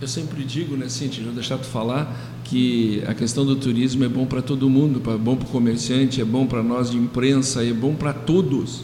Eu 0.00 0.08
sempre 0.08 0.42
digo, 0.44 0.76
né, 0.78 0.88
Cintia, 0.88 1.22
não 1.22 1.34
deixar 1.34 1.58
tu 1.58 1.66
falar, 1.66 2.16
que 2.44 3.02
a 3.06 3.12
questão 3.12 3.44
do 3.44 3.54
turismo 3.54 4.02
é 4.02 4.08
bom 4.08 4.24
para 4.24 4.40
todo 4.40 4.68
mundo, 4.70 5.02
é 5.10 5.18
bom 5.18 5.36
para 5.36 5.46
o 5.46 5.50
comerciante, 5.50 6.22
é 6.22 6.24
bom 6.24 6.46
para 6.46 6.62
nós 6.62 6.90
de 6.90 6.96
imprensa, 6.96 7.62
é 7.62 7.70
bom 7.70 7.94
para 7.94 8.14
todos. 8.14 8.82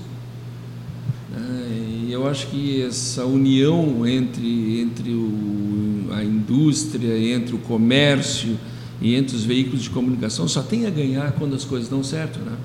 É, 1.34 2.06
E 2.06 2.12
eu 2.12 2.28
acho 2.28 2.48
que 2.48 2.82
essa 2.82 3.24
união 3.24 4.06
entre, 4.06 4.78
entre 4.78 5.10
o, 5.10 6.08
a 6.12 6.22
indústria, 6.22 7.18
entre 7.18 7.54
o 7.54 7.58
comércio 7.58 8.58
e 9.00 9.14
entre 9.14 9.36
os 9.36 9.44
veículos 9.44 9.82
de 9.82 9.90
comunicação 9.90 10.46
só 10.46 10.62
tem 10.62 10.84
a 10.84 10.90
ganhar 10.90 11.32
quando 11.32 11.54
as 11.54 11.64
coisas 11.64 11.88
dão 11.88 12.04
certo, 12.04 12.38
né? 12.40 12.58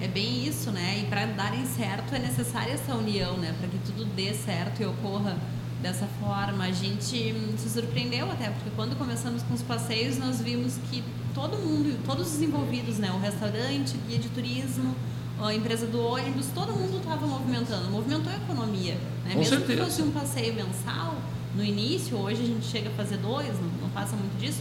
É 0.00 0.08
bem 0.08 0.46
isso, 0.46 0.72
né? 0.72 1.00
E 1.00 1.06
para 1.06 1.26
darem 1.26 1.64
certo 1.64 2.12
é 2.12 2.18
necessária 2.18 2.72
essa 2.72 2.94
união, 2.96 3.38
né? 3.38 3.54
Para 3.58 3.68
que 3.68 3.78
tudo 3.86 4.04
dê 4.16 4.34
certo 4.34 4.82
e 4.82 4.84
ocorra 4.84 5.36
dessa 5.84 6.06
forma. 6.18 6.64
A 6.64 6.72
gente 6.72 7.32
hum, 7.32 7.54
se 7.58 7.68
surpreendeu 7.68 8.30
até, 8.30 8.48
porque 8.48 8.70
quando 8.74 8.96
começamos 8.96 9.42
com 9.42 9.52
os 9.52 9.62
passeios, 9.62 10.16
nós 10.16 10.40
vimos 10.40 10.78
que 10.90 11.04
todo 11.34 11.58
mundo, 11.58 12.02
todos 12.06 12.34
os 12.34 12.40
envolvidos, 12.40 12.98
né? 12.98 13.12
O 13.12 13.18
restaurante, 13.20 13.94
guia 14.08 14.18
de 14.18 14.30
turismo, 14.30 14.96
a 15.38 15.54
empresa 15.54 15.86
do 15.86 16.00
ônibus, 16.00 16.46
todo 16.54 16.72
mundo 16.72 16.96
estava 16.96 17.26
movimentando, 17.26 17.90
movimentou 17.90 18.32
a 18.32 18.36
economia. 18.36 18.94
Né? 19.24 19.32
Com 19.32 19.38
Mesmo 19.40 19.58
certeza. 19.58 19.78
que 19.78 19.84
fosse 19.84 20.02
um 20.02 20.10
passeio 20.10 20.54
mensal, 20.54 21.16
no 21.54 21.62
início, 21.62 22.16
hoje 22.16 22.42
a 22.42 22.46
gente 22.46 22.66
chega 22.66 22.88
a 22.88 22.92
fazer 22.92 23.18
dois, 23.18 23.48
não, 23.60 23.68
não 23.82 23.90
passa 23.90 24.16
muito 24.16 24.36
disso, 24.40 24.60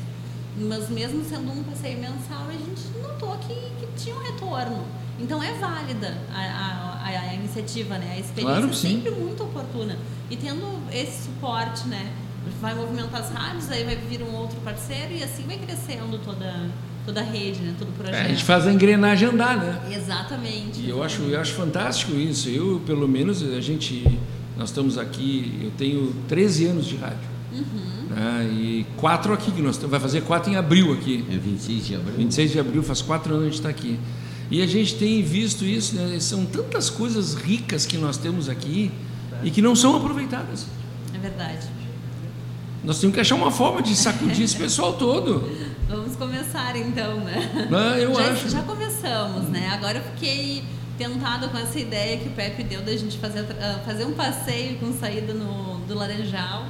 mas 0.57 0.89
mesmo 0.89 1.23
sendo 1.23 1.51
um 1.51 1.63
passeio 1.63 1.99
mensal, 1.99 2.47
a 2.47 2.51
gente 2.53 2.81
notou 3.01 3.37
que, 3.37 3.53
que 3.53 3.87
tinha 4.03 4.15
um 4.15 4.19
retorno. 4.23 4.83
Então 5.19 5.41
é 5.41 5.53
válida 5.53 6.17
a, 6.33 6.39
a, 6.39 7.07
a- 7.07 7.33
iniciativa, 7.35 7.97
né? 7.97 8.13
A 8.15 8.19
experiência 8.19 8.61
Claro 8.61 8.69
é 8.69 8.73
sempre 8.73 9.11
muito 9.11 9.43
oportuna. 9.43 9.97
E 10.29 10.35
tendo 10.35 10.65
esse 10.91 11.25
suporte, 11.25 11.87
né? 11.87 12.11
Vai 12.59 12.73
movimentar 12.73 13.21
as 13.21 13.29
rádios, 13.29 13.69
aí 13.71 13.83
vai 13.83 13.95
vir 13.95 14.21
um 14.23 14.33
outro 14.35 14.59
parceiro 14.61 15.13
e 15.13 15.23
assim 15.23 15.43
vai 15.43 15.57
crescendo 15.57 16.17
toda, 16.23 16.69
toda 17.05 17.21
a 17.21 17.23
rede, 17.23 17.59
né? 17.61 17.73
Todo 17.77 17.89
o 17.89 17.91
projeto. 17.93 18.15
É, 18.15 18.21
a 18.25 18.27
gente 18.27 18.43
faz 18.43 18.67
a 18.67 18.71
engrenagem 18.73 19.29
andar, 19.29 19.57
né? 19.57 19.93
Exatamente. 19.95 20.81
E 20.81 20.89
eu 20.89 21.01
acho, 21.03 21.21
eu 21.23 21.39
acho 21.39 21.53
fantástico 21.53 22.13
isso. 22.13 22.49
Eu, 22.49 22.81
pelo 22.85 23.07
menos, 23.07 23.41
a 23.43 23.61
gente, 23.61 24.19
nós 24.57 24.69
estamos 24.69 24.97
aqui, 24.97 25.59
eu 25.63 25.71
tenho 25.77 26.13
13 26.27 26.67
anos 26.67 26.85
de 26.85 26.95
rádio. 26.97 27.32
Uhum. 27.53 28.15
né? 28.15 28.49
E 28.51 28.85
quatro 28.97 29.33
aqui, 29.33 29.51
que 29.51 29.61
nós 29.61 29.77
vai 29.77 29.99
fazer 29.99 30.21
quatro 30.21 30.51
em 30.51 30.55
abril 30.55 30.93
aqui. 30.93 31.25
É 31.29 31.37
26 31.37 31.85
de 31.85 31.95
abril. 31.95 32.15
26 32.17 32.51
de 32.51 32.59
abril, 32.59 32.83
faz 32.83 33.01
quatro 33.01 33.33
anos 33.33 33.43
que 33.43 33.47
a 33.47 33.51
gente 33.51 33.59
está 33.59 33.69
aqui. 33.69 33.99
E 34.51 34.61
a 34.61 34.67
gente 34.67 34.95
tem 34.95 35.21
visto 35.23 35.65
isso, 35.65 35.95
né? 35.95 36.19
são 36.19 36.45
tantas 36.45 36.89
coisas 36.89 37.33
ricas 37.33 37.85
que 37.85 37.97
nós 37.97 38.17
temos 38.17 38.49
aqui 38.49 38.91
e 39.41 39.49
que 39.49 39.61
não 39.61 39.75
são 39.75 39.95
aproveitadas. 39.95 40.67
É 41.13 41.17
verdade. 41.17 41.67
Nós 42.83 42.99
temos 42.99 43.15
que 43.15 43.21
achar 43.21 43.35
uma 43.35 43.49
forma 43.51 43.81
de 43.81 43.95
sacudir 43.95 44.43
esse 44.43 44.57
pessoal 44.57 44.93
todo. 44.93 45.49
Vamos 45.87 46.15
começar 46.15 46.75
então, 46.75 47.21
né? 47.21 47.69
Ah, 47.71 47.97
eu 47.97 48.13
já, 48.13 48.31
acho. 48.31 48.49
já 48.49 48.61
começamos, 48.63 49.49
né? 49.49 49.69
Agora 49.73 49.99
eu 49.99 50.03
fiquei 50.03 50.63
tentada 50.97 51.47
com 51.47 51.57
essa 51.57 51.79
ideia 51.79 52.17
que 52.17 52.27
o 52.27 52.31
Pepe 52.31 52.63
deu 52.63 52.81
da 52.81 52.95
gente 52.95 53.17
fazer, 53.17 53.45
ah, 53.59 53.79
fazer 53.85 54.05
um 54.05 54.13
passeio 54.13 54.77
com 54.79 54.91
saída 54.93 55.33
no, 55.33 55.79
do 55.87 55.95
Laranjal. 55.95 56.67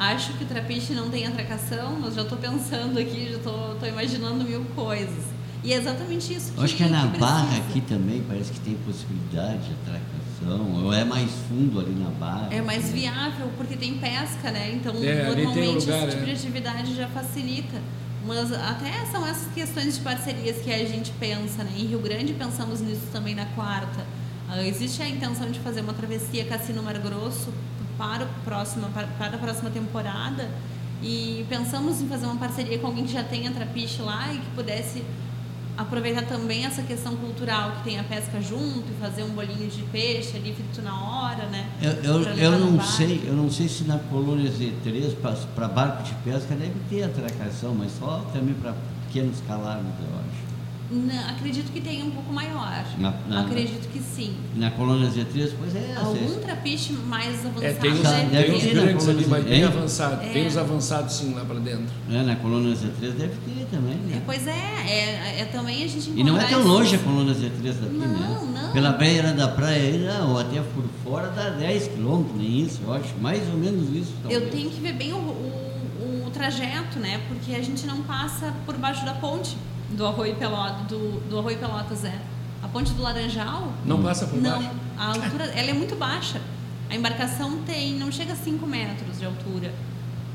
Acho 0.00 0.32
que 0.32 0.44
o 0.44 0.46
Trapiche 0.46 0.94
não 0.94 1.10
tem 1.10 1.26
atracação, 1.26 1.98
mas 2.00 2.14
já 2.14 2.22
estou 2.22 2.38
pensando 2.38 2.98
aqui, 2.98 3.28
já 3.32 3.36
estou 3.36 3.86
imaginando 3.86 4.42
mil 4.44 4.64
coisas. 4.74 5.24
E 5.62 5.74
é 5.74 5.76
exatamente 5.76 6.32
isso 6.32 6.52
que 6.52 6.64
acho 6.64 6.74
que 6.74 6.84
é 6.84 6.88
na 6.88 7.06
que 7.06 7.18
Barra 7.18 7.58
aqui 7.58 7.82
também, 7.82 8.24
parece 8.26 8.50
que 8.50 8.60
tem 8.60 8.76
possibilidade 8.76 9.58
de 9.58 9.74
atracação, 9.74 10.84
ou 10.84 10.94
é 10.94 11.04
mais 11.04 11.30
fundo 11.46 11.80
ali 11.80 11.92
na 11.92 12.08
Barra. 12.08 12.48
É 12.50 12.62
mais 12.62 12.90
viável, 12.90 13.50
porque 13.58 13.76
tem 13.76 13.98
pesca, 13.98 14.50
né? 14.50 14.72
Então, 14.74 14.94
É, 15.04 15.26
normalmente, 15.34 15.84
lugar, 15.84 16.08
esse 16.08 16.16
tipo 16.16 16.22
é. 16.22 16.24
de 16.24 16.30
atividade 16.30 16.96
já 16.96 17.06
facilita. 17.08 17.78
Mas 18.26 18.52
até 18.52 19.04
são 19.12 19.26
essas 19.26 19.52
questões 19.52 19.96
de 19.96 20.00
parcerias 20.00 20.56
que 20.62 20.72
a 20.72 20.78
gente 20.78 21.10
pensa, 21.20 21.62
né? 21.62 21.72
Em 21.76 21.84
Rio 21.84 22.00
Grande 22.00 22.32
pensamos 22.32 22.80
nisso 22.80 23.06
também 23.12 23.34
na 23.34 23.44
quarta. 23.44 24.06
Ah, 24.48 24.62
existe 24.62 25.02
a 25.02 25.08
intenção 25.08 25.50
de 25.50 25.60
fazer 25.60 25.82
uma 25.82 25.92
travessia 25.92 26.44
Cassino 26.46 26.82
Mar 26.82 26.98
Grosso 26.98 27.52
para, 28.00 28.24
o 28.24 28.28
próximo, 28.42 28.88
para, 28.94 29.06
para 29.06 29.36
a 29.36 29.38
próxima 29.38 29.68
temporada. 29.68 30.48
E 31.02 31.44
pensamos 31.50 32.00
em 32.00 32.08
fazer 32.08 32.24
uma 32.24 32.36
parceria 32.36 32.78
com 32.78 32.86
alguém 32.86 33.04
que 33.04 33.12
já 33.12 33.22
tenha 33.22 33.50
trapiche 33.50 34.00
lá 34.00 34.32
e 34.32 34.38
que 34.38 34.50
pudesse 34.54 35.04
aproveitar 35.76 36.22
também 36.22 36.64
essa 36.64 36.82
questão 36.82 37.16
cultural 37.16 37.72
que 37.72 37.84
tem 37.84 37.98
a 37.98 38.04
pesca 38.04 38.40
junto 38.40 38.84
e 38.90 39.00
fazer 39.00 39.22
um 39.22 39.30
bolinho 39.30 39.68
de 39.68 39.82
peixe 39.84 40.36
ali 40.36 40.52
frito 40.52 40.82
na 40.82 40.94
hora, 40.94 41.46
né? 41.46 41.70
Eu, 41.80 42.22
eu, 42.22 42.22
eu 42.22 42.58
não 42.58 42.80
sei, 42.82 43.22
eu 43.26 43.34
não 43.34 43.50
sei 43.50 43.68
se 43.68 43.84
na 43.84 43.98
colônia 43.98 44.50
Z3 44.50 45.14
para 45.54 45.68
barco 45.68 46.02
de 46.02 46.14
pesca 46.16 46.54
deve 46.54 46.74
ter 46.88 47.04
atracação, 47.04 47.74
mas 47.74 47.92
só 47.98 48.26
também 48.32 48.54
para 48.54 48.74
pequenos 49.06 49.40
calagos, 49.46 49.86
eu 50.00 50.18
acho. 50.18 50.49
Não, 50.90 51.28
acredito 51.30 51.70
que 51.72 51.80
tenha 51.80 52.04
um 52.04 52.10
pouco 52.10 52.32
maior. 52.32 52.84
Na- 52.98 53.14
na- 53.28 53.42
acredito 53.42 53.88
que 53.92 54.00
sim. 54.00 54.34
Na 54.56 54.72
colônia 54.72 55.08
Z3, 55.08 55.52
pois 55.56 55.76
é. 55.76 55.94
Algum 55.96 56.14
vocês- 56.26 56.44
trapiche 56.44 56.92
mais 56.94 57.46
avançado 57.46 57.64
É, 57.64 57.72
tem 57.74 57.92
os, 57.92 58.00
deve 58.00 58.50
tem 58.50 58.60
ter, 58.60 58.74
né? 58.74 58.82
grandes 58.82 59.08
ali, 59.08 59.26
mas 59.28 59.44
bem 59.44 59.54
Hein? 59.58 59.64
avançados. 59.64 60.28
Tem 60.32 60.44
É. 60.44 60.48
os 60.48 60.56
avançados 60.56 61.14
sim 61.14 61.32
lá 61.32 61.44
para 61.44 61.60
dentro. 61.60 61.86
É, 62.10 62.22
na 62.22 62.34
colônia 62.34 62.74
Z3 62.74 63.12
deve 63.14 63.34
ter 63.34 63.66
também, 63.70 63.92
É, 63.92 64.14
né? 64.16 64.22
pois 64.26 64.46
é, 64.48 64.50
é, 64.50 65.40
é 65.42 65.44
também 65.52 65.84
a 65.84 65.86
gente 65.86 66.10
E 66.10 66.24
não 66.24 66.36
é 66.36 66.44
tão 66.46 66.58
esses- 66.58 66.64
longe 66.70 66.96
a 66.96 66.98
colônia 66.98 67.34
Z3 67.34 67.76
daqui, 67.80 67.94
Não, 67.94 68.08
né? 68.08 68.40
não. 68.64 68.72
Pela 68.72 68.90
beira 68.92 69.32
da 69.32 69.46
praia 69.46 69.82
aí, 69.92 69.98
não, 69.98 70.32
ou 70.32 70.38
até 70.40 70.60
por 70.60 70.84
fora 71.04 71.28
dá 71.28 71.50
10 71.50 71.86
quilômetros, 71.86 72.36
nem 72.36 72.60
isso, 72.62 72.80
eu 72.84 72.92
acho. 72.92 73.14
Mais 73.20 73.48
ou 73.48 73.54
menos 73.56 73.88
isso. 73.90 74.12
Eu 74.24 74.30
talvez. 74.40 74.50
tenho 74.52 74.70
que 74.70 74.80
ver 74.80 74.94
bem 74.94 75.12
o, 75.12 75.16
o, 75.18 76.24
o 76.26 76.30
trajeto, 76.30 76.98
né? 76.98 77.20
Porque 77.28 77.54
a 77.54 77.62
gente 77.62 77.86
não 77.86 78.02
passa 78.02 78.52
por 78.66 78.76
baixo 78.76 79.04
da 79.04 79.14
ponte 79.14 79.56
do 79.90 80.06
Arroio 80.06 80.34
Pelotas, 80.36 80.86
do, 80.88 81.20
do 81.28 81.38
Arroio 81.38 81.58
Pelotas, 81.58 82.04
é. 82.04 82.14
A 82.62 82.68
ponte 82.68 82.92
do 82.92 83.02
Laranjal, 83.02 83.72
Não 83.84 84.02
passa 84.02 84.26
por 84.26 84.40
não. 84.40 84.50
baixo. 84.50 84.70
A 84.98 85.06
altura, 85.08 85.44
ela 85.46 85.70
é 85.70 85.72
muito 85.72 85.96
baixa. 85.96 86.40
A 86.90 86.94
embarcação 86.94 87.58
tem, 87.66 87.94
não 87.94 88.10
chega 88.12 88.32
a 88.32 88.36
5 88.36 88.66
metros 88.66 89.18
de 89.18 89.24
altura. 89.24 89.72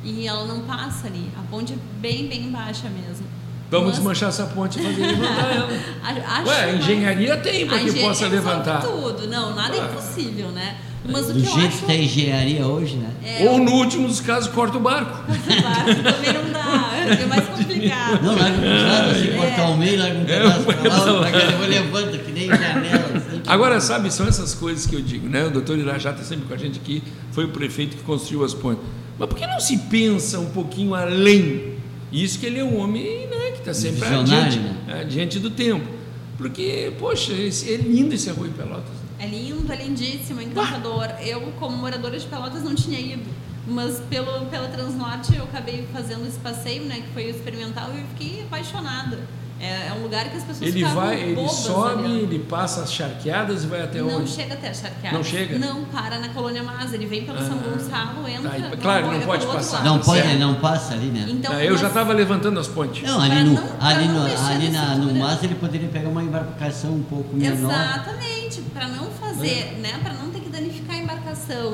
E 0.04 0.28
ela 0.28 0.46
não 0.46 0.62
passa 0.62 1.08
ali. 1.08 1.30
A 1.38 1.42
ponte 1.50 1.74
é 1.74 1.78
bem, 2.00 2.28
bem 2.28 2.52
baixa 2.52 2.90
mesmo. 2.90 3.26
Vamos 3.70 3.88
Mas- 3.88 3.96
desmanchar 3.96 4.30
essa 4.30 4.46
ponte 4.48 4.80
fazer 4.82 5.06
levantar 5.06 5.52
ela. 5.56 5.70
A- 6.04 6.38
acho 6.40 6.48
Ué, 6.50 6.76
engenharia 6.76 7.38
tem 7.38 7.68
para 7.68 7.80
que 7.80 8.00
possa 8.00 8.28
levantar. 8.28 8.82
tudo. 8.82 9.28
Não, 9.28 9.56
nada 9.56 9.76
é 9.76 9.80
impossível, 9.80 10.50
né? 10.50 10.78
Mas 11.08 11.30
o 11.30 11.34
Do 11.34 11.40
jeito 11.40 11.58
acho 11.68 11.78
que 11.80 11.86
tá 11.86 11.92
a 11.92 11.96
engenharia 11.96 12.66
hoje, 12.68 12.96
né? 12.96 13.10
é, 13.24 13.50
Ou 13.50 13.60
no 13.60 13.72
último 13.74 14.08
dos 14.08 14.20
casos, 14.20 14.50
corta 14.52 14.78
o 14.78 14.82
barco. 14.82 15.24
o 15.32 15.62
barco 15.62 16.04
também 16.04 16.34
não 16.34 16.52
dá, 16.52 16.92
é 17.22 17.26
mais 17.26 17.46
complicado. 17.48 18.24
Não, 18.24 18.36
larga 18.36 18.58
um 18.58 18.62
pedaço 18.62 19.10
assim, 19.12 19.28
É. 19.30 19.38
cortar 19.38 19.70
o 19.70 19.78
meio, 19.78 20.00
larga 20.00 20.18
um 20.18 20.22
É, 20.22 20.26
pedaço 20.26 20.64
pra 20.64 20.76
mas 20.82 21.34
lá, 21.34 21.46
depois 21.52 21.70
levanta, 21.70 22.18
que 22.18 22.32
nem 22.32 22.48
janela. 22.48 23.12
Assim. 23.16 23.42
Agora, 23.46 23.80
sabe, 23.80 24.12
são 24.12 24.28
essas 24.28 24.54
coisas 24.56 24.86
que 24.86 24.96
eu 24.96 25.02
digo, 25.02 25.28
né? 25.30 25.46
O 25.46 25.52
doutor 25.52 25.78
Irajá 25.78 26.12
está 26.12 26.24
sempre 26.24 26.46
com 26.46 26.54
a 26.54 26.58
gente 26.58 26.80
aqui, 26.80 27.04
foi 27.32 27.46
o 27.46 27.50
prefeito 27.50 27.96
que 27.98 28.04
construiu 28.04 28.44
as 28.44 28.54
pontes. 28.54 28.84
Mas 29.20 29.30
por 29.30 29.38
que 29.38 29.46
não 29.48 29.60
se 29.60 29.78
pensa 29.78 30.40
um 30.40 30.50
pouquinho 30.50 30.94
além? 30.96 31.76
Isso 32.12 32.40
que 32.40 32.46
ele 32.46 32.60
é 32.60 32.64
um 32.64 32.78
homem 32.80 33.28
né, 33.28 33.52
que 33.52 33.60
está 33.60 33.74
sempre 33.74 34.04
adiante, 34.06 34.58
né? 34.60 34.76
adiante 35.02 35.40
do 35.40 35.50
tempo. 35.50 35.86
Porque, 36.38 36.92
poxa, 37.00 37.32
esse, 37.34 37.74
é 37.74 37.78
lindo 37.78 38.14
esse 38.16 38.30
Arroio 38.30 38.52
Pelotas. 38.52 39.05
É 39.26 39.28
lindo, 39.28 39.74
é 39.74 39.76
lindíssimo, 39.76 40.40
é 40.40 40.44
encantador. 40.44 41.08
Eu, 41.20 41.42
como 41.60 41.76
moradora 41.76 42.20
de 42.20 42.28
Pelotas, 42.28 42.62
não 42.62 42.76
tinha 42.76 43.00
ido. 43.00 43.26
Mas 43.66 44.00
pelo, 44.02 44.46
pela 44.46 44.68
Transnorte 44.68 45.36
eu 45.36 45.46
acabei 45.46 45.88
fazendo 45.92 46.28
esse 46.28 46.38
passeio, 46.38 46.86
né? 46.86 47.02
Que 47.02 47.12
foi 47.12 47.24
experimental 47.24 47.90
e 47.92 48.02
eu 48.02 48.08
fiquei 48.10 48.44
apaixonada. 48.44 49.20
É, 49.58 49.88
é 49.88 49.94
um 49.98 50.04
lugar 50.04 50.26
que 50.30 50.36
as 50.36 50.44
pessoas 50.44 50.62
Ele 50.70 50.80
ficavam 50.80 50.96
vai, 51.06 51.22
ele 51.22 51.36
bobas 51.36 51.52
sobe, 51.52 52.04
olhando. 52.04 52.16
ele 52.24 52.40
passa 52.40 52.82
as 52.84 52.92
charqueadas 52.92 53.64
e 53.64 53.68
vai 53.68 53.82
até 53.84 54.00
não 54.00 54.18
onde? 54.18 54.30
chega 54.30 54.54
até 54.54 54.68
a 54.70 54.74
Charqueadas. 54.74 55.14
Não 55.14 55.24
chega? 55.24 55.58
Não, 55.58 55.86
para 55.86 56.20
na 56.20 56.30
Colônia 56.30 56.62
Mas. 56.62 56.92
Ele 56.94 57.06
vem 57.06 57.24
pelo 57.26 57.38
São 57.40 57.58
Ah, 57.58 57.70
Gonçalo, 57.70 58.28
entra. 58.28 58.50
tá, 58.50 58.58
e- 58.58 58.62
não, 58.62 58.78
claro, 58.78 59.12
não 59.12 59.22
pode 59.22 59.46
passar. 59.48 59.84
Não 59.86 60.00
pode, 60.00 60.22
certo. 60.22 60.40
não 60.40 60.56
passa 60.56 60.94
ali, 60.94 61.06
né? 61.08 61.26
Então, 61.30 61.54
Ah, 61.54 61.64
eu 61.64 61.76
já 61.78 61.84
mas- 61.84 61.92
estava 61.92 62.12
levantando 62.14 62.60
as 62.60 62.68
pontes. 62.68 63.02
Não, 63.10 63.22
ali 63.22 63.44
no, 63.44 63.54
não- 63.54 63.64
ali 63.80 64.08
não 64.10 64.14
no, 64.28 64.48
ali 64.48 64.70
na 64.70 64.96
no 64.96 65.16
mas 65.16 65.42
ele 65.42 65.56
poderia 65.56 65.88
pegar 65.88 66.10
uma 66.10 66.22
embarcação 66.22 66.92
um 66.92 67.04
pouco 67.04 67.34
menor. 67.36 67.54
Exatamente, 67.72 68.62
para 68.74 68.88
não 68.90 69.10
fazer, 69.12 69.78
né, 69.82 70.00
para 70.04 70.14
não 70.16 70.30
ter 70.32 70.42
que 70.42 70.50
danificar 70.50 70.96
a 70.98 71.00
embarcação 71.00 71.25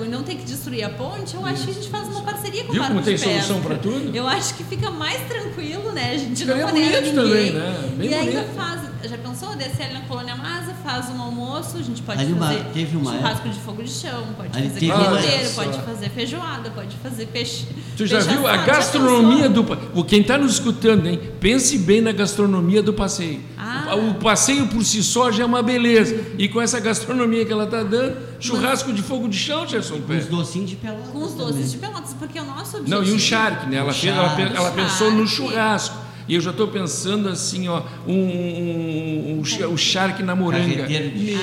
e 0.05 0.07
não 0.07 0.24
ter 0.24 0.36
que 0.36 0.43
destruir 0.43 0.84
a 0.84 0.89
ponte, 0.89 1.36
eu 1.36 1.45
acho 1.45 1.64
que 1.66 1.72
a 1.72 1.74
gente 1.74 1.89
faz 1.89 2.07
uma 2.07 2.22
parceria 2.22 2.64
com 2.64 2.70
o 2.70 2.74
Viu 2.74 2.82
barco 2.82 2.95
como 2.95 3.05
tem 3.05 3.18
solução 3.18 3.62
pra 3.62 3.78
tudo? 3.78 4.16
Eu 4.16 4.28
acho 4.28 4.53
que 4.55 4.64
fica 4.64 4.89
mais 4.91 5.22
tranquilo, 5.28 5.91
né? 5.91 6.12
A 6.14 6.18
gente 6.18 6.41
Ficaria 6.41 6.64
não 6.66 6.72
bonito 6.72 6.91
ninguém. 7.01 7.14
também, 7.14 7.51
né? 7.51 7.89
Bem 7.97 8.09
e 8.09 8.14
ainda 8.14 8.43
faz, 8.55 8.81
já 9.10 9.18
pensou, 9.18 9.56
descer 9.56 9.84
ali 9.86 9.93
na 9.93 10.02
Colônia 10.02 10.36
Masa, 10.36 10.74
faz 10.84 11.10
um 11.10 11.22
almoço, 11.22 11.78
a 11.78 11.82
gente 11.82 12.02
pode 12.02 12.20
Ali 12.22 12.34
uma- 12.34 12.47
fazer 12.47 12.64
teve 12.74 12.97
uma 12.97 13.12
churrasco 13.12 13.49
de 13.49 13.60
fogo 13.60 13.84
de 13.84 13.89
chão, 13.91 14.24
pode 14.38 14.58
Ali 14.58 14.70
fazer 14.70 14.88
cordeiro, 14.91 15.49
pode 15.56 15.80
fazer 15.82 16.10
feijoada, 16.10 16.70
pode 16.72 16.95
fazer 16.97 17.26
peixe. 17.28 17.66
Tu 17.97 18.06
já 18.06 18.18
peixe 18.18 18.30
viu 18.32 18.47
a 18.47 18.52
assado, 18.52 18.66
já 18.68 18.74
gastronomia 18.74 19.49
do 19.49 19.66
o 19.93 20.04
Quem 20.04 20.22
está 20.22 20.38
nos 20.38 20.54
escutando, 20.54 21.08
hein? 21.08 21.20
Pense 21.39 21.78
bem 21.78 22.02
na 22.02 22.12
gastronomia 22.12 22.82
do 22.84 22.93
passeio. 22.93 23.41
Ah. 23.58 23.95
O 23.95 24.16
passeio 24.16 24.68
por 24.68 24.84
si 24.84 25.04
só 25.04 25.32
já 25.32 25.43
é 25.43 25.45
uma 25.45 25.62
beleza. 25.62 26.16
E 26.38 26.47
com 26.47 26.62
essa 26.62 26.80
gastronomia 26.80 27.45
que 27.45 27.52
ela 27.52 27.66
está 27.66 27.84
dando, 27.84 28.18
churrasco 28.39 28.91
de 28.93 29.02
fogo 29.02 29.28
de 29.28 29.38
chão, 29.38 29.68
Gerson 29.68 29.95
Com 29.95 30.02
Pé. 30.02 30.18
os 30.18 30.26
docinhos 30.28 30.70
de 30.70 30.76
pelotas. 30.78 31.10
Com 31.10 31.20
os 31.24 31.32
também. 31.34 31.47
doces 31.47 31.72
de 31.72 31.78
pelotas, 31.78 32.14
porque 32.18 32.39
o 32.39 32.45
nosso 32.45 32.78
objetivo... 32.78 32.89
Não, 33.02 33.04
e 33.08 33.12
o 33.12 33.20
charque, 33.20 33.70
né? 33.70 33.78
Ela, 33.78 33.91
O 33.91 33.93
fez, 33.93 34.16
ela, 34.16 34.28
charque. 34.30 34.56
ela 34.58 34.72
pensou 34.72 35.12
no 35.12 35.28
Charque. 35.28 35.36
churrasco. 35.52 35.97
E 36.32 36.36
eu 36.36 36.40
já 36.40 36.52
estou 36.52 36.70
pensando 36.70 37.28
assim, 37.28 37.68
ó, 37.68 37.84
um, 38.08 38.14
um, 38.14 39.40
um, 39.40 39.44
cha- 39.44 39.68
o 39.68 39.78
charque 39.78 40.24
na 40.24 40.34
moranga. 40.34 40.88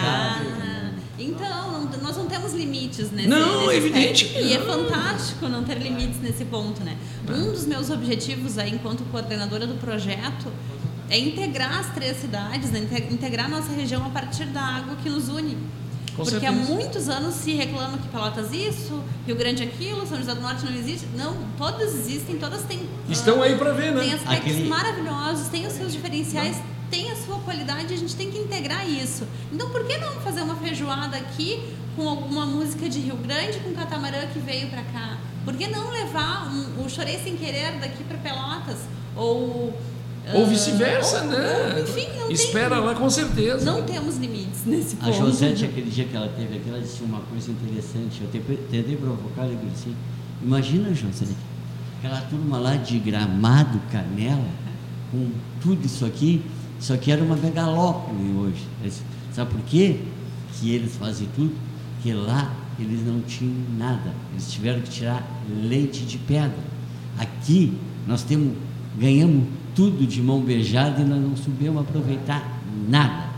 Ah, 0.03 0.41
então, 1.19 1.73
não- 1.91 2.01
nós 2.03 2.17
não 2.17 2.25
temos 2.25 2.55
limites 2.55 3.11
nesse 3.13 3.29
Não, 3.29 3.67
nesse 3.67 3.77
evidente 3.77 4.25
que 4.25 4.39
E 4.41 4.55
é 4.55 4.59
não. 4.59 4.65
fantástico 4.65 5.47
não 5.47 5.63
ter 5.63 5.77
limites 5.77 6.19
nesse 6.23 6.43
ponto, 6.47 6.83
né? 6.83 6.97
Tá. 7.27 7.35
Um 7.35 7.53
dos 7.53 7.67
meus 7.67 7.91
objetivos 7.91 8.57
aí, 8.57 8.71
enquanto 8.71 9.05
coordenadora 9.11 9.67
do 9.67 9.75
projeto, 9.75 10.51
é 11.11 11.19
integrar 11.19 11.81
as 11.81 11.93
três 11.93 12.17
cidades, 12.17 12.71
né? 12.71 12.79
Inte- 12.91 13.13
integrar 13.13 13.45
a 13.45 13.49
nossa 13.51 13.71
região 13.75 14.03
a 14.07 14.09
partir 14.09 14.47
da 14.47 14.63
água 14.63 14.97
que 15.03 15.11
nos 15.11 15.29
une. 15.29 15.59
Com 16.19 16.25
Porque 16.25 16.45
há 16.45 16.53
certeza. 16.53 16.73
muitos 16.75 17.09
anos 17.09 17.35
se 17.37 17.53
reclama 17.55 17.97
que 17.97 18.09
Pelotas 18.09 18.53
isso, 18.53 19.01
Rio 19.25 19.37
Grande 19.37 19.63
aquilo, 19.63 20.05
São 20.07 20.19
José 20.19 20.35
do 20.35 20.41
Norte 20.41 20.65
não 20.65 20.75
existe. 20.75 21.07
Não, 21.17 21.37
todas 21.57 21.95
existem, 21.95 22.37
todas 22.39 22.63
têm. 22.65 22.81
Estão 23.09 23.41
ah, 23.41 23.45
aí 23.45 23.57
para 23.57 23.73
ver, 23.73 23.95
Tem 23.97 24.09
né? 24.09 24.15
aspectos 24.15 24.53
Aquele- 24.53 24.69
maravilhosos, 24.69 25.47
tem 25.49 25.65
os 25.67 25.73
seus 25.75 25.93
diferenciais, 25.93 26.57
tem 26.91 27.11
a 27.13 27.17
sua 27.17 27.39
qualidade, 27.39 27.95
a 27.95 27.97
gente 27.97 28.17
tem 28.17 28.31
que 28.33 28.39
integrar 28.39 28.89
isso. 28.91 29.25
Então, 29.53 29.71
por 29.71 29.87
que 29.87 29.97
não 29.99 30.15
fazer 30.21 30.43
uma 30.43 30.57
feijoada 30.57 31.17
aqui 31.17 31.73
com 31.95 32.09
alguma 32.09 32.45
música 32.45 32.89
de 32.89 32.99
Rio 32.99 33.17
Grande, 33.17 33.61
com 33.61 33.71
o 33.71 33.75
catamarã 33.75 34.27
que 34.33 34.41
veio 34.41 34.69
para 34.69 34.83
cá? 34.83 35.19
Por 35.45 35.57
que 35.57 35.69
não 35.69 35.89
levar 35.91 36.49
um, 36.53 36.85
o 36.85 36.91
Chorei 36.91 37.19
Sem 37.23 37.37
Querer 37.37 37.79
daqui 37.79 38.03
para 38.03 38.19
Pelotas? 38.19 38.79
Ou. 39.17 39.73
Ou 40.35 40.47
vice-versa, 40.47 41.23
ou- 41.23 41.27
né? 41.29 41.75
ou, 41.77 41.83
enfim, 41.83 42.07
não 42.19 42.31
Espera 42.31 42.77
tem, 42.77 42.85
lá 42.85 42.95
com 42.95 43.09
certeza. 43.11 43.65
Não 43.65 43.83
temos 43.83 44.17
limites 44.19 44.65
nesse 44.67 44.97
ponto. 44.97 45.09
A 45.09 45.13
Josete, 45.13 45.65
aquele 45.65 45.91
dia 45.91 46.05
que 46.05 46.15
ela 46.17 46.29
teve 46.29 46.57
aqui, 46.57 46.69
ela 46.69 46.81
disse 46.81 47.03
uma 47.03 47.21
coisa 47.21 47.51
interessante. 47.51 48.21
Eu 48.23 48.31
te- 48.31 48.57
tentei 48.71 48.97
provocar 48.97 49.43
ela 49.45 49.53
e 49.53 49.57
disse 49.71 49.89
assim: 49.89 49.97
Imagina, 50.43 50.95
Josete, 50.95 51.37
aquela 51.99 52.21
turma 52.23 52.59
lá 52.59 52.77
de 52.77 52.99
gramado, 52.99 53.81
canela, 53.91 54.45
com 55.11 55.31
tudo 55.61 55.85
isso 55.87 56.05
aqui, 56.05 56.43
isso 56.79 56.93
aqui 56.93 57.11
era 57.11 57.23
uma 57.23 57.37
megalópole 57.37 58.33
hoje. 58.39 58.67
Sabe 59.33 59.51
por 59.53 59.61
quê? 59.63 60.01
Que 60.55 60.71
eles 60.75 60.95
fazem 60.97 61.29
tudo? 61.35 61.53
Que 62.03 62.13
lá 62.13 62.53
eles 62.79 63.05
não 63.07 63.21
tinham 63.23 63.55
nada. 63.79 64.13
Eles 64.33 64.51
tiveram 64.53 64.81
que 64.81 64.91
tirar 64.91 65.27
leite 65.63 66.05
de 66.05 66.19
pedra. 66.19 66.55
Aqui 67.19 67.73
nós 68.07 68.23
temos, 68.23 68.53
ganhamos 68.99 69.45
tudo 69.79 70.05
de 70.05 70.21
mão 70.21 70.41
beijada 70.41 71.01
e 71.01 71.05
nós 71.05 71.23
não 71.23 71.37
soubemos 71.37 71.83
aproveitar 71.83 72.61
nada. 72.89 73.29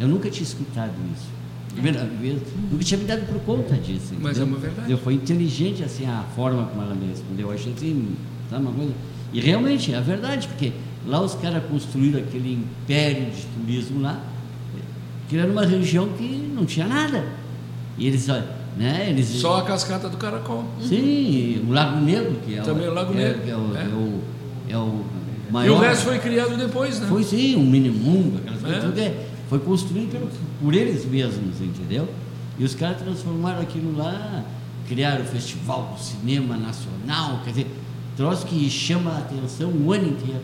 Eu 0.00 0.08
nunca 0.08 0.30
tinha 0.30 0.42
escutado 0.42 0.94
isso. 1.14 1.26
Primeira 1.74 2.06
vez, 2.06 2.40
nunca 2.70 2.82
tinha 2.82 2.98
me 2.98 3.04
dado 3.04 3.26
por 3.26 3.38
conta 3.40 3.74
disso. 3.74 4.14
Mas 4.18 4.38
entendeu? 4.38 4.42
é 4.42 4.44
uma 4.46 4.58
verdade. 4.58 4.96
Foi 5.04 5.12
inteligente 5.12 5.84
assim 5.84 6.06
a 6.06 6.24
forma 6.34 6.64
como 6.64 6.80
ela 6.80 6.94
me 6.94 7.08
respondeu. 7.08 7.48
Eu 7.48 7.54
achei 7.54 7.74
assim, 7.74 8.16
sabe 8.48 8.62
uma 8.62 8.72
coisa? 8.72 8.94
E 9.34 9.40
realmente 9.42 9.92
é 9.92 9.98
a 9.98 10.00
verdade, 10.00 10.48
porque 10.48 10.72
lá 11.06 11.20
os 11.20 11.34
caras 11.34 11.62
construíram 11.64 12.20
aquele 12.20 12.54
império 12.54 13.26
de 13.26 13.42
turismo 13.54 14.00
lá, 14.00 14.18
que 15.28 15.36
era 15.36 15.52
uma 15.52 15.66
região 15.66 16.08
que 16.08 16.50
não 16.54 16.64
tinha 16.64 16.86
nada. 16.86 17.22
E 17.98 18.06
eles, 18.06 18.26
né? 18.78 19.10
Eles 19.10 19.28
Só 19.28 19.58
a 19.58 19.62
cascata 19.62 20.08
do 20.08 20.16
caracol. 20.16 20.64
Sim, 20.80 21.66
o 21.68 21.70
Lago 21.70 22.00
Negro, 22.00 22.36
que 22.46 22.54
é 22.54 22.62
Também 22.62 22.88
o 22.88 22.94
Lago 22.94 23.12
é, 23.12 23.16
Negro, 23.16 23.42
que 23.42 23.50
é 23.50 23.56
o, 23.56 23.76
é. 23.76 23.82
é 23.82 23.88
o, 23.88 24.20
é 24.70 24.78
o 24.78 25.21
E 25.52 25.54
maior. 25.54 25.76
o 25.78 25.80
resto 25.80 26.04
foi 26.04 26.18
criado 26.18 26.56
depois, 26.56 26.98
né? 26.98 27.06
Foi 27.08 27.22
sim, 27.22 27.56
um 27.56 27.64
minimundo, 27.64 28.38
aquelas 28.38 28.64
É. 28.64 28.80
coisas 28.80 28.98
é, 28.98 29.26
foi 29.48 29.58
construído 29.58 30.10
pelo, 30.10 30.28
por 30.60 30.74
eles 30.74 31.04
mesmos, 31.04 31.60
entendeu? 31.60 32.08
E 32.58 32.64
os 32.64 32.74
caras 32.74 32.98
transformaram 33.02 33.60
aquilo 33.60 33.96
lá, 33.96 34.44
criaram 34.88 35.24
o 35.24 35.26
Festival 35.26 35.94
do 35.96 36.02
Cinema 36.02 36.56
Nacional, 36.56 37.40
quer 37.44 37.50
dizer, 37.50 37.66
troço 38.16 38.46
que 38.46 38.68
chama 38.70 39.10
a 39.10 39.18
atenção 39.18 39.70
o 39.70 39.92
ano 39.92 40.08
inteiro. 40.08 40.40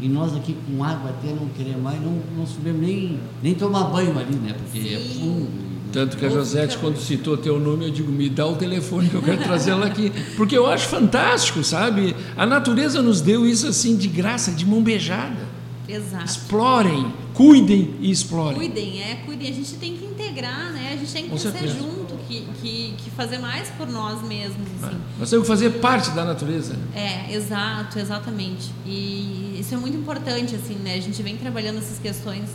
E 0.00 0.08
nós 0.08 0.34
aqui 0.34 0.56
com 0.66 0.82
água 0.82 1.10
até 1.10 1.28
não 1.32 1.46
queremos 1.48 1.82
mais, 1.82 2.00
não, 2.00 2.18
não 2.36 2.46
sabemos 2.46 2.80
nem, 2.80 3.18
nem 3.42 3.54
tomar 3.54 3.84
banho 3.84 4.18
ali, 4.18 4.34
né? 4.34 4.54
Porque 4.54 4.78
é 4.88 4.98
Sim. 4.98 5.18
fundo. 5.20 5.69
Tanto 5.92 6.16
que 6.16 6.24
a 6.24 6.28
Josete, 6.28 6.78
quando 6.78 6.98
citou 6.98 7.36
teu 7.36 7.58
nome, 7.58 7.86
eu 7.86 7.90
digo, 7.90 8.10
me 8.10 8.28
dá 8.28 8.46
o 8.46 8.56
telefone 8.56 9.08
que 9.08 9.14
eu 9.14 9.22
quero 9.22 9.42
trazer 9.42 9.72
ela 9.72 9.86
aqui. 9.86 10.12
Porque 10.36 10.56
eu 10.56 10.66
acho 10.66 10.86
fantástico, 10.86 11.64
sabe? 11.64 12.14
A 12.36 12.46
natureza 12.46 13.02
nos 13.02 13.20
deu 13.20 13.46
isso 13.46 13.66
assim 13.66 13.96
de 13.96 14.08
graça, 14.08 14.52
de 14.52 14.64
mão 14.64 14.82
beijada. 14.82 15.50
Exato. 15.88 16.24
Explorem, 16.24 17.12
cuidem 17.34 17.96
e 18.00 18.10
explorem. 18.10 18.56
Cuidem, 18.56 19.02
é, 19.02 19.16
cuidem. 19.26 19.50
A 19.50 19.52
gente 19.52 19.74
tem 19.74 19.96
que 19.96 20.04
integrar, 20.04 20.72
né? 20.72 20.92
A 20.92 20.96
gente 20.96 21.12
tem 21.12 21.28
que 21.28 21.38
certeza. 21.38 21.74
junto, 21.74 22.14
que, 22.28 22.46
que, 22.62 22.94
que 22.96 23.10
fazer 23.10 23.38
mais 23.38 23.68
por 23.70 23.88
nós 23.88 24.22
mesmos. 24.22 24.68
Assim. 24.80 24.94
Ah, 24.94 25.00
nós 25.18 25.28
temos 25.28 25.44
que 25.44 25.52
fazer 25.52 25.70
parte 25.80 26.10
da 26.10 26.24
natureza. 26.24 26.78
É, 26.94 27.34
exato, 27.34 27.98
exatamente. 27.98 28.70
E 28.86 29.56
isso 29.58 29.74
é 29.74 29.76
muito 29.76 29.96
importante, 29.96 30.54
assim, 30.54 30.74
né? 30.74 30.94
A 30.94 31.00
gente 31.00 31.20
vem 31.22 31.36
trabalhando 31.36 31.78
essas 31.78 31.98
questões 31.98 32.50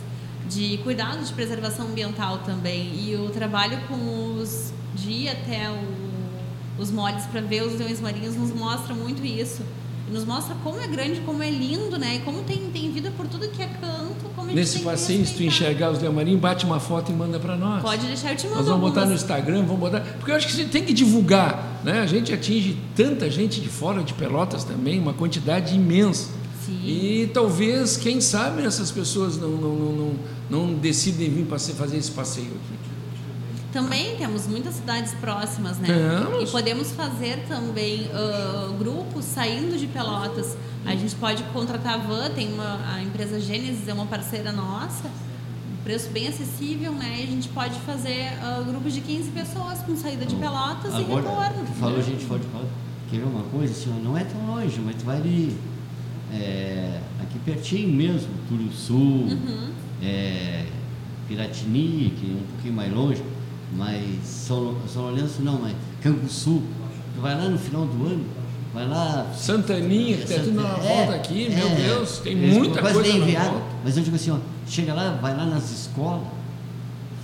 de 0.48 0.78
cuidado 0.78 1.24
de 1.24 1.32
preservação 1.32 1.86
ambiental 1.86 2.38
também. 2.38 2.92
E 2.94 3.16
o 3.16 3.30
trabalho 3.30 3.78
com 3.88 4.38
os 4.40 4.72
de 4.94 5.10
ir 5.10 5.28
até 5.28 5.70
o, 5.70 6.82
os 6.82 6.90
moles 6.90 7.24
para 7.26 7.40
ver 7.40 7.62
os 7.62 7.78
leões 7.78 8.00
marinhos 8.00 8.36
nos 8.36 8.52
mostra 8.52 8.94
muito 8.94 9.24
isso 9.24 9.62
nos 10.10 10.24
mostra 10.24 10.54
como 10.62 10.80
é 10.80 10.86
grande, 10.86 11.20
como 11.20 11.42
é 11.42 11.50
lindo, 11.50 11.98
né? 11.98 12.16
E 12.16 12.18
como 12.20 12.42
tem, 12.42 12.70
tem 12.72 12.90
vida 12.92 13.10
por 13.16 13.26
tudo 13.26 13.48
que 13.48 13.62
é 13.62 13.66
canto. 13.66 14.26
Como 14.34 14.52
Nesse 14.52 14.80
passeio, 14.80 15.26
se 15.26 15.34
tu 15.34 15.42
enxergar 15.42 15.90
os 15.90 16.00
leomarinhos, 16.00 16.40
bate 16.40 16.64
uma 16.64 16.78
foto 16.78 17.10
e 17.10 17.14
manda 17.14 17.38
para 17.40 17.56
nós. 17.56 17.82
Pode 17.82 18.06
deixar 18.06 18.30
eu 18.30 18.36
te 18.36 18.46
mandar. 18.46 18.58
Nós 18.58 18.68
vamos 18.68 18.88
botar 18.88 19.06
no 19.06 19.14
Instagram, 19.14 19.64
vamos 19.64 19.80
botar. 19.80 20.00
Porque 20.00 20.30
eu 20.30 20.36
acho 20.36 20.46
que 20.46 20.52
a 20.52 20.56
gente 20.56 20.70
tem 20.70 20.84
que 20.84 20.92
divulgar, 20.92 21.80
né? 21.82 22.00
A 22.00 22.06
gente 22.06 22.32
atinge 22.32 22.76
tanta 22.94 23.28
gente 23.30 23.60
de 23.60 23.68
fora 23.68 24.02
de 24.02 24.14
Pelotas 24.14 24.62
também, 24.62 24.98
uma 25.00 25.12
quantidade 25.12 25.74
imensa. 25.74 26.30
Sim. 26.66 26.80
E 26.84 27.30
talvez, 27.32 27.96
quem 27.96 28.20
sabe, 28.20 28.64
essas 28.64 28.90
pessoas 28.90 29.36
não, 29.36 29.50
não, 29.50 29.74
não, 29.76 29.92
não, 29.92 30.14
não 30.50 30.74
decidem 30.74 31.30
vir 31.30 31.46
fazer 31.46 31.96
esse 31.96 32.10
passeio 32.10 32.48
aqui. 32.48 32.86
Também 33.72 34.16
temos 34.16 34.46
muitas 34.46 34.74
cidades 34.74 35.12
próximas, 35.14 35.78
né? 35.78 35.86
Temos. 35.86 36.48
E 36.48 36.50
podemos 36.50 36.92
fazer 36.92 37.44
também 37.46 38.08
uh, 38.08 38.72
grupos 38.78 39.24
saindo 39.24 39.78
de 39.78 39.86
Pelotas. 39.86 40.56
A 40.84 40.96
gente 40.96 41.14
pode 41.16 41.42
contratar 41.44 41.94
a 41.94 41.96
van, 41.98 42.30
tem 42.30 42.52
uma, 42.52 42.80
a 42.94 43.02
empresa 43.02 43.38
Gênesis 43.38 43.86
é 43.86 43.92
uma 43.92 44.06
parceira 44.06 44.50
nossa, 44.50 45.06
um 45.06 45.84
preço 45.84 46.08
bem 46.10 46.26
acessível, 46.26 46.92
né? 46.92 47.16
E 47.20 47.24
a 47.24 47.26
gente 47.26 47.48
pode 47.50 47.78
fazer 47.80 48.32
uh, 48.40 48.64
grupos 48.64 48.94
de 48.94 49.02
15 49.02 49.30
pessoas 49.30 49.80
com 49.80 49.94
saída 49.94 50.24
de 50.24 50.36
Pelotas 50.36 50.94
Agora, 50.94 51.02
e 51.02 51.14
retorno. 51.14 51.66
Tu 51.66 51.78
falou, 51.78 52.02
gente 52.02 52.24
pode 52.24 52.44
falar. 52.44 52.64
Quer 53.10 53.18
ver 53.18 53.26
uma 53.26 53.42
coisa? 53.44 53.72
Assim, 53.72 53.90
não 54.02 54.16
é 54.16 54.24
tão 54.24 54.46
longe, 54.46 54.80
mas 54.80 54.96
tu 54.96 55.04
vai 55.04 55.16
ali, 55.16 55.56
é, 56.36 57.00
aqui 57.22 57.38
pertinho 57.40 57.88
mesmo, 57.88 58.28
Turuçu, 58.48 58.94
uhum. 58.94 59.70
é, 60.02 60.64
Piratini, 61.28 62.14
que 62.18 62.30
é 62.30 62.34
um 62.34 62.46
pouquinho 62.52 62.74
mais 62.74 62.92
longe 62.92 63.22
mas 63.72 64.24
São, 64.24 64.76
São 64.86 65.02
Lourenço 65.02 65.42
não, 65.42 65.60
mas 65.60 65.74
Canguçu. 66.02 66.62
Tu 67.14 67.20
vai 67.20 67.34
lá 67.34 67.48
no 67.48 67.58
final 67.58 67.86
do 67.86 68.06
ano, 68.06 68.24
vai 68.72 68.86
lá. 68.86 69.32
Santaninha, 69.34 70.18
que 70.18 70.26
tem 70.26 70.40
tudo 70.40 70.60
na 70.60 70.68
é, 70.68 70.96
volta 70.96 71.14
aqui, 71.14 71.46
é, 71.46 71.50
meu 71.50 71.68
Deus, 71.70 72.18
tem 72.18 72.36
muita 72.36 72.80
coisa. 72.80 73.00
Quase 73.00 73.16
enviado, 73.16 73.62
mas 73.82 73.96
eu 73.96 74.02
digo 74.02 74.16
assim, 74.16 74.30
ó, 74.30 74.38
chega 74.68 74.92
lá, 74.92 75.18
vai 75.20 75.34
lá 75.34 75.46
nas 75.46 75.70
escolas, 75.70 76.26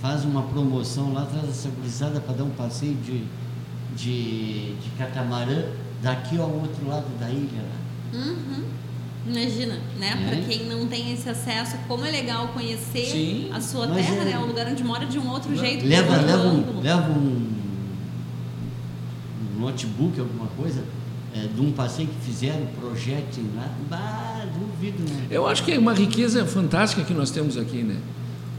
faz 0.01 0.25
uma 0.25 0.41
promoção 0.43 1.13
lá, 1.13 1.25
traz 1.25 1.47
essa 1.47 1.69
gurizada 1.69 2.19
para 2.19 2.33
dar 2.33 2.43
um 2.43 2.49
passeio 2.49 2.95
de, 2.95 3.23
de, 3.95 4.73
de 4.75 4.89
catamarã 4.97 5.63
daqui 6.01 6.37
ao 6.39 6.49
outro 6.49 6.87
lado 6.87 7.07
da 7.19 7.29
ilha. 7.29 7.63
Uhum. 8.13 8.63
Imagina, 9.25 9.79
né? 9.97 10.19
É. 10.21 10.29
Para 10.29 10.41
quem 10.41 10.65
não 10.65 10.85
tem 10.87 11.13
esse 11.13 11.29
acesso, 11.29 11.77
como 11.87 12.05
é 12.05 12.11
legal 12.11 12.49
conhecer 12.49 13.05
Sim, 13.05 13.49
a 13.53 13.61
sua 13.61 13.87
terra, 13.87 14.15
é... 14.15 14.25
né? 14.25 14.39
O 14.39 14.47
lugar 14.47 14.67
onde 14.67 14.83
mora 14.83 15.05
de 15.05 15.17
um 15.17 15.29
outro 15.29 15.55
jeito. 15.55 15.85
Leva, 15.85 16.17
leva, 16.17 16.47
um, 16.47 16.81
leva 16.81 17.09
um, 17.09 17.53
um 19.55 19.59
notebook, 19.59 20.19
alguma 20.19 20.47
coisa, 20.47 20.83
é, 21.33 21.47
de 21.47 21.61
um 21.61 21.71
passeio 21.71 22.09
que 22.09 22.25
fizeram, 22.25 22.65
projetem 22.79 23.45
lá. 23.55 23.69
Bah, 23.89 24.45
duvido, 24.53 25.03
né? 25.09 25.27
Eu 25.29 25.47
acho 25.47 25.63
que 25.63 25.71
é 25.71 25.79
uma 25.79 25.93
riqueza 25.93 26.45
fantástica 26.45 27.03
que 27.03 27.13
nós 27.13 27.31
temos 27.31 27.57
aqui, 27.57 27.81
né? 27.81 27.97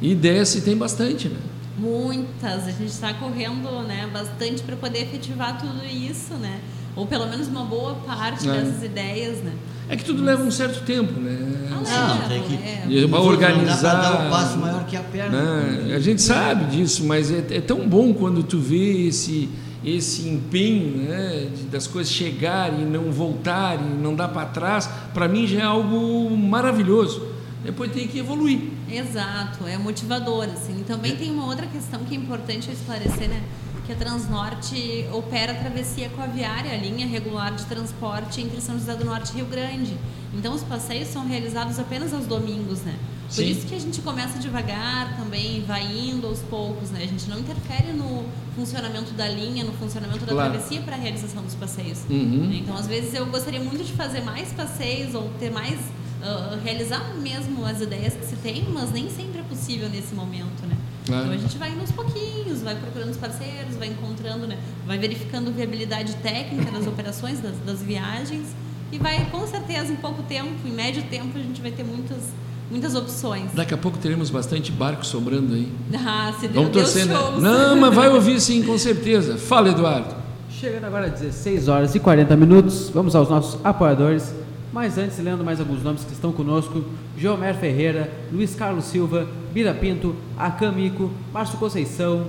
E 0.01 0.13
ideias 0.13 0.49
se 0.49 0.63
tem 0.63 0.77
bastante, 0.77 1.29
né? 1.29 1.39
Muitas. 1.79 2.67
A 2.67 2.71
gente 2.71 2.87
está 2.87 3.13
correndo 3.15 3.83
né, 3.83 4.09
bastante 4.13 4.63
para 4.63 4.77
poder 4.77 5.03
efetivar 5.03 5.59
tudo 5.59 5.85
isso, 5.85 6.35
né? 6.35 6.61
Ou 6.97 7.07
pelo 7.07 7.27
menos 7.27 7.49
uma 7.49 7.65
boa 7.65 7.95
parte 7.95 8.49
é. 8.49 8.53
dessas 8.53 8.83
ideias, 8.83 9.39
né? 9.39 9.53
É 9.89 9.97
que 9.97 10.05
tudo 10.05 10.23
leva 10.23 10.43
um 10.43 10.51
certo 10.51 10.85
tempo, 10.85 11.21
né? 11.21 11.39
Ah, 11.87 12.19
não, 12.21 12.29
tem 12.29 12.43
que 12.43 12.55
é. 12.55 13.17
organizar. 13.17 14.01
dar 14.01 14.27
um 14.27 14.31
passo 14.31 14.57
maior 14.57 14.85
que 14.87 14.97
a 14.97 15.03
perna. 15.03 15.63
Né? 15.63 15.95
A 15.95 15.99
gente 15.99 16.23
sabe 16.23 16.65
disso, 16.77 17.05
mas 17.05 17.31
é, 17.31 17.45
é, 17.51 17.61
tão 17.61 17.87
bom 17.87 18.15
quando 18.15 18.43
tu 18.43 18.59
vê 18.59 19.07
esse 19.07 19.49
esse 19.85 20.27
empenho 20.27 21.09
né, 21.09 21.49
de, 21.55 21.65
das 21.65 21.87
coisas 21.87 22.11
chegarem 22.11 22.81
e 22.81 22.85
não 22.87 23.13
voltarem, 23.13 23.85
não 23.85 24.15
dar 24.15 24.29
para 24.29 24.47
trás, 24.47 24.89
para 25.13 25.29
mim 25.29 25.47
já 25.47 25.61
é 25.61 25.63
algo 25.63 26.35
maravilhoso. 26.35 27.35
Depois 27.63 27.93
tem 27.93 28.09
que 28.09 28.19
evoluir. 28.19 28.61
Exato, 28.91 29.67
é 29.67 29.77
motivador. 29.77 30.45
Assim. 30.45 30.81
E 30.81 30.85
também 30.85 31.13
é. 31.13 31.17
tem 31.17 31.31
uma 31.31 31.47
outra 31.47 31.67
questão 31.67 32.01
que 32.05 32.15
é 32.15 32.19
importante 32.19 32.71
esclarecer, 32.71 33.29
né? 33.29 33.43
Que 33.85 33.93
a 33.93 33.95
Transnorte 33.95 35.07
opera 35.13 35.53
a 35.53 35.55
travessia 35.55 36.09
coaviária, 36.11 36.73
a 36.73 36.77
linha 36.77 37.07
regular 37.07 37.55
de 37.55 37.65
transporte 37.67 38.41
entre 38.41 38.61
São 38.61 38.79
José 38.79 38.95
do 38.95 39.05
Norte 39.05 39.33
e 39.33 39.37
Rio 39.37 39.47
Grande. 39.47 39.97
Então, 40.33 40.55
os 40.55 40.63
passeios 40.63 41.09
são 41.09 41.27
realizados 41.27 41.79
apenas 41.79 42.13
aos 42.13 42.27
domingos, 42.27 42.81
né? 42.81 42.97
Por 43.27 43.35
Sim. 43.35 43.51
isso 43.51 43.67
que 43.67 43.75
a 43.75 43.79
gente 43.79 44.01
começa 44.01 44.39
devagar 44.39 45.17
também, 45.17 45.63
vai 45.67 45.85
indo 45.85 46.27
aos 46.27 46.41
poucos, 46.41 46.91
né? 46.91 47.01
A 47.03 47.07
gente 47.07 47.29
não 47.29 47.39
interfere 47.39 47.93
no 47.93 48.25
funcionamento 48.57 49.13
da 49.13 49.29
linha, 49.29 49.65
no 49.65 49.73
funcionamento 49.73 50.25
da 50.25 50.33
claro. 50.33 50.53
travessia 50.53 50.81
para 50.81 50.97
a 50.97 50.99
realização 50.99 51.43
dos 51.43 51.55
passeios. 51.55 52.05
Uhum. 52.09 52.53
Então, 52.53 52.77
às 52.77 52.87
vezes, 52.87 53.15
eu 53.15 53.27
gostaria 53.27 53.61
muito 53.61 53.85
de 53.85 53.93
fazer 53.93 54.23
mais 54.23 54.53
passeios 54.53 55.15
ou 55.15 55.31
ter 55.39 55.51
mais... 55.51 55.79
Uh, 56.25 56.59
realizar 56.65 57.15
mesmo 57.19 57.67
as 57.67 57.83
ideias 57.83 58.15
que 58.15 58.25
se 58.25 58.37
tem, 58.37 58.67
mas 58.71 58.91
nem 58.91 59.11
sempre 59.11 59.41
é 59.41 59.43
possível 59.43 59.91
nesse 59.91 60.15
momento, 60.15 60.67
né? 60.67 60.75
É. 61.09 61.13
Então 61.13 61.31
a 61.31 61.37
gente 61.37 61.59
vai 61.59 61.71
indo 61.71 61.81
aos 61.81 61.93
pouquinhos, 61.93 62.63
vai 62.63 62.75
procurando 62.77 63.11
os 63.11 63.17
parceiros, 63.17 63.77
vai 63.77 63.89
encontrando, 63.89 64.47
né? 64.47 64.59
vai 64.87 64.99
verificando 64.99 65.53
viabilidade 65.53 66.15
técnica 66.17 66.71
das 66.71 66.87
operações, 66.87 67.41
das, 67.41 67.57
das 67.59 67.83
viagens 67.83 68.49
e 68.91 68.99
vai 68.99 69.27
com 69.31 69.47
certeza 69.47 69.93
em 69.93 69.97
pouco 69.97 70.23
tempo, 70.23 70.51
em 70.65 70.73
médio 70.73 71.03
tempo, 71.05 71.37
a 71.37 71.43
gente 71.43 71.61
vai 71.61 71.71
ter 71.71 71.85
muitas 71.85 72.33
muitas 72.71 72.95
opções. 72.95 73.53
Daqui 73.53 73.75
a 73.75 73.77
pouco 73.77 73.99
teremos 73.99 74.31
bastante 74.31 74.73
barco 74.73 75.05
sobrando 75.05 75.55
aí. 75.55 75.71
Ah, 75.95 76.33
se 76.33 76.49
Deus, 76.49 76.55
Vamos 76.55 76.71
torcer, 76.71 77.07
né? 77.07 77.15
Não, 77.39 77.77
mas 77.77 77.95
vai 77.95 78.09
ouvir 78.13 78.41
sim, 78.41 78.63
com 78.63 78.77
certeza. 78.79 79.37
Fala, 79.37 79.69
Eduardo. 79.69 80.15
Chegando 80.49 80.85
agora 80.85 81.07
às 81.07 81.21
16 81.21 81.69
horas 81.69 81.95
e 81.95 82.01
40 82.01 82.37
minutos, 82.37 82.89
vamos 82.89 83.15
aos 83.15 83.29
nossos 83.29 83.61
apoiadores. 83.65 84.33
Mas 84.73 84.99
antes, 84.99 85.19
lendo 85.19 85.45
mais 85.45 85.61
alguns 85.61 85.83
nomes 85.83 86.05
que 86.05 86.13
estão 86.13 86.33
conosco: 86.33 86.85
Jomer 87.17 87.55
Ferreira, 87.55 88.11
Luiz 88.33 88.55
Carlos 88.55 88.87
Silva, 88.87 89.29
Bira 89.53 89.73
Pinto, 89.73 90.17
Acamico, 90.37 91.11
Márcio 91.33 91.59
Conceição, 91.59 92.27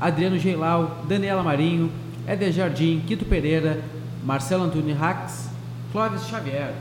Adriano 0.00 0.38
Geilau, 0.38 1.04
Daniela 1.08 1.42
Marinho, 1.42 1.90
Éder 2.26 2.52
Jardim, 2.52 3.02
Quito 3.06 3.24
Pereira, 3.24 3.82
Marcelo 4.22 4.64
Antônio 4.64 4.94
Rax, 4.94 5.48
Clóvis 5.90 6.26
Xavier. 6.26 6.74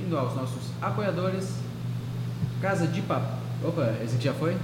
Indo 0.00 0.16
aos 0.16 0.34
nossos 0.34 0.70
apoiadores, 0.80 1.58
Casa 2.60 2.86
de 2.86 3.02
Papo. 3.02 3.32
Opa, 3.64 3.94
esse 4.04 4.14
aqui 4.14 4.24
já 4.24 4.34
foi? 4.34 4.56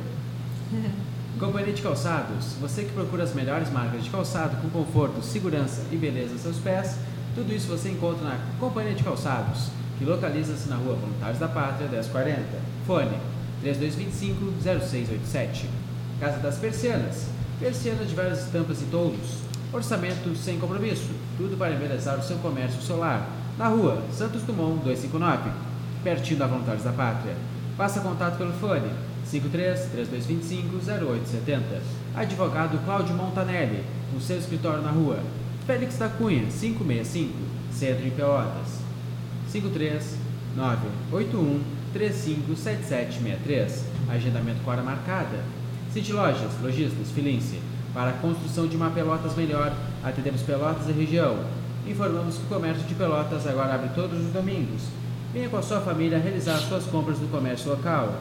Companhia 1.38 1.72
de 1.72 1.82
Calçados. 1.82 2.54
Você 2.60 2.84
que 2.84 2.92
procura 2.92 3.24
as 3.24 3.34
melhores 3.34 3.70
marcas 3.70 4.04
de 4.04 4.10
calçado 4.10 4.56
com 4.58 4.70
conforto, 4.70 5.22
segurança 5.22 5.82
e 5.90 5.96
beleza 5.96 6.34
aos 6.34 6.42
seus 6.42 6.58
pés, 6.58 6.96
tudo 7.34 7.52
isso 7.52 7.66
você 7.66 7.90
encontra 7.90 8.22
na 8.22 8.38
Companhia 8.60 8.94
de 8.94 9.02
Calçados, 9.02 9.70
que 9.98 10.04
localiza-se 10.04 10.68
na 10.68 10.76
rua 10.76 10.94
Voluntários 10.94 11.38
da 11.38 11.48
Pátria 11.48 11.88
1040. 11.88 12.42
Fone 12.86 13.16
3225-0687. 13.64 15.64
Casa 16.20 16.38
das 16.38 16.58
Persianas. 16.58 17.26
Persianas 17.58 18.08
de 18.08 18.14
várias 18.14 18.44
estampas 18.44 18.82
e 18.82 18.84
toldos. 18.86 19.38
Orçamento 19.72 20.34
sem 20.36 20.58
compromisso. 20.58 21.10
Tudo 21.36 21.56
para 21.56 21.74
embelezar 21.74 22.18
o 22.18 22.22
seu 22.22 22.36
comércio 22.38 22.80
solar. 22.82 23.28
Na 23.58 23.68
rua 23.68 24.02
Santos 24.12 24.42
Dumont 24.42 24.82
259, 24.82 25.50
pertinho 26.02 26.38
da 26.38 26.46
Voluntários 26.46 26.84
da 26.84 26.92
Pátria. 26.92 27.36
Faça 27.76 28.00
contato 28.00 28.38
pelo 28.38 28.52
fone 28.54 28.90
53 29.24 29.88
3225 29.92 30.76
0870. 30.76 31.82
Advogado 32.14 32.78
Cláudio 32.84 33.14
Montanelli, 33.14 33.84
com 34.12 34.20
seu 34.20 34.38
escritório 34.38 34.82
na 34.82 34.90
rua 34.90 35.18
Félix 35.66 35.96
da 35.96 36.08
Cunha, 36.08 36.46
565, 36.50 37.32
Centro 37.72 38.02
de 38.02 38.10
Pelotas. 38.10 38.81
53 39.52 40.16
981 40.56 41.60
357763. 41.92 43.84
Agendamento 44.08 44.62
com 44.64 44.70
hora 44.70 44.82
marcada. 44.82 45.44
City 45.92 46.12
Lojas, 46.14 46.52
Lojistas, 46.62 47.10
Filince. 47.10 47.60
Para 47.92 48.10
a 48.10 48.14
construção 48.14 48.66
de 48.66 48.76
uma 48.76 48.90
Pelotas 48.90 49.36
melhor, 49.36 49.74
atendemos 50.02 50.40
Pelotas 50.40 50.88
e 50.88 50.92
região. 50.92 51.44
Informamos 51.86 52.36
que 52.36 52.44
o 52.44 52.48
comércio 52.48 52.84
de 52.84 52.94
Pelotas 52.94 53.46
agora 53.46 53.74
abre 53.74 53.90
todos 53.90 54.18
os 54.18 54.32
domingos. 54.32 54.84
Venha 55.34 55.50
com 55.50 55.58
a 55.58 55.62
sua 55.62 55.82
família 55.82 56.18
realizar 56.18 56.56
suas 56.58 56.84
compras 56.84 57.18
no 57.18 57.28
comércio 57.28 57.70
local. 57.70 58.18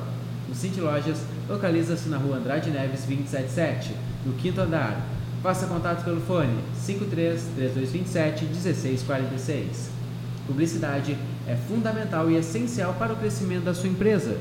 O 0.50 0.56
City 0.56 0.82
Lojas 0.82 1.24
localiza-se 1.48 2.10
na 2.10 2.18
rua 2.18 2.38
Andrade 2.38 2.70
Neves 2.70 3.06
277, 3.06 3.96
no 4.26 4.34
quinto 4.34 4.60
andar. 4.60 5.02
Faça 5.42 5.66
contato 5.66 6.04
pelo 6.04 6.20
fone 6.20 6.60
53 6.76 7.42
3227 7.56 8.46
1646. 8.46 10.01
Publicidade 10.52 11.18
é 11.48 11.56
fundamental 11.56 12.30
e 12.30 12.36
essencial 12.36 12.94
para 13.00 13.14
o 13.14 13.16
crescimento 13.16 13.64
da 13.64 13.74
sua 13.74 13.88
empresa, 13.88 14.38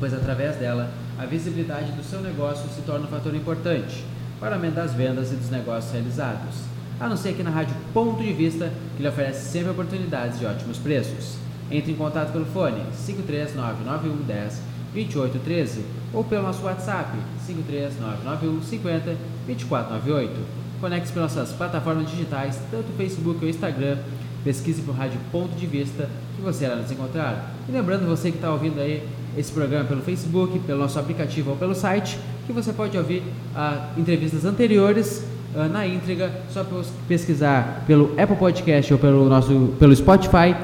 pois 0.00 0.14
através 0.14 0.56
dela 0.56 0.90
a 1.18 1.26
visibilidade 1.26 1.92
do 1.92 2.02
seu 2.02 2.22
negócio 2.22 2.66
se 2.70 2.80
torna 2.80 3.04
um 3.06 3.10
fator 3.10 3.34
importante. 3.34 4.02
para 4.40 4.54
aumento 4.54 4.76
das 4.76 4.94
vendas 4.94 5.30
e 5.32 5.34
dos 5.34 5.50
negócios 5.50 5.92
realizados. 5.92 6.56
A 6.98 7.06
não 7.06 7.18
ser 7.18 7.30
aqui 7.30 7.42
na 7.42 7.50
Rádio 7.50 7.76
Ponto 7.92 8.22
de 8.22 8.32
Vista, 8.32 8.72
que 8.96 9.02
lhe 9.02 9.08
oferece 9.08 9.50
sempre 9.50 9.70
oportunidades 9.70 10.38
de 10.38 10.46
ótimos 10.46 10.78
preços. 10.78 11.36
Entre 11.70 11.92
em 11.92 11.96
contato 11.96 12.32
pelo 12.32 12.46
fone 12.46 12.82
5399110 13.06 14.54
2813 14.94 15.84
ou 16.14 16.24
pelo 16.24 16.44
nosso 16.44 16.64
WhatsApp 16.64 17.10
53991 17.46 18.62
50 18.62 19.04
2498. 19.46 20.34
Conecte-se 20.80 21.12
pelas 21.12 21.34
nossas 21.34 21.54
plataformas 21.54 22.10
digitais, 22.10 22.58
tanto 22.70 22.96
Facebook 22.96 23.42
ou 23.42 23.50
Instagram. 23.50 23.98
Pesquise 24.44 24.82
por 24.82 24.94
Rádio 24.94 25.18
Ponto 25.32 25.54
de 25.54 25.66
Vista 25.66 26.08
que 26.36 26.42
você 26.42 26.64
irá 26.64 26.76
nos 26.76 26.90
encontrar. 26.90 27.54
E 27.68 27.72
lembrando 27.72 28.06
você 28.06 28.30
que 28.30 28.36
está 28.36 28.52
ouvindo 28.52 28.80
aí 28.80 29.02
esse 29.36 29.50
programa 29.52 29.84
pelo 29.84 30.02
Facebook, 30.02 30.58
pelo 30.60 30.80
nosso 30.80 30.98
aplicativo 30.98 31.50
ou 31.50 31.56
pelo 31.56 31.74
site, 31.74 32.18
que 32.46 32.52
você 32.52 32.72
pode 32.72 32.96
ouvir 32.96 33.22
ah, 33.54 33.90
entrevistas 33.96 34.44
anteriores 34.44 35.24
ah, 35.54 35.68
na 35.68 35.86
íntegra, 35.86 36.42
só 36.50 36.64
pesquisar 37.08 37.84
pelo 37.86 38.12
Apple 38.20 38.36
Podcast 38.36 38.92
ou 38.92 38.98
pelo 38.98 39.28
nosso 39.28 39.74
pelo 39.78 39.94
Spotify, 39.94 40.54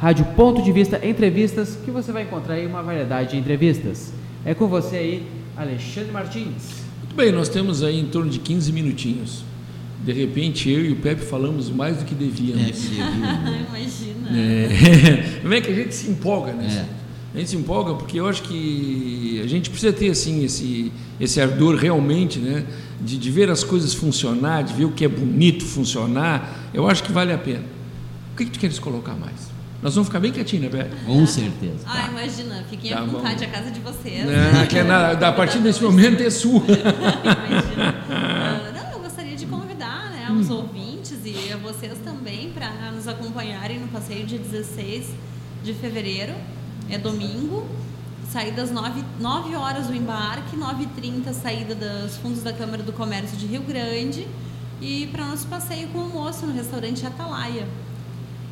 Rádio 0.00 0.24
Ponto 0.36 0.62
de 0.62 0.72
Vista 0.72 1.04
Entrevistas, 1.06 1.78
que 1.84 1.90
você 1.90 2.12
vai 2.12 2.22
encontrar 2.22 2.54
aí 2.54 2.66
uma 2.66 2.82
variedade 2.82 3.30
de 3.30 3.36
entrevistas. 3.36 4.12
É 4.44 4.54
com 4.54 4.66
você 4.66 4.96
aí, 4.96 5.26
Alexandre 5.56 6.12
Martins. 6.12 6.82
Muito 7.00 7.16
bem, 7.16 7.32
nós 7.32 7.48
temos 7.48 7.82
aí 7.82 7.98
em 7.98 8.06
torno 8.06 8.30
de 8.30 8.38
15 8.38 8.72
minutinhos. 8.72 9.47
De 10.04 10.12
repente, 10.12 10.70
eu 10.70 10.84
e 10.84 10.92
o 10.92 10.96
Pepe 10.96 11.22
falamos 11.22 11.68
mais 11.70 11.98
do 11.98 12.04
que 12.04 12.14
devíamos. 12.14 12.62
É, 12.62 12.72
que 12.72 12.96
Imagina. 13.68 14.30
É. 14.32 15.40
Como 15.42 15.54
é 15.54 15.60
que 15.60 15.70
a 15.70 15.74
gente 15.74 15.94
se 15.94 16.10
empolga, 16.10 16.52
né? 16.52 16.86
É. 16.94 16.98
A 17.34 17.38
gente 17.38 17.50
se 17.50 17.56
empolga 17.56 17.94
porque 17.94 18.18
eu 18.18 18.26
acho 18.26 18.42
que 18.42 19.40
a 19.44 19.46
gente 19.46 19.68
precisa 19.70 19.92
ter 19.92 20.10
assim 20.10 20.44
esse, 20.44 20.92
esse 21.20 21.40
ardor 21.40 21.76
realmente, 21.76 22.38
né? 22.38 22.64
De, 23.00 23.18
de 23.18 23.30
ver 23.30 23.50
as 23.50 23.62
coisas 23.62 23.92
funcionar, 23.92 24.62
de 24.64 24.72
ver 24.72 24.86
o 24.86 24.92
que 24.92 25.04
é 25.04 25.08
bonito 25.08 25.64
funcionar. 25.64 26.70
Eu 26.72 26.88
acho 26.88 27.02
que 27.02 27.12
vale 27.12 27.32
a 27.32 27.38
pena. 27.38 27.64
O 28.32 28.36
que, 28.36 28.44
que 28.44 28.50
tu 28.52 28.58
queres 28.58 28.78
colocar 28.78 29.14
mais? 29.14 29.48
Nós 29.80 29.94
vamos 29.94 30.08
ficar 30.08 30.18
bem 30.18 30.32
quietinhos, 30.32 30.64
né, 30.64 30.70
Bé? 30.70 30.90
Com 31.06 31.24
certeza. 31.24 31.84
Ah, 31.86 32.02
tá. 32.02 32.08
imagina, 32.10 32.64
fiquem 32.68 32.90
tá, 32.90 32.98
à 32.98 33.04
vontade, 33.04 33.44
a 33.44 33.48
casa 33.48 33.70
de 33.70 33.78
vocês. 33.78 34.24
Não, 34.24 34.32
né? 34.32 34.66
que 34.68 34.78
é 34.78 34.82
na, 34.82 35.12
a 35.12 35.32
partir 35.32 35.58
desse 35.58 35.82
momento 35.82 36.20
é 36.20 36.30
sua. 36.30 36.62
imagina. 36.66 38.47
Vocês 41.78 41.98
também 42.00 42.50
para 42.50 42.90
nos 42.90 43.06
acompanharem 43.06 43.78
no 43.78 43.86
passeio 43.86 44.26
de 44.26 44.36
16 44.36 45.06
de 45.62 45.72
fevereiro 45.74 46.34
é 46.90 46.98
domingo, 46.98 47.64
saída 48.32 48.62
às 48.62 48.72
9, 48.72 49.04
9 49.20 49.54
horas 49.54 49.86
do 49.86 49.94
embarque, 49.94 50.56
9h30 50.56 51.32
saída 51.32 51.76
dos 51.76 52.16
fundos 52.16 52.42
da 52.42 52.52
Câmara 52.52 52.82
do 52.82 52.92
Comércio 52.92 53.36
de 53.36 53.46
Rio 53.46 53.62
Grande 53.62 54.26
e 54.80 55.06
para 55.12 55.24
nosso 55.24 55.46
passeio 55.46 55.86
com 55.90 55.98
o 55.98 56.02
almoço 56.02 56.46
no 56.46 56.52
restaurante 56.52 57.06
Atalaia. 57.06 57.68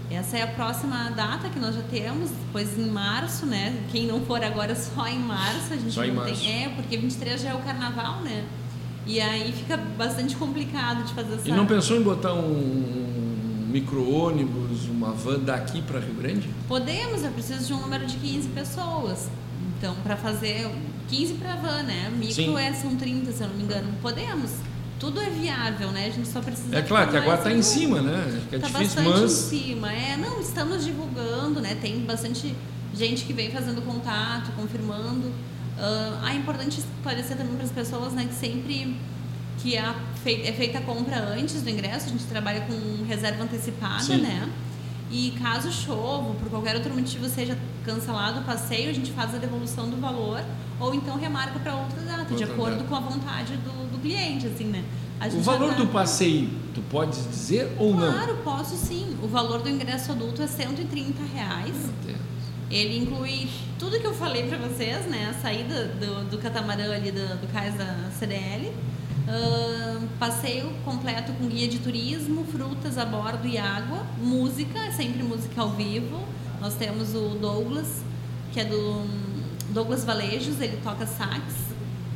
Essa 0.08 0.36
é 0.36 0.42
a 0.42 0.46
próxima 0.46 1.10
data 1.10 1.48
que 1.48 1.58
nós 1.58 1.74
já 1.74 1.82
temos, 1.82 2.30
depois 2.30 2.78
em 2.78 2.88
março, 2.88 3.44
né? 3.44 3.76
Quem 3.90 4.06
não 4.06 4.20
for 4.20 4.44
agora 4.44 4.76
só 4.76 5.04
em 5.08 5.18
março, 5.18 5.72
a 5.72 5.76
gente 5.76 5.90
só 5.90 6.06
não 6.06 6.24
tem. 6.26 6.62
É, 6.62 6.68
porque 6.68 6.96
23 6.96 7.42
já 7.42 7.50
é 7.50 7.54
o 7.54 7.58
carnaval, 7.58 8.20
né? 8.20 8.44
E 9.04 9.20
aí 9.20 9.52
fica 9.52 9.76
bastante 9.76 10.36
complicado 10.36 11.04
de 11.04 11.12
fazer 11.12 11.34
essa. 11.34 11.48
E 11.48 11.52
não 11.52 11.66
pensou 11.66 11.96
em 11.96 12.02
botar 12.02 12.34
um 12.34 13.15
micro-ônibus, 13.68 14.86
uma 14.88 15.12
van 15.12 15.40
daqui 15.40 15.82
para 15.82 16.00
Rio 16.00 16.14
Grande? 16.14 16.48
Podemos, 16.68 17.22
eu 17.22 17.30
preciso 17.30 17.66
de 17.66 17.72
um 17.72 17.80
número 17.80 18.06
de 18.06 18.16
15 18.16 18.48
pessoas. 18.48 19.28
Então, 19.78 19.94
para 20.02 20.16
fazer 20.16 20.70
15 21.08 21.34
para 21.34 21.56
van, 21.56 21.82
né? 21.82 22.10
Micro 22.16 22.56
é, 22.56 22.72
são 22.72 22.96
30, 22.96 23.32
se 23.32 23.42
eu 23.42 23.48
não 23.48 23.56
me 23.56 23.64
engano. 23.64 23.92
Podemos. 24.00 24.50
Tudo 24.98 25.20
é 25.20 25.28
viável, 25.28 25.90
né? 25.90 26.06
A 26.06 26.10
gente 26.10 26.28
só 26.28 26.40
precisa. 26.40 26.74
É 26.74 26.82
claro 26.82 27.10
que 27.10 27.16
agora 27.16 27.36
está 27.36 27.52
em 27.52 27.60
cima, 27.60 28.00
né? 28.00 28.42
É 28.50 28.58
tá 28.58 28.68
difícil, 28.68 29.02
bastante 29.02 29.20
mas... 29.20 29.32
em 29.32 29.48
cima. 29.48 29.92
É, 29.92 30.16
não, 30.16 30.40
estamos 30.40 30.84
divulgando, 30.84 31.60
né? 31.60 31.76
Tem 31.80 32.00
bastante 32.00 32.54
gente 32.94 33.24
que 33.24 33.32
vem 33.32 33.50
fazendo 33.50 33.82
contato, 33.82 34.52
confirmando. 34.56 35.28
Uh, 35.76 36.26
é 36.26 36.34
importante 36.34 36.80
esclarecer 36.80 37.36
também 37.36 37.54
para 37.54 37.64
as 37.64 37.70
pessoas, 37.70 38.14
né, 38.14 38.24
que 38.26 38.34
sempre 38.34 38.96
que 39.58 39.76
é, 39.76 39.94
feita, 40.22 40.48
é 40.48 40.52
feita 40.52 40.78
a 40.78 40.82
compra 40.82 41.18
antes 41.18 41.62
do 41.62 41.70
ingresso, 41.70 42.06
a 42.06 42.08
gente 42.10 42.24
trabalha 42.24 42.62
com 42.62 43.04
reserva 43.04 43.44
antecipada, 43.44 44.02
Sim. 44.02 44.18
né? 44.18 44.48
E 45.10 45.32
caso 45.40 45.70
chova, 45.70 46.34
por 46.34 46.50
qualquer 46.50 46.74
outro 46.74 46.92
motivo 46.92 47.28
seja 47.28 47.56
cancelado 47.84 48.40
o 48.40 48.44
passeio, 48.44 48.90
a 48.90 48.92
gente 48.92 49.12
faz 49.12 49.34
a 49.34 49.38
devolução 49.38 49.88
do 49.88 49.96
valor 49.96 50.42
ou 50.80 50.94
então 50.94 51.16
remarca 51.16 51.58
para 51.58 51.74
outra 51.74 52.00
data, 52.02 52.20
outra 52.20 52.36
de 52.36 52.44
acordo 52.44 52.76
data. 52.76 52.88
com 52.88 52.96
a 52.96 53.00
vontade 53.00 53.56
do, 53.58 53.90
do 53.92 53.98
cliente, 54.00 54.46
assim, 54.46 54.64
né? 54.64 54.84
o 55.32 55.40
valor 55.40 55.74
do 55.74 55.86
passeio, 55.86 56.50
tu 56.74 56.82
pode 56.90 57.20
dizer 57.28 57.74
ou 57.78 57.94
claro, 57.94 58.06
não? 58.06 58.18
Claro, 58.18 58.38
posso 58.44 58.76
sim. 58.76 59.16
O 59.22 59.26
valor 59.26 59.62
do 59.62 59.68
ingresso 59.68 60.12
adulto 60.12 60.42
é 60.42 60.46
130 60.46 61.22
reais. 61.34 61.74
Ele 62.70 62.98
inclui 62.98 63.48
tudo 63.78 63.98
que 63.98 64.06
eu 64.06 64.12
falei 64.12 64.46
para 64.48 64.58
vocês, 64.58 65.06
né? 65.06 65.28
A 65.30 65.40
saída 65.40 65.86
do, 65.86 66.30
do 66.30 66.38
catamarã 66.38 66.92
ali 66.92 67.12
do, 67.12 67.40
do 67.40 67.50
cais 67.52 67.74
da 67.76 68.10
CDL, 68.18 68.72
Uh, 69.26 70.06
passeio 70.20 70.70
completo 70.84 71.32
com 71.32 71.48
guia 71.48 71.66
de 71.66 71.80
turismo, 71.80 72.44
frutas 72.44 72.96
a 72.96 73.04
bordo 73.04 73.46
e 73.48 73.58
água, 73.58 74.06
música, 74.18 74.78
é 74.78 74.92
sempre 74.92 75.22
música 75.22 75.60
ao 75.60 75.70
vivo. 75.70 76.20
Nós 76.60 76.74
temos 76.74 77.14
o 77.14 77.30
Douglas, 77.30 78.02
que 78.52 78.60
é 78.60 78.64
do 78.64 79.04
Douglas 79.70 80.04
Valejos, 80.04 80.60
ele 80.60 80.78
toca 80.82 81.06
sax, 81.06 81.42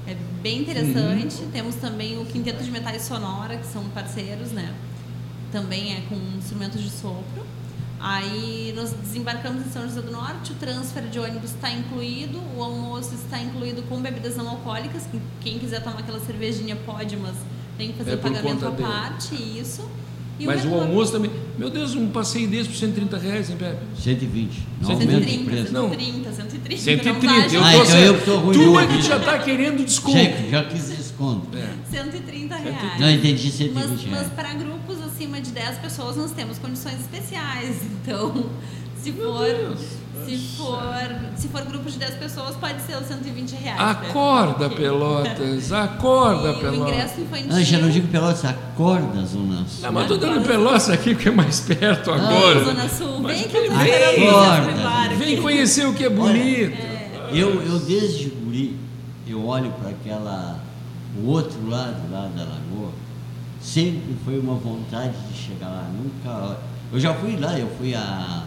é 0.07 0.15
bem 0.41 0.61
interessante. 0.61 1.43
Uhum. 1.43 1.51
Temos 1.51 1.75
também 1.77 2.17
o 2.19 2.25
Quinteto 2.25 2.63
de 2.63 2.71
Metais 2.71 3.03
Sonora, 3.03 3.57
que 3.57 3.67
são 3.67 3.83
parceiros, 3.91 4.53
né? 4.53 4.75
Também 5.53 5.95
é 5.95 6.01
com 6.09 6.17
instrumentos 6.39 6.81
de 6.81 6.91
sopro. 6.91 7.45
Aí 8.01 8.73
nós 8.75 8.95
desembarcamos 8.95 9.67
em 9.67 9.71
São 9.71 9.83
José 9.83 10.01
do 10.01 10.11
Norte, 10.11 10.53
o 10.53 10.55
transfer 10.55 11.03
de 11.03 11.19
ônibus 11.19 11.51
está 11.51 11.71
incluído, 11.71 12.41
o 12.57 12.63
almoço 12.63 13.15
está 13.15 13.39
incluído 13.39 13.83
com 13.83 14.01
bebidas 14.01 14.37
não 14.37 14.49
alcoólicas, 14.49 15.07
quem 15.43 15.59
quiser 15.59 15.83
tomar 15.83 15.99
aquela 15.99 16.19
cervejinha 16.21 16.77
pode, 16.77 17.15
mas 17.19 17.35
tem 17.77 17.93
que 17.93 17.99
fazer 17.99 18.13
é 18.13 18.15
o 18.15 18.19
pagamento 18.19 18.67
à 18.67 18.71
parte, 18.71 19.35
isso. 19.35 19.87
E 20.39 20.47
mas 20.47 20.65
o, 20.65 20.71
o 20.71 20.81
almoço 20.81 21.13
também. 21.13 21.31
Meu 21.59 21.69
Deus, 21.69 21.95
um 21.95 22.09
passeio 22.09 22.49
desse 22.49 22.71
por 22.71 22.77
130 22.77 23.19
reais, 23.19 23.51
hein, 23.51 23.57
Pepe? 23.59 23.77
120. 24.03 24.67
Não 24.81 24.89
130, 24.89 25.31
130, 25.31 25.73
não. 25.73 25.91
130, 25.91 26.33
130. 26.33 26.83
130. 26.83 27.55
Eu 27.55 27.63
ah, 27.63 27.77
então 27.77 27.99
eu 27.99 28.25
tô 28.25 28.37
ruim. 28.39 28.55
Tu 28.55 28.79
é 28.81 28.87
que 28.87 29.03
já 29.03 29.17
está 29.19 29.39
querendo 29.39 29.85
desconto. 29.85 30.17
Já, 30.17 30.63
já 30.63 30.65
quis 30.65 31.00
desconto. 31.21 31.57
É. 31.57 31.69
130 31.91 32.57
reais. 32.57 33.01
Não, 33.01 33.11
entendi 33.11 33.51
120 33.51 33.75
mas, 33.75 34.03
reais. 34.03 34.27
Mas 34.27 34.33
para 34.33 34.55
grupos 34.55 35.01
acima 35.03 35.41
de 35.41 35.51
10 35.51 35.79
pessoas 35.79 36.17
nós 36.17 36.33
temos 36.33 36.59
condições 36.59 37.01
especiais. 37.01 37.77
Então, 38.03 38.47
se 38.97 39.13
for, 39.13 39.77
se 40.25 40.39
for, 40.57 40.83
se 41.37 41.49
for 41.49 41.63
grupo 41.65 41.91
de 41.91 41.99
10 41.99 42.15
pessoas, 42.15 42.57
pode 42.57 42.81
ser 42.83 42.97
os 42.97 43.07
120 43.07 43.53
reais. 43.53 43.79
Né? 43.79 44.09
Acorda, 44.09 44.69
né? 44.69 44.75
Pelotas, 44.75 45.73
acorda, 45.73 46.51
e 46.51 46.55
Pelotas. 46.55 46.79
O 46.79 46.89
ingresso 46.89 47.21
infantil. 47.21 47.49
Não, 47.49 47.63
já 47.63 47.79
não 47.79 47.91
digo 47.91 48.09
Pelotas, 48.09 48.45
acorda, 48.47 49.27
Zona 49.27 49.67
Sul. 49.69 49.83
Não, 49.83 49.93
mas 49.93 50.03
estou 50.03 50.19
dando 50.19 50.47
Pelotas 50.47 50.91
aqui 50.91 51.15
porque 51.15 51.29
é 51.29 51.33
mais 51.33 51.61
perto 51.61 52.11
agora. 52.11 52.65
Zona 52.65 52.89
Sul, 52.89 53.21
mas 53.21 53.39
vem 53.39 53.49
que 53.49 53.57
eu 53.57 53.71
vem, 53.71 55.19
vem 55.19 55.43
conhecer 55.43 55.87
o 55.87 55.93
que 55.93 56.05
é 56.05 56.11
bonito. 56.11 56.73
Olha, 56.73 57.31
é. 57.31 57.31
eu, 57.33 57.63
eu 57.63 57.79
desde 57.79 58.31
guri, 58.31 58.77
eu 59.29 59.47
olho 59.47 59.71
para 59.73 59.91
aquela, 59.91 60.59
o 61.19 61.27
outro 61.27 61.69
lado 61.69 62.11
lá 62.11 62.31
da 62.35 62.45
lagoa, 62.45 62.93
sempre 63.61 64.17
foi 64.25 64.39
uma 64.39 64.55
vontade 64.55 65.15
de 65.29 65.37
chegar 65.37 65.69
lá. 65.69 65.91
Nunca. 65.93 66.59
Eu 66.93 67.01
já 67.01 67.15
fui 67.15 67.37
lá, 67.37 67.59
eu 67.59 67.69
fui 67.77 67.95
a. 67.95 68.47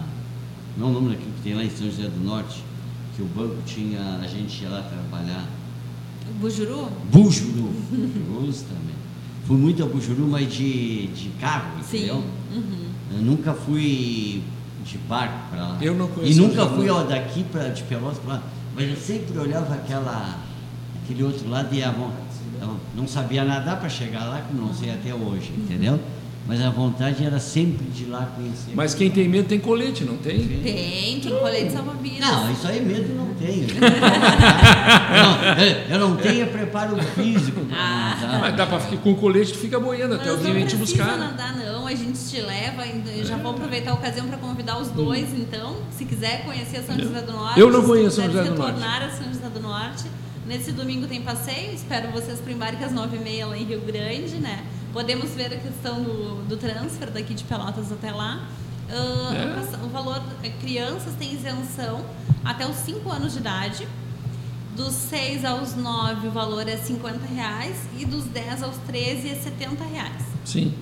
Não 0.78 0.94
lembro 0.94 1.12
daquilo 1.12 1.32
que 1.34 1.42
tem 1.42 1.54
lá 1.54 1.64
em 1.64 1.70
São 1.70 1.88
José 1.88 2.04
do 2.04 2.24
Norte, 2.24 2.64
que 3.16 3.22
o 3.22 3.26
banco 3.26 3.58
tinha. 3.66 4.20
A 4.22 4.28
gente 4.28 4.64
ia 4.64 4.70
lá 4.70 4.82
trabalhar. 4.82 5.48
Bujuru? 6.40 6.90
Bujuru. 7.12 7.74
Bujuru 7.92 8.54
também. 8.64 8.96
Fui 9.46 9.58
muito 9.58 9.84
a 9.84 9.86
Bujuru, 9.86 10.26
mas 10.28 10.52
de, 10.52 11.08
de 11.08 11.30
carro, 11.40 11.84
Sim. 11.84 11.98
entendeu? 11.98 12.24
Uhum. 12.54 12.86
Eu 13.12 13.22
nunca 13.22 13.54
fui 13.54 14.42
de 14.86 14.98
barco 15.00 15.50
para 15.50 15.60
lá. 15.60 15.78
Eu 15.82 15.96
não 15.96 16.08
conheço. 16.08 16.40
E 16.40 16.42
nunca 16.42 16.66
fui 16.68 16.90
ó, 16.90 17.04
daqui 17.04 17.44
pra, 17.44 17.68
de 17.68 17.84
Pelotas 17.84 18.20
para 18.20 18.36
lá. 18.36 18.44
Mas 18.76 18.90
eu 18.90 18.96
sempre 18.96 19.38
olhava 19.38 19.76
aquela, 19.76 20.40
aquele 21.04 21.24
outro 21.24 21.48
lado 21.50 21.74
e 21.76 21.84
a 21.84 21.92
vontade 21.92 22.23
então, 22.64 22.80
não 22.96 23.06
sabia 23.06 23.44
nadar 23.44 23.78
para 23.78 23.90
chegar 23.90 24.24
lá, 24.24 24.42
que 24.42 24.56
não 24.56 24.74
sei 24.74 24.90
até 24.90 25.14
hoje, 25.14 25.52
entendeu? 25.58 26.00
Mas 26.48 26.62
a 26.62 26.70
vontade 26.70 27.24
era 27.24 27.40
sempre 27.40 27.86
de 27.88 28.04
ir 28.04 28.08
lá 28.08 28.26
conhecer. 28.36 28.72
Mas 28.74 28.94
quem 28.94 29.10
tem 29.10 29.30
medo 29.30 29.48
tem 29.48 29.60
colete, 29.60 30.04
não 30.04 30.18
tem? 30.18 30.46
Tem, 30.46 31.20
tem 31.20 31.40
colete 31.40 31.72
salva-vidas. 31.72 32.20
Não, 32.20 32.52
isso 32.52 32.68
aí 32.68 32.82
medo 32.82 33.16
não 33.16 33.34
tenho. 33.34 33.66
eu, 35.90 36.00
não 36.00 36.18
tenho 36.18 36.44
é 36.44 36.46
preparo 36.46 37.02
físico 37.16 37.62
para 37.62 37.78
ah. 37.78 38.18
nadar. 38.20 38.40
Mas 38.42 38.56
dá 38.58 38.66
para 38.66 38.80
ficar 38.82 39.02
com 39.02 39.16
colete, 39.16 39.54
tu 39.54 39.60
fica 39.60 39.80
boiando 39.80 40.16
até 40.16 40.30
alguém 40.30 40.54
vem 40.54 40.66
te 40.66 40.76
buscar. 40.76 41.18
Não 41.18 41.32
nadar 41.32 41.56
não, 41.56 41.88
a 41.88 41.96
gente 41.96 42.20
te 42.20 42.42
leva, 42.42 42.84
já 43.24 43.38
vou 43.38 43.52
aproveitar 43.52 43.92
a 43.92 43.94
ocasião 43.94 44.28
para 44.28 44.38
convidar 44.38 44.80
os 44.80 44.90
dois, 44.90 45.34
então, 45.34 45.78
se 45.92 46.04
quiser 46.04 46.44
conhecer 46.44 46.82
São 46.84 47.00
José 47.00 47.22
do 47.22 47.32
Norte. 47.32 47.60
Eu 47.60 47.72
não 47.72 47.84
conheço 47.84 48.18
São 48.18 48.26
José 48.26 48.44
do 48.44 48.56
Norte. 48.56 48.74
retornar 48.74 49.04
a 49.04 49.10
São 49.12 49.28
José 49.28 49.48
do 49.48 49.62
Norte, 49.62 50.04
Nesse 50.46 50.74
domingo 50.74 51.08
tem 51.08 51.22
passeio, 51.22 51.74
espero 51.74 52.12
vocês 52.12 52.40
para 52.40 52.52
o 52.52 52.54
embarque 52.54 52.84
às 52.84 52.92
9h30 52.92 53.46
lá 53.46 53.58
em 53.58 53.64
Rio 53.64 53.82
Grande, 53.82 54.36
né? 54.36 54.66
Podemos 54.92 55.32
ver 55.32 55.54
a 55.54 55.58
questão 55.58 56.04
do, 56.04 56.44
do 56.48 56.58
transfer 56.58 57.10
daqui 57.10 57.34
de 57.34 57.44
Pelotas 57.46 57.92
até 57.92 58.12
lá. 58.12 58.48
Uh, 58.90 59.34
é. 59.34 59.86
O 59.86 59.90
valor, 59.90 60.22
é, 60.44 60.50
crianças 60.50 61.14
têm 61.18 61.34
isenção 61.34 62.06
até 62.44 62.68
os 62.68 62.76
5 62.76 63.10
anos 63.10 63.34
de 63.34 63.40
idade. 63.40 63.88
Dos 64.76 64.94
6 64.94 65.46
aos 65.46 65.76
9 65.76 66.28
o 66.28 66.32
valor 66.32 66.68
é 66.68 66.76
50 66.76 67.26
reais 67.34 67.78
e 67.98 68.06
dos 68.06 68.26
10 68.26 68.64
aos 68.64 68.76
13 68.88 69.30
é 69.30 69.36
70 69.36 69.84
reais. 69.86 70.24
Sim. 70.44 70.74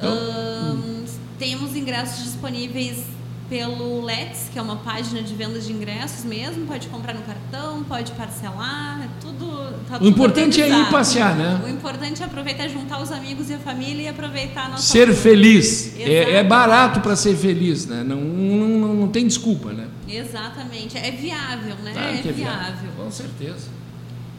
Uh, 0.00 1.04
temos 1.40 1.74
ingressos 1.74 2.22
disponíveis 2.22 3.02
pelo 3.48 4.00
Let's, 4.02 4.48
que 4.52 4.58
é 4.58 4.62
uma 4.62 4.76
página 4.76 5.22
de 5.22 5.34
venda 5.34 5.58
de 5.58 5.72
ingressos 5.72 6.24
mesmo. 6.24 6.66
Pode 6.66 6.88
comprar 6.88 7.14
no 7.14 7.22
cartão, 7.22 7.84
pode 7.84 8.12
parcelar, 8.12 9.02
é 9.02 9.08
tudo. 9.20 9.72
Tá 9.88 9.98
o 10.00 10.06
importante 10.06 10.60
é 10.60 10.68
ir 10.68 10.90
passear, 10.90 11.36
né? 11.36 11.60
O 11.64 11.68
importante 11.68 12.22
é 12.22 12.26
aproveitar, 12.26 12.68
juntar 12.68 13.00
os 13.02 13.12
amigos 13.12 13.50
e 13.50 13.54
a 13.54 13.58
família 13.58 14.02
e 14.02 14.08
aproveitar 14.08 14.66
a 14.66 14.68
nossa. 14.70 14.82
Ser 14.82 15.12
feliz. 15.14 15.98
É, 15.98 16.36
é, 16.36 16.44
barato 16.44 17.00
para 17.00 17.14
ser 17.14 17.36
feliz, 17.36 17.86
né? 17.86 18.02
Não, 18.02 18.20
não, 18.20 18.94
não, 18.94 19.08
tem 19.08 19.26
desculpa, 19.26 19.72
né? 19.72 19.86
Exatamente. 20.08 20.96
É 20.96 21.10
viável, 21.10 21.76
né? 21.76 21.92
Claro 21.92 22.08
é, 22.08 22.18
é 22.18 22.22
viável. 22.22 22.34
viável. 22.34 22.90
Com 22.96 23.10
certeza. 23.10 23.68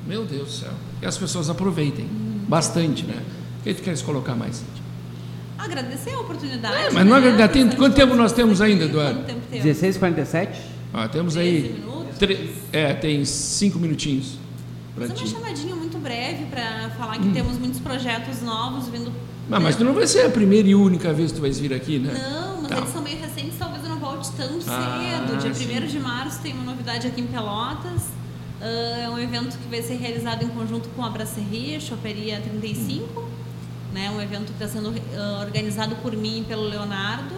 Meu 0.08 0.26
Deus 0.26 0.46
do 0.46 0.52
céu. 0.52 0.74
Que 1.00 1.06
as 1.06 1.18
pessoas 1.18 1.50
aproveitem 1.50 2.06
hum. 2.06 2.42
bastante, 2.48 3.04
né? 3.06 3.22
O 3.60 3.64
que 3.64 3.74
tu 3.74 3.82
queres 3.82 4.02
colocar 4.02 4.36
mais? 4.36 4.64
Agradecer 5.58 6.14
a 6.14 6.20
oportunidade. 6.20 6.76
É, 6.76 6.92
mas 6.92 7.06
não 7.06 7.20
né? 7.20 7.48
Tem, 7.48 7.70
quanto 7.70 7.96
tempo 7.96 8.16
nós 8.16 8.32
temos 8.32 8.62
ainda, 8.62 8.86
Eduardo? 8.86 9.24
16h47. 9.52 10.50
Ah, 10.94 11.08
temos 11.08 11.38
aí. 11.38 11.84
Tre... 12.20 12.54
É, 12.72 12.94
tem 12.94 13.24
cinco 13.26 13.80
minutinhos. 13.80 14.38
Fazer 14.98 15.14
uma 15.14 15.26
chamadinha 15.26 15.76
muito 15.76 15.98
breve 15.98 16.46
para 16.46 16.90
falar 16.92 17.18
que 17.18 17.28
hum. 17.28 17.34
temos 17.34 17.58
muitos 17.58 17.80
projetos 17.80 18.42
novos 18.42 18.88
vindo. 18.90 19.12
Mas, 19.50 19.64
mas 19.64 19.76
tu 19.76 19.84
não 19.84 19.94
vai 19.94 20.06
ser 20.06 20.26
a 20.26 20.30
primeira 20.30 20.68
e 20.68 20.76
única 20.76 21.12
vez 21.12 21.32
que 21.32 21.38
tu 21.38 21.42
vais 21.42 21.60
vir 21.60 21.74
aqui, 21.74 21.98
né? 21.98 22.14
Não, 22.14 22.62
mas 22.62 22.70
tá. 22.70 22.78
eles 22.78 22.90
são 22.90 23.02
meio 23.02 23.20
recentes, 23.20 23.56
talvez 23.58 23.84
eu 23.84 23.90
não 23.90 24.00
volte 24.00 24.32
tão 24.34 24.60
ah, 24.68 25.28
cedo. 25.28 25.54
Dia 25.54 25.82
1 25.82 25.88
de 25.88 26.00
março 26.00 26.42
tem 26.42 26.54
uma 26.54 26.64
novidade 26.64 27.08
aqui 27.08 27.22
em 27.22 27.28
Pelotas. 27.28 28.04
Uh, 28.62 29.04
é 29.04 29.10
um 29.10 29.20
evento 29.20 29.58
que 29.58 29.68
vai 29.68 29.82
ser 29.82 29.96
realizado 29.96 30.44
em 30.44 30.48
conjunto 30.48 30.88
com 30.90 31.04
a 31.04 31.10
Braceria, 31.10 31.80
Choperia 31.80 32.40
35. 32.40 33.20
Hum 33.20 33.33
né? 33.94 34.10
Um 34.10 34.22
evento 34.22 34.48
que 34.48 34.64
está 34.64 34.68
sendo 34.68 34.90
uh, 34.90 35.42
organizado 35.42 35.96
por 35.98 36.16
mim 36.16 36.42
e 36.42 36.44
pelo 36.44 36.64
Leonardo. 36.64 37.36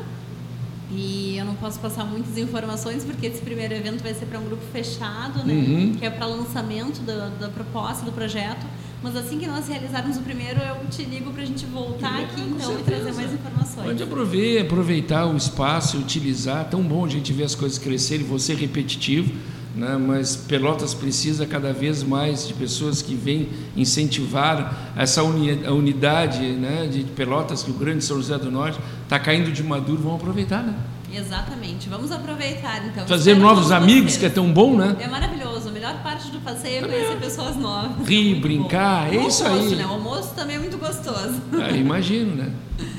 E 0.91 1.35
eu 1.37 1.45
não 1.45 1.55
posso 1.55 1.79
passar 1.79 2.05
muitas 2.05 2.37
informações 2.37 3.03
porque 3.03 3.25
esse 3.25 3.41
primeiro 3.41 3.73
evento 3.73 4.03
vai 4.03 4.13
ser 4.13 4.27
para 4.27 4.39
um 4.39 4.45
grupo 4.45 4.63
fechado, 4.71 5.43
né? 5.43 5.53
Uhum. 5.53 5.95
Que 5.95 6.05
é 6.05 6.09
para 6.09 6.25
lançamento 6.25 7.01
da, 7.01 7.29
da 7.29 7.49
proposta 7.49 8.05
do 8.05 8.11
projeto. 8.11 8.65
Mas 9.01 9.15
assim 9.15 9.37
que 9.37 9.45
nós 9.45 9.67
realizarmos 9.67 10.17
o 10.17 10.21
primeiro, 10.21 10.59
eu 10.61 10.87
te 10.89 11.03
ligo 11.03 11.31
para 11.31 11.43
a 11.43 11.45
gente 11.45 11.65
voltar 11.65 12.21
aqui 12.21 12.41
então 12.41 12.79
e 12.79 12.83
trazer 12.83 13.13
mais 13.13 13.33
informações. 13.33 13.85
Pode 13.85 14.03
aproveitar, 14.03 14.61
aproveitar 14.63 15.25
o 15.25 15.35
espaço, 15.35 15.97
utilizar. 15.97 16.69
Tão 16.69 16.81
bom 16.81 17.05
a 17.05 17.09
gente 17.09 17.33
ver 17.33 17.43
as 17.43 17.55
coisas 17.55 17.77
crescerem, 17.77 18.25
você 18.25 18.53
repetitivo 18.53 19.31
né? 19.75 19.97
mas 19.97 20.35
Pelotas 20.35 20.93
precisa 20.93 21.45
cada 21.45 21.73
vez 21.73 22.03
mais 22.03 22.47
de 22.47 22.53
pessoas 22.53 23.01
que 23.01 23.13
vêm 23.13 23.49
incentivar 23.75 24.93
essa 24.95 25.21
uni, 25.23 25.65
a 25.65 25.71
unidade 25.71 26.41
né? 26.53 26.87
de 26.87 27.03
Pelotas, 27.03 27.63
que 27.63 27.71
o 27.71 27.73
Grande 27.73 28.03
São 28.03 28.17
José 28.17 28.37
do 28.37 28.49
Norte 28.49 28.79
está 29.03 29.19
caindo 29.19 29.51
de 29.51 29.61
maduro, 29.63 30.01
vamos 30.01 30.21
aproveitar, 30.21 30.63
né? 30.63 30.75
Exatamente, 31.13 31.87
vamos 31.87 32.11
aproveitar 32.11 32.85
então. 32.85 33.07
Fazer 33.07 33.35
novos 33.35 33.71
amigos, 33.71 34.13
vocês. 34.13 34.17
que 34.17 34.25
é 34.25 34.29
tão 34.29 34.51
bom, 34.51 34.75
né? 34.75 34.97
É 34.99 35.07
maravilhoso, 35.07 35.69
a 35.69 35.71
melhor 35.71 36.01
parte 36.03 36.29
do 36.29 36.39
passeio 36.39 36.83
é 36.83 36.87
conhecer 36.87 37.17
pessoas 37.17 37.55
novas. 37.55 38.05
Rir, 38.07 38.35
brincar, 38.41 39.13
é 39.13 39.25
isso 39.25 39.45
almoço, 39.45 39.69
aí. 39.69 39.75
Né? 39.75 39.85
O 39.85 39.89
almoço 39.91 40.33
também 40.35 40.57
é 40.57 40.59
muito 40.59 40.77
gostoso. 40.77 41.41
Ah, 41.53 41.71
imagino, 41.71 42.35
né? 42.35 42.51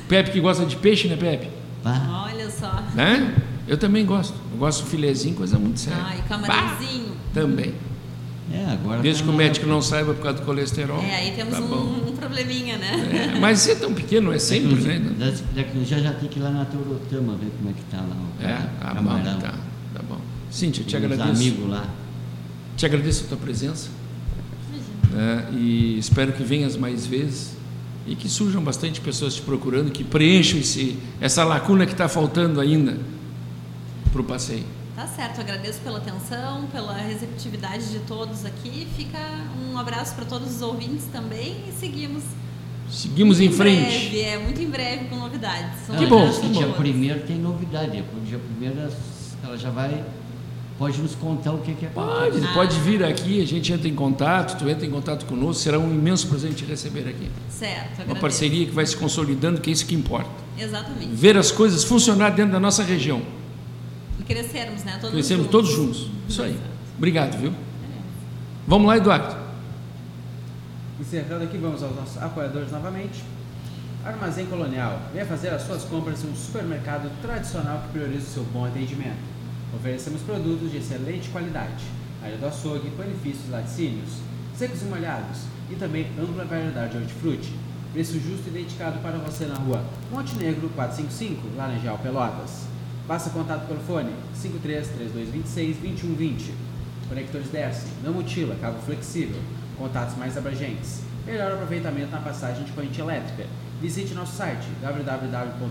Pepe 0.07 0.31
que 0.31 0.39
gosta 0.39 0.65
de 0.65 0.75
peixe, 0.77 1.07
né, 1.07 1.15
Pepe? 1.15 1.49
Olha 1.85 2.49
só. 2.49 2.81
Né? 2.95 3.35
Eu 3.67 3.77
também 3.77 4.05
gosto. 4.05 4.33
Eu 4.51 4.57
gosto 4.57 4.83
de 4.83 4.89
filezinho, 4.89 5.35
coisa 5.35 5.59
muito 5.59 5.79
séria. 5.79 6.01
Ah, 6.01 6.17
e 6.17 6.21
camarimzinho. 6.21 7.11
Também. 7.33 7.73
É, 8.51 8.65
agora 8.71 9.01
Desde 9.01 9.23
tá 9.23 9.27
que 9.27 9.33
o 9.33 9.37
médico 9.37 9.67
não 9.67 9.81
saiba 9.81 10.13
por 10.13 10.23
causa 10.23 10.39
do 10.39 10.45
colesterol. 10.45 11.01
É, 11.01 11.15
aí 11.15 11.31
temos 11.35 11.53
tá 11.53 11.61
um, 11.61 12.07
um, 12.07 12.15
probleminha, 12.15 12.77
né? 12.77 13.33
É, 13.35 13.39
mas 13.39 13.67
é 13.67 13.75
tão 13.75 13.93
pequeno, 13.93 14.31
é 14.31 14.39
sempre, 14.39 14.89
é, 14.89 14.99
né? 14.99 15.35
Já 15.85 15.99
já 15.99 16.13
tem 16.13 16.29
que 16.29 16.39
ir 16.39 16.41
lá 16.43 16.49
na 16.49 16.65
Torotama 16.65 17.35
ver 17.35 17.51
como 17.57 17.69
é 17.69 17.73
que 17.73 17.83
tá 17.91 17.97
lá. 17.97 18.15
O 18.39 18.43
é, 18.43 18.69
tá 18.79 18.95
camarão. 18.95 19.33
bom, 19.33 19.41
tá, 19.41 19.53
tá 19.93 20.01
bom. 20.07 20.17
Cíntia, 20.49 20.81
eu 20.81 20.85
te 20.85 20.95
agradeço. 20.95 21.29
amigo 21.29 21.67
lá. 21.67 21.85
Te 22.77 22.85
agradeço 22.85 23.25
a 23.25 23.27
tua 23.27 23.37
presença. 23.37 23.89
É, 25.13 25.53
e 25.53 25.97
espero 25.97 26.31
que 26.31 26.43
venhas 26.43 26.77
mais 26.77 27.05
vezes 27.05 27.57
e 28.05 28.15
que 28.15 28.29
surjam 28.29 28.63
bastante 28.63 29.01
pessoas 29.01 29.35
te 29.35 29.41
procurando, 29.41 29.91
que 29.91 30.03
preencham 30.03 30.59
esse, 30.59 30.97
essa 31.19 31.43
lacuna 31.43 31.85
que 31.85 31.91
está 31.91 32.07
faltando 32.07 32.61
ainda 32.61 32.97
para 34.07 34.21
o 34.21 34.23
passeio. 34.23 34.65
Tá 34.95 35.05
certo, 35.05 35.41
agradeço 35.41 35.79
pela 35.81 35.99
atenção, 35.99 36.65
pela 36.71 36.93
receptividade 36.93 37.91
de 37.91 37.99
todos 37.99 38.45
aqui. 38.45 38.87
Fica 38.95 39.19
um 39.61 39.77
abraço 39.77 40.15
para 40.15 40.25
todos 40.25 40.55
os 40.55 40.61
ouvintes 40.61 41.05
também 41.11 41.55
e 41.67 41.71
seguimos. 41.79 42.23
Seguimos 42.89 43.39
em, 43.39 43.45
em 43.45 43.51
frente. 43.51 44.09
Breve, 44.09 44.21
é, 44.21 44.39
muito 44.39 44.61
em 44.61 44.69
breve 44.69 45.05
com 45.05 45.17
novidades. 45.17 45.81
que 45.97 46.05
bom. 46.05 46.31
Que 46.31 46.49
dia 46.49 46.67
primeiro 46.69 47.19
tem 47.27 47.37
novidade. 47.37 47.91
Dia 48.25 48.39
primeiro 48.39 48.91
ela 49.43 49.57
já 49.57 49.69
vai 49.69 50.03
Pode 50.77 51.01
nos 51.01 51.15
contar 51.15 51.53
o 51.53 51.57
que, 51.57 51.73
que 51.73 51.87
é 51.87 51.89
Pode, 51.89 52.37
ah. 52.37 52.53
pode 52.53 52.79
vir 52.81 53.03
aqui, 53.03 53.41
a 53.41 53.45
gente 53.47 53.73
entra 53.73 53.87
em 53.87 53.95
contato, 53.95 54.59
tu 54.59 54.69
entra 54.69 54.85
em 54.85 54.91
contato 54.91 55.25
conosco, 55.25 55.63
será 55.63 55.79
um 55.79 55.91
imenso 55.91 56.27
prazer 56.27 56.53
te 56.53 56.63
receber 56.65 57.07
aqui. 57.09 57.31
Certo, 57.49 57.93
agradeço. 57.93 58.11
Uma 58.11 58.15
parceria 58.15 58.63
que 58.63 58.71
vai 58.71 58.85
se 58.85 58.95
consolidando, 58.95 59.59
que 59.59 59.71
é 59.71 59.73
isso 59.73 59.87
que 59.87 59.95
importa. 59.95 60.29
Exatamente. 60.55 61.15
Ver 61.15 61.35
as 61.35 61.51
coisas 61.51 61.83
funcionar 61.83 62.29
dentro 62.29 62.51
da 62.51 62.59
nossa 62.59 62.83
região 62.83 63.23
crescermos, 64.27 64.83
né? 64.83 64.97
Todos 64.99 65.11
Crescermos 65.11 65.45
juntos. 65.45 65.51
todos 65.51 65.75
juntos. 65.75 66.11
Isso 66.27 66.43
aí. 66.43 66.59
Obrigado, 66.97 67.37
viu? 67.37 67.53
Vamos 68.67 68.87
lá, 68.87 68.97
Eduardo. 68.97 69.35
Encerrando 70.99 71.43
aqui, 71.45 71.57
vamos 71.57 71.81
aos 71.81 71.95
nossos 71.95 72.21
apoiadores 72.21 72.71
novamente. 72.71 73.23
Armazém 74.03 74.45
Colonial. 74.47 75.01
Venha 75.13 75.25
fazer 75.25 75.49
as 75.49 75.61
suas 75.63 75.83
compras 75.83 76.23
em 76.23 76.29
um 76.29 76.35
supermercado 76.35 77.09
tradicional 77.21 77.81
que 77.83 77.89
prioriza 77.99 78.25
o 78.25 78.29
seu 78.29 78.43
bom 78.43 78.65
atendimento. 78.65 79.19
Oferecemos 79.75 80.21
produtos 80.21 80.71
de 80.71 80.77
excelente 80.77 81.29
qualidade, 81.29 81.83
área 82.23 82.37
do 82.37 82.45
açougue, 82.45 82.89
benefícios 82.89 83.49
laticínios, 83.49 84.09
secos 84.55 84.81
e 84.81 84.85
molhados 84.85 85.39
e 85.69 85.75
também 85.75 86.07
ampla 86.19 86.45
variedade 86.45 86.91
de 86.91 86.97
hortifruti. 86.97 87.53
Preço 87.93 88.13
justo 88.13 88.47
e 88.47 88.51
dedicado 88.51 88.99
para 88.99 89.17
você 89.17 89.45
na 89.45 89.55
rua 89.55 89.83
Montenegro 90.11 90.69
455, 90.69 91.55
Laranjal, 91.57 91.97
Pelotas. 91.99 92.67
Faça 93.07 93.29
contato 93.29 93.65
pelo 93.67 93.79
fone 93.79 94.11
53 94.33 94.85
3226 94.89 95.77
2120. 95.77 96.53
Conectores 97.07 97.47
Derse, 97.47 97.87
não 98.03 98.11
mutila, 98.11 98.53
cabo 98.59 98.79
flexível, 98.81 99.39
contatos 99.77 100.17
mais 100.17 100.35
abrangentes, 100.37 100.99
melhor 101.25 101.53
aproveitamento 101.53 102.11
na 102.11 102.19
passagem 102.19 102.65
de 102.65 102.73
corrente 102.73 102.99
elétrica. 102.99 103.45
Visite 103.81 104.13
nosso 104.13 104.35
site 104.35 104.67
www.dchn.com.br 104.81 105.65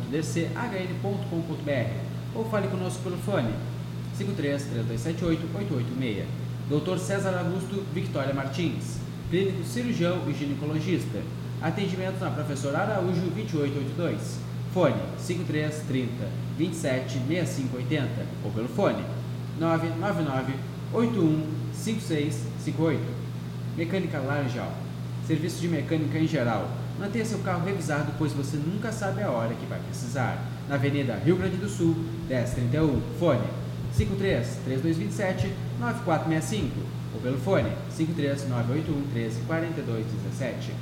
ou 2.35 2.49
fale 2.49 2.69
conosco 2.69 3.03
pelo 3.03 3.19
fone 3.19 3.53
53 4.15 4.63
3278 4.63 5.43
886. 5.55 6.27
Dr. 6.71 6.99
César 6.99 7.37
Augusto 7.37 7.85
Victoria 7.93 8.33
Martins, 8.33 8.97
clínico 9.29 9.63
cirurgião 9.63 10.23
e 10.27 10.33
ginecologista. 10.33 11.21
Atendimento 11.61 12.19
na 12.19 12.31
Professora 12.31 12.79
Araújo 12.79 13.21
2882. 13.35 14.39
Fone 14.73 15.03
5330 15.19 16.46
27 16.57 17.19
65 17.19 17.77
80 17.77 18.09
ou 18.45 18.51
pelo 18.51 18.69
fone 18.69 19.05
999 19.59 20.55
81 20.93 21.43
5658. 21.73 23.01
Mecânica 23.77 24.19
Laranjal. 24.19 24.73
Serviço 25.27 25.61
de 25.61 25.69
mecânica 25.69 26.19
em 26.19 26.27
geral. 26.27 26.71
Mantenha 26.99 27.25
seu 27.25 27.41
carro 27.41 27.65
revisado, 27.65 28.13
pois 28.17 28.33
você 28.33 28.57
nunca 28.57 28.91
sabe 28.91 29.23
a 29.23 29.31
hora 29.31 29.55
que 29.55 29.67
vai 29.67 29.79
precisar. 29.81 30.43
Na 30.69 30.77
Avenida 30.77 31.21
Rio 31.25 31.37
Grande 31.37 31.57
do 31.57 31.69
Sul, 31.69 31.95
1031. 32.29 33.01
Fone 33.19 33.47
53 33.93 34.59
3227 34.65 35.53
9465 35.79 36.97
ou 37.15 37.21
pelo 37.21 37.39
fone 37.39 37.71
53 37.91 38.49
981 38.49 39.11
13 39.13 39.41
42 39.47 40.07
17. 40.07 40.73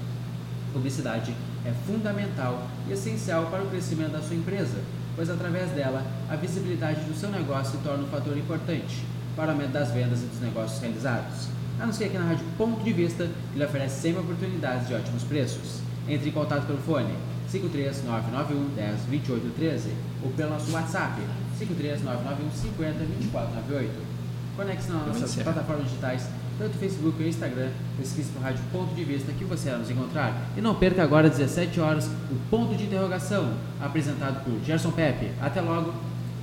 Publicidade 0.72 1.34
é 1.64 1.72
fundamental 1.86 2.68
e 2.88 2.92
essencial 2.92 3.46
para 3.46 3.62
o 3.62 3.70
crescimento 3.70 4.12
da 4.12 4.20
sua 4.20 4.36
empresa, 4.36 4.78
pois 5.16 5.30
através 5.30 5.70
dela 5.70 6.02
a 6.28 6.36
visibilidade 6.36 7.00
do 7.02 7.14
seu 7.14 7.30
negócio 7.30 7.78
se 7.78 7.84
torna 7.84 8.04
um 8.04 8.08
fator 8.08 8.36
importante 8.36 9.04
para 9.36 9.48
o 9.48 9.50
aumento 9.50 9.72
das 9.72 9.90
vendas 9.90 10.22
e 10.22 10.26
dos 10.26 10.40
negócios 10.40 10.80
realizados. 10.80 11.48
Anuncie 11.80 12.06
aqui 12.06 12.16
na 12.16 12.26
Rádio 12.26 12.44
Ponto 12.56 12.82
de 12.82 12.92
Vista, 12.92 13.28
que 13.52 13.58
lhe 13.58 13.64
oferece 13.64 14.00
sempre 14.00 14.20
oportunidades 14.20 14.86
de 14.86 14.94
ótimos 14.94 15.24
preços. 15.24 15.80
Entre 16.08 16.28
em 16.28 16.32
contato 16.32 16.66
pelo 16.66 16.78
fone 16.78 17.12
53991 17.50 18.74
10 18.74 19.00
28 19.08 19.54
13 19.56 19.90
ou 20.22 20.30
pelo 20.30 20.50
nosso 20.50 20.70
WhatsApp 20.72 21.20
53991 21.58 22.50
50 22.50 23.04
24 23.04 23.54
98. 23.54 24.14
Conecte-se 24.56 24.92
nas 24.92 25.06
nossas 25.06 25.34
plataformas 25.36 25.88
digitais, 25.88 26.28
tanto 26.58 26.78
Facebook 26.78 27.22
e 27.22 27.28
Instagram, 27.28 27.68
pesquise 27.98 28.30
por 28.30 28.42
Rádio 28.42 28.62
Ponto 28.72 28.94
de 28.94 29.04
Vista 29.04 29.32
que 29.32 29.44
você 29.44 29.68
irá 29.68 29.78
nos 29.78 29.90
encontrar. 29.90 30.50
E 30.56 30.60
não 30.60 30.74
perca 30.74 31.02
agora 31.02 31.28
às 31.28 31.36
17 31.36 31.80
horas 31.80 32.06
o 32.06 32.36
Ponto 32.50 32.74
de 32.74 32.84
Interrogação, 32.84 33.54
apresentado 33.80 34.44
por 34.44 34.64
Gerson 34.64 34.90
Pepe. 34.90 35.30
Até 35.40 35.60
logo 35.60 35.92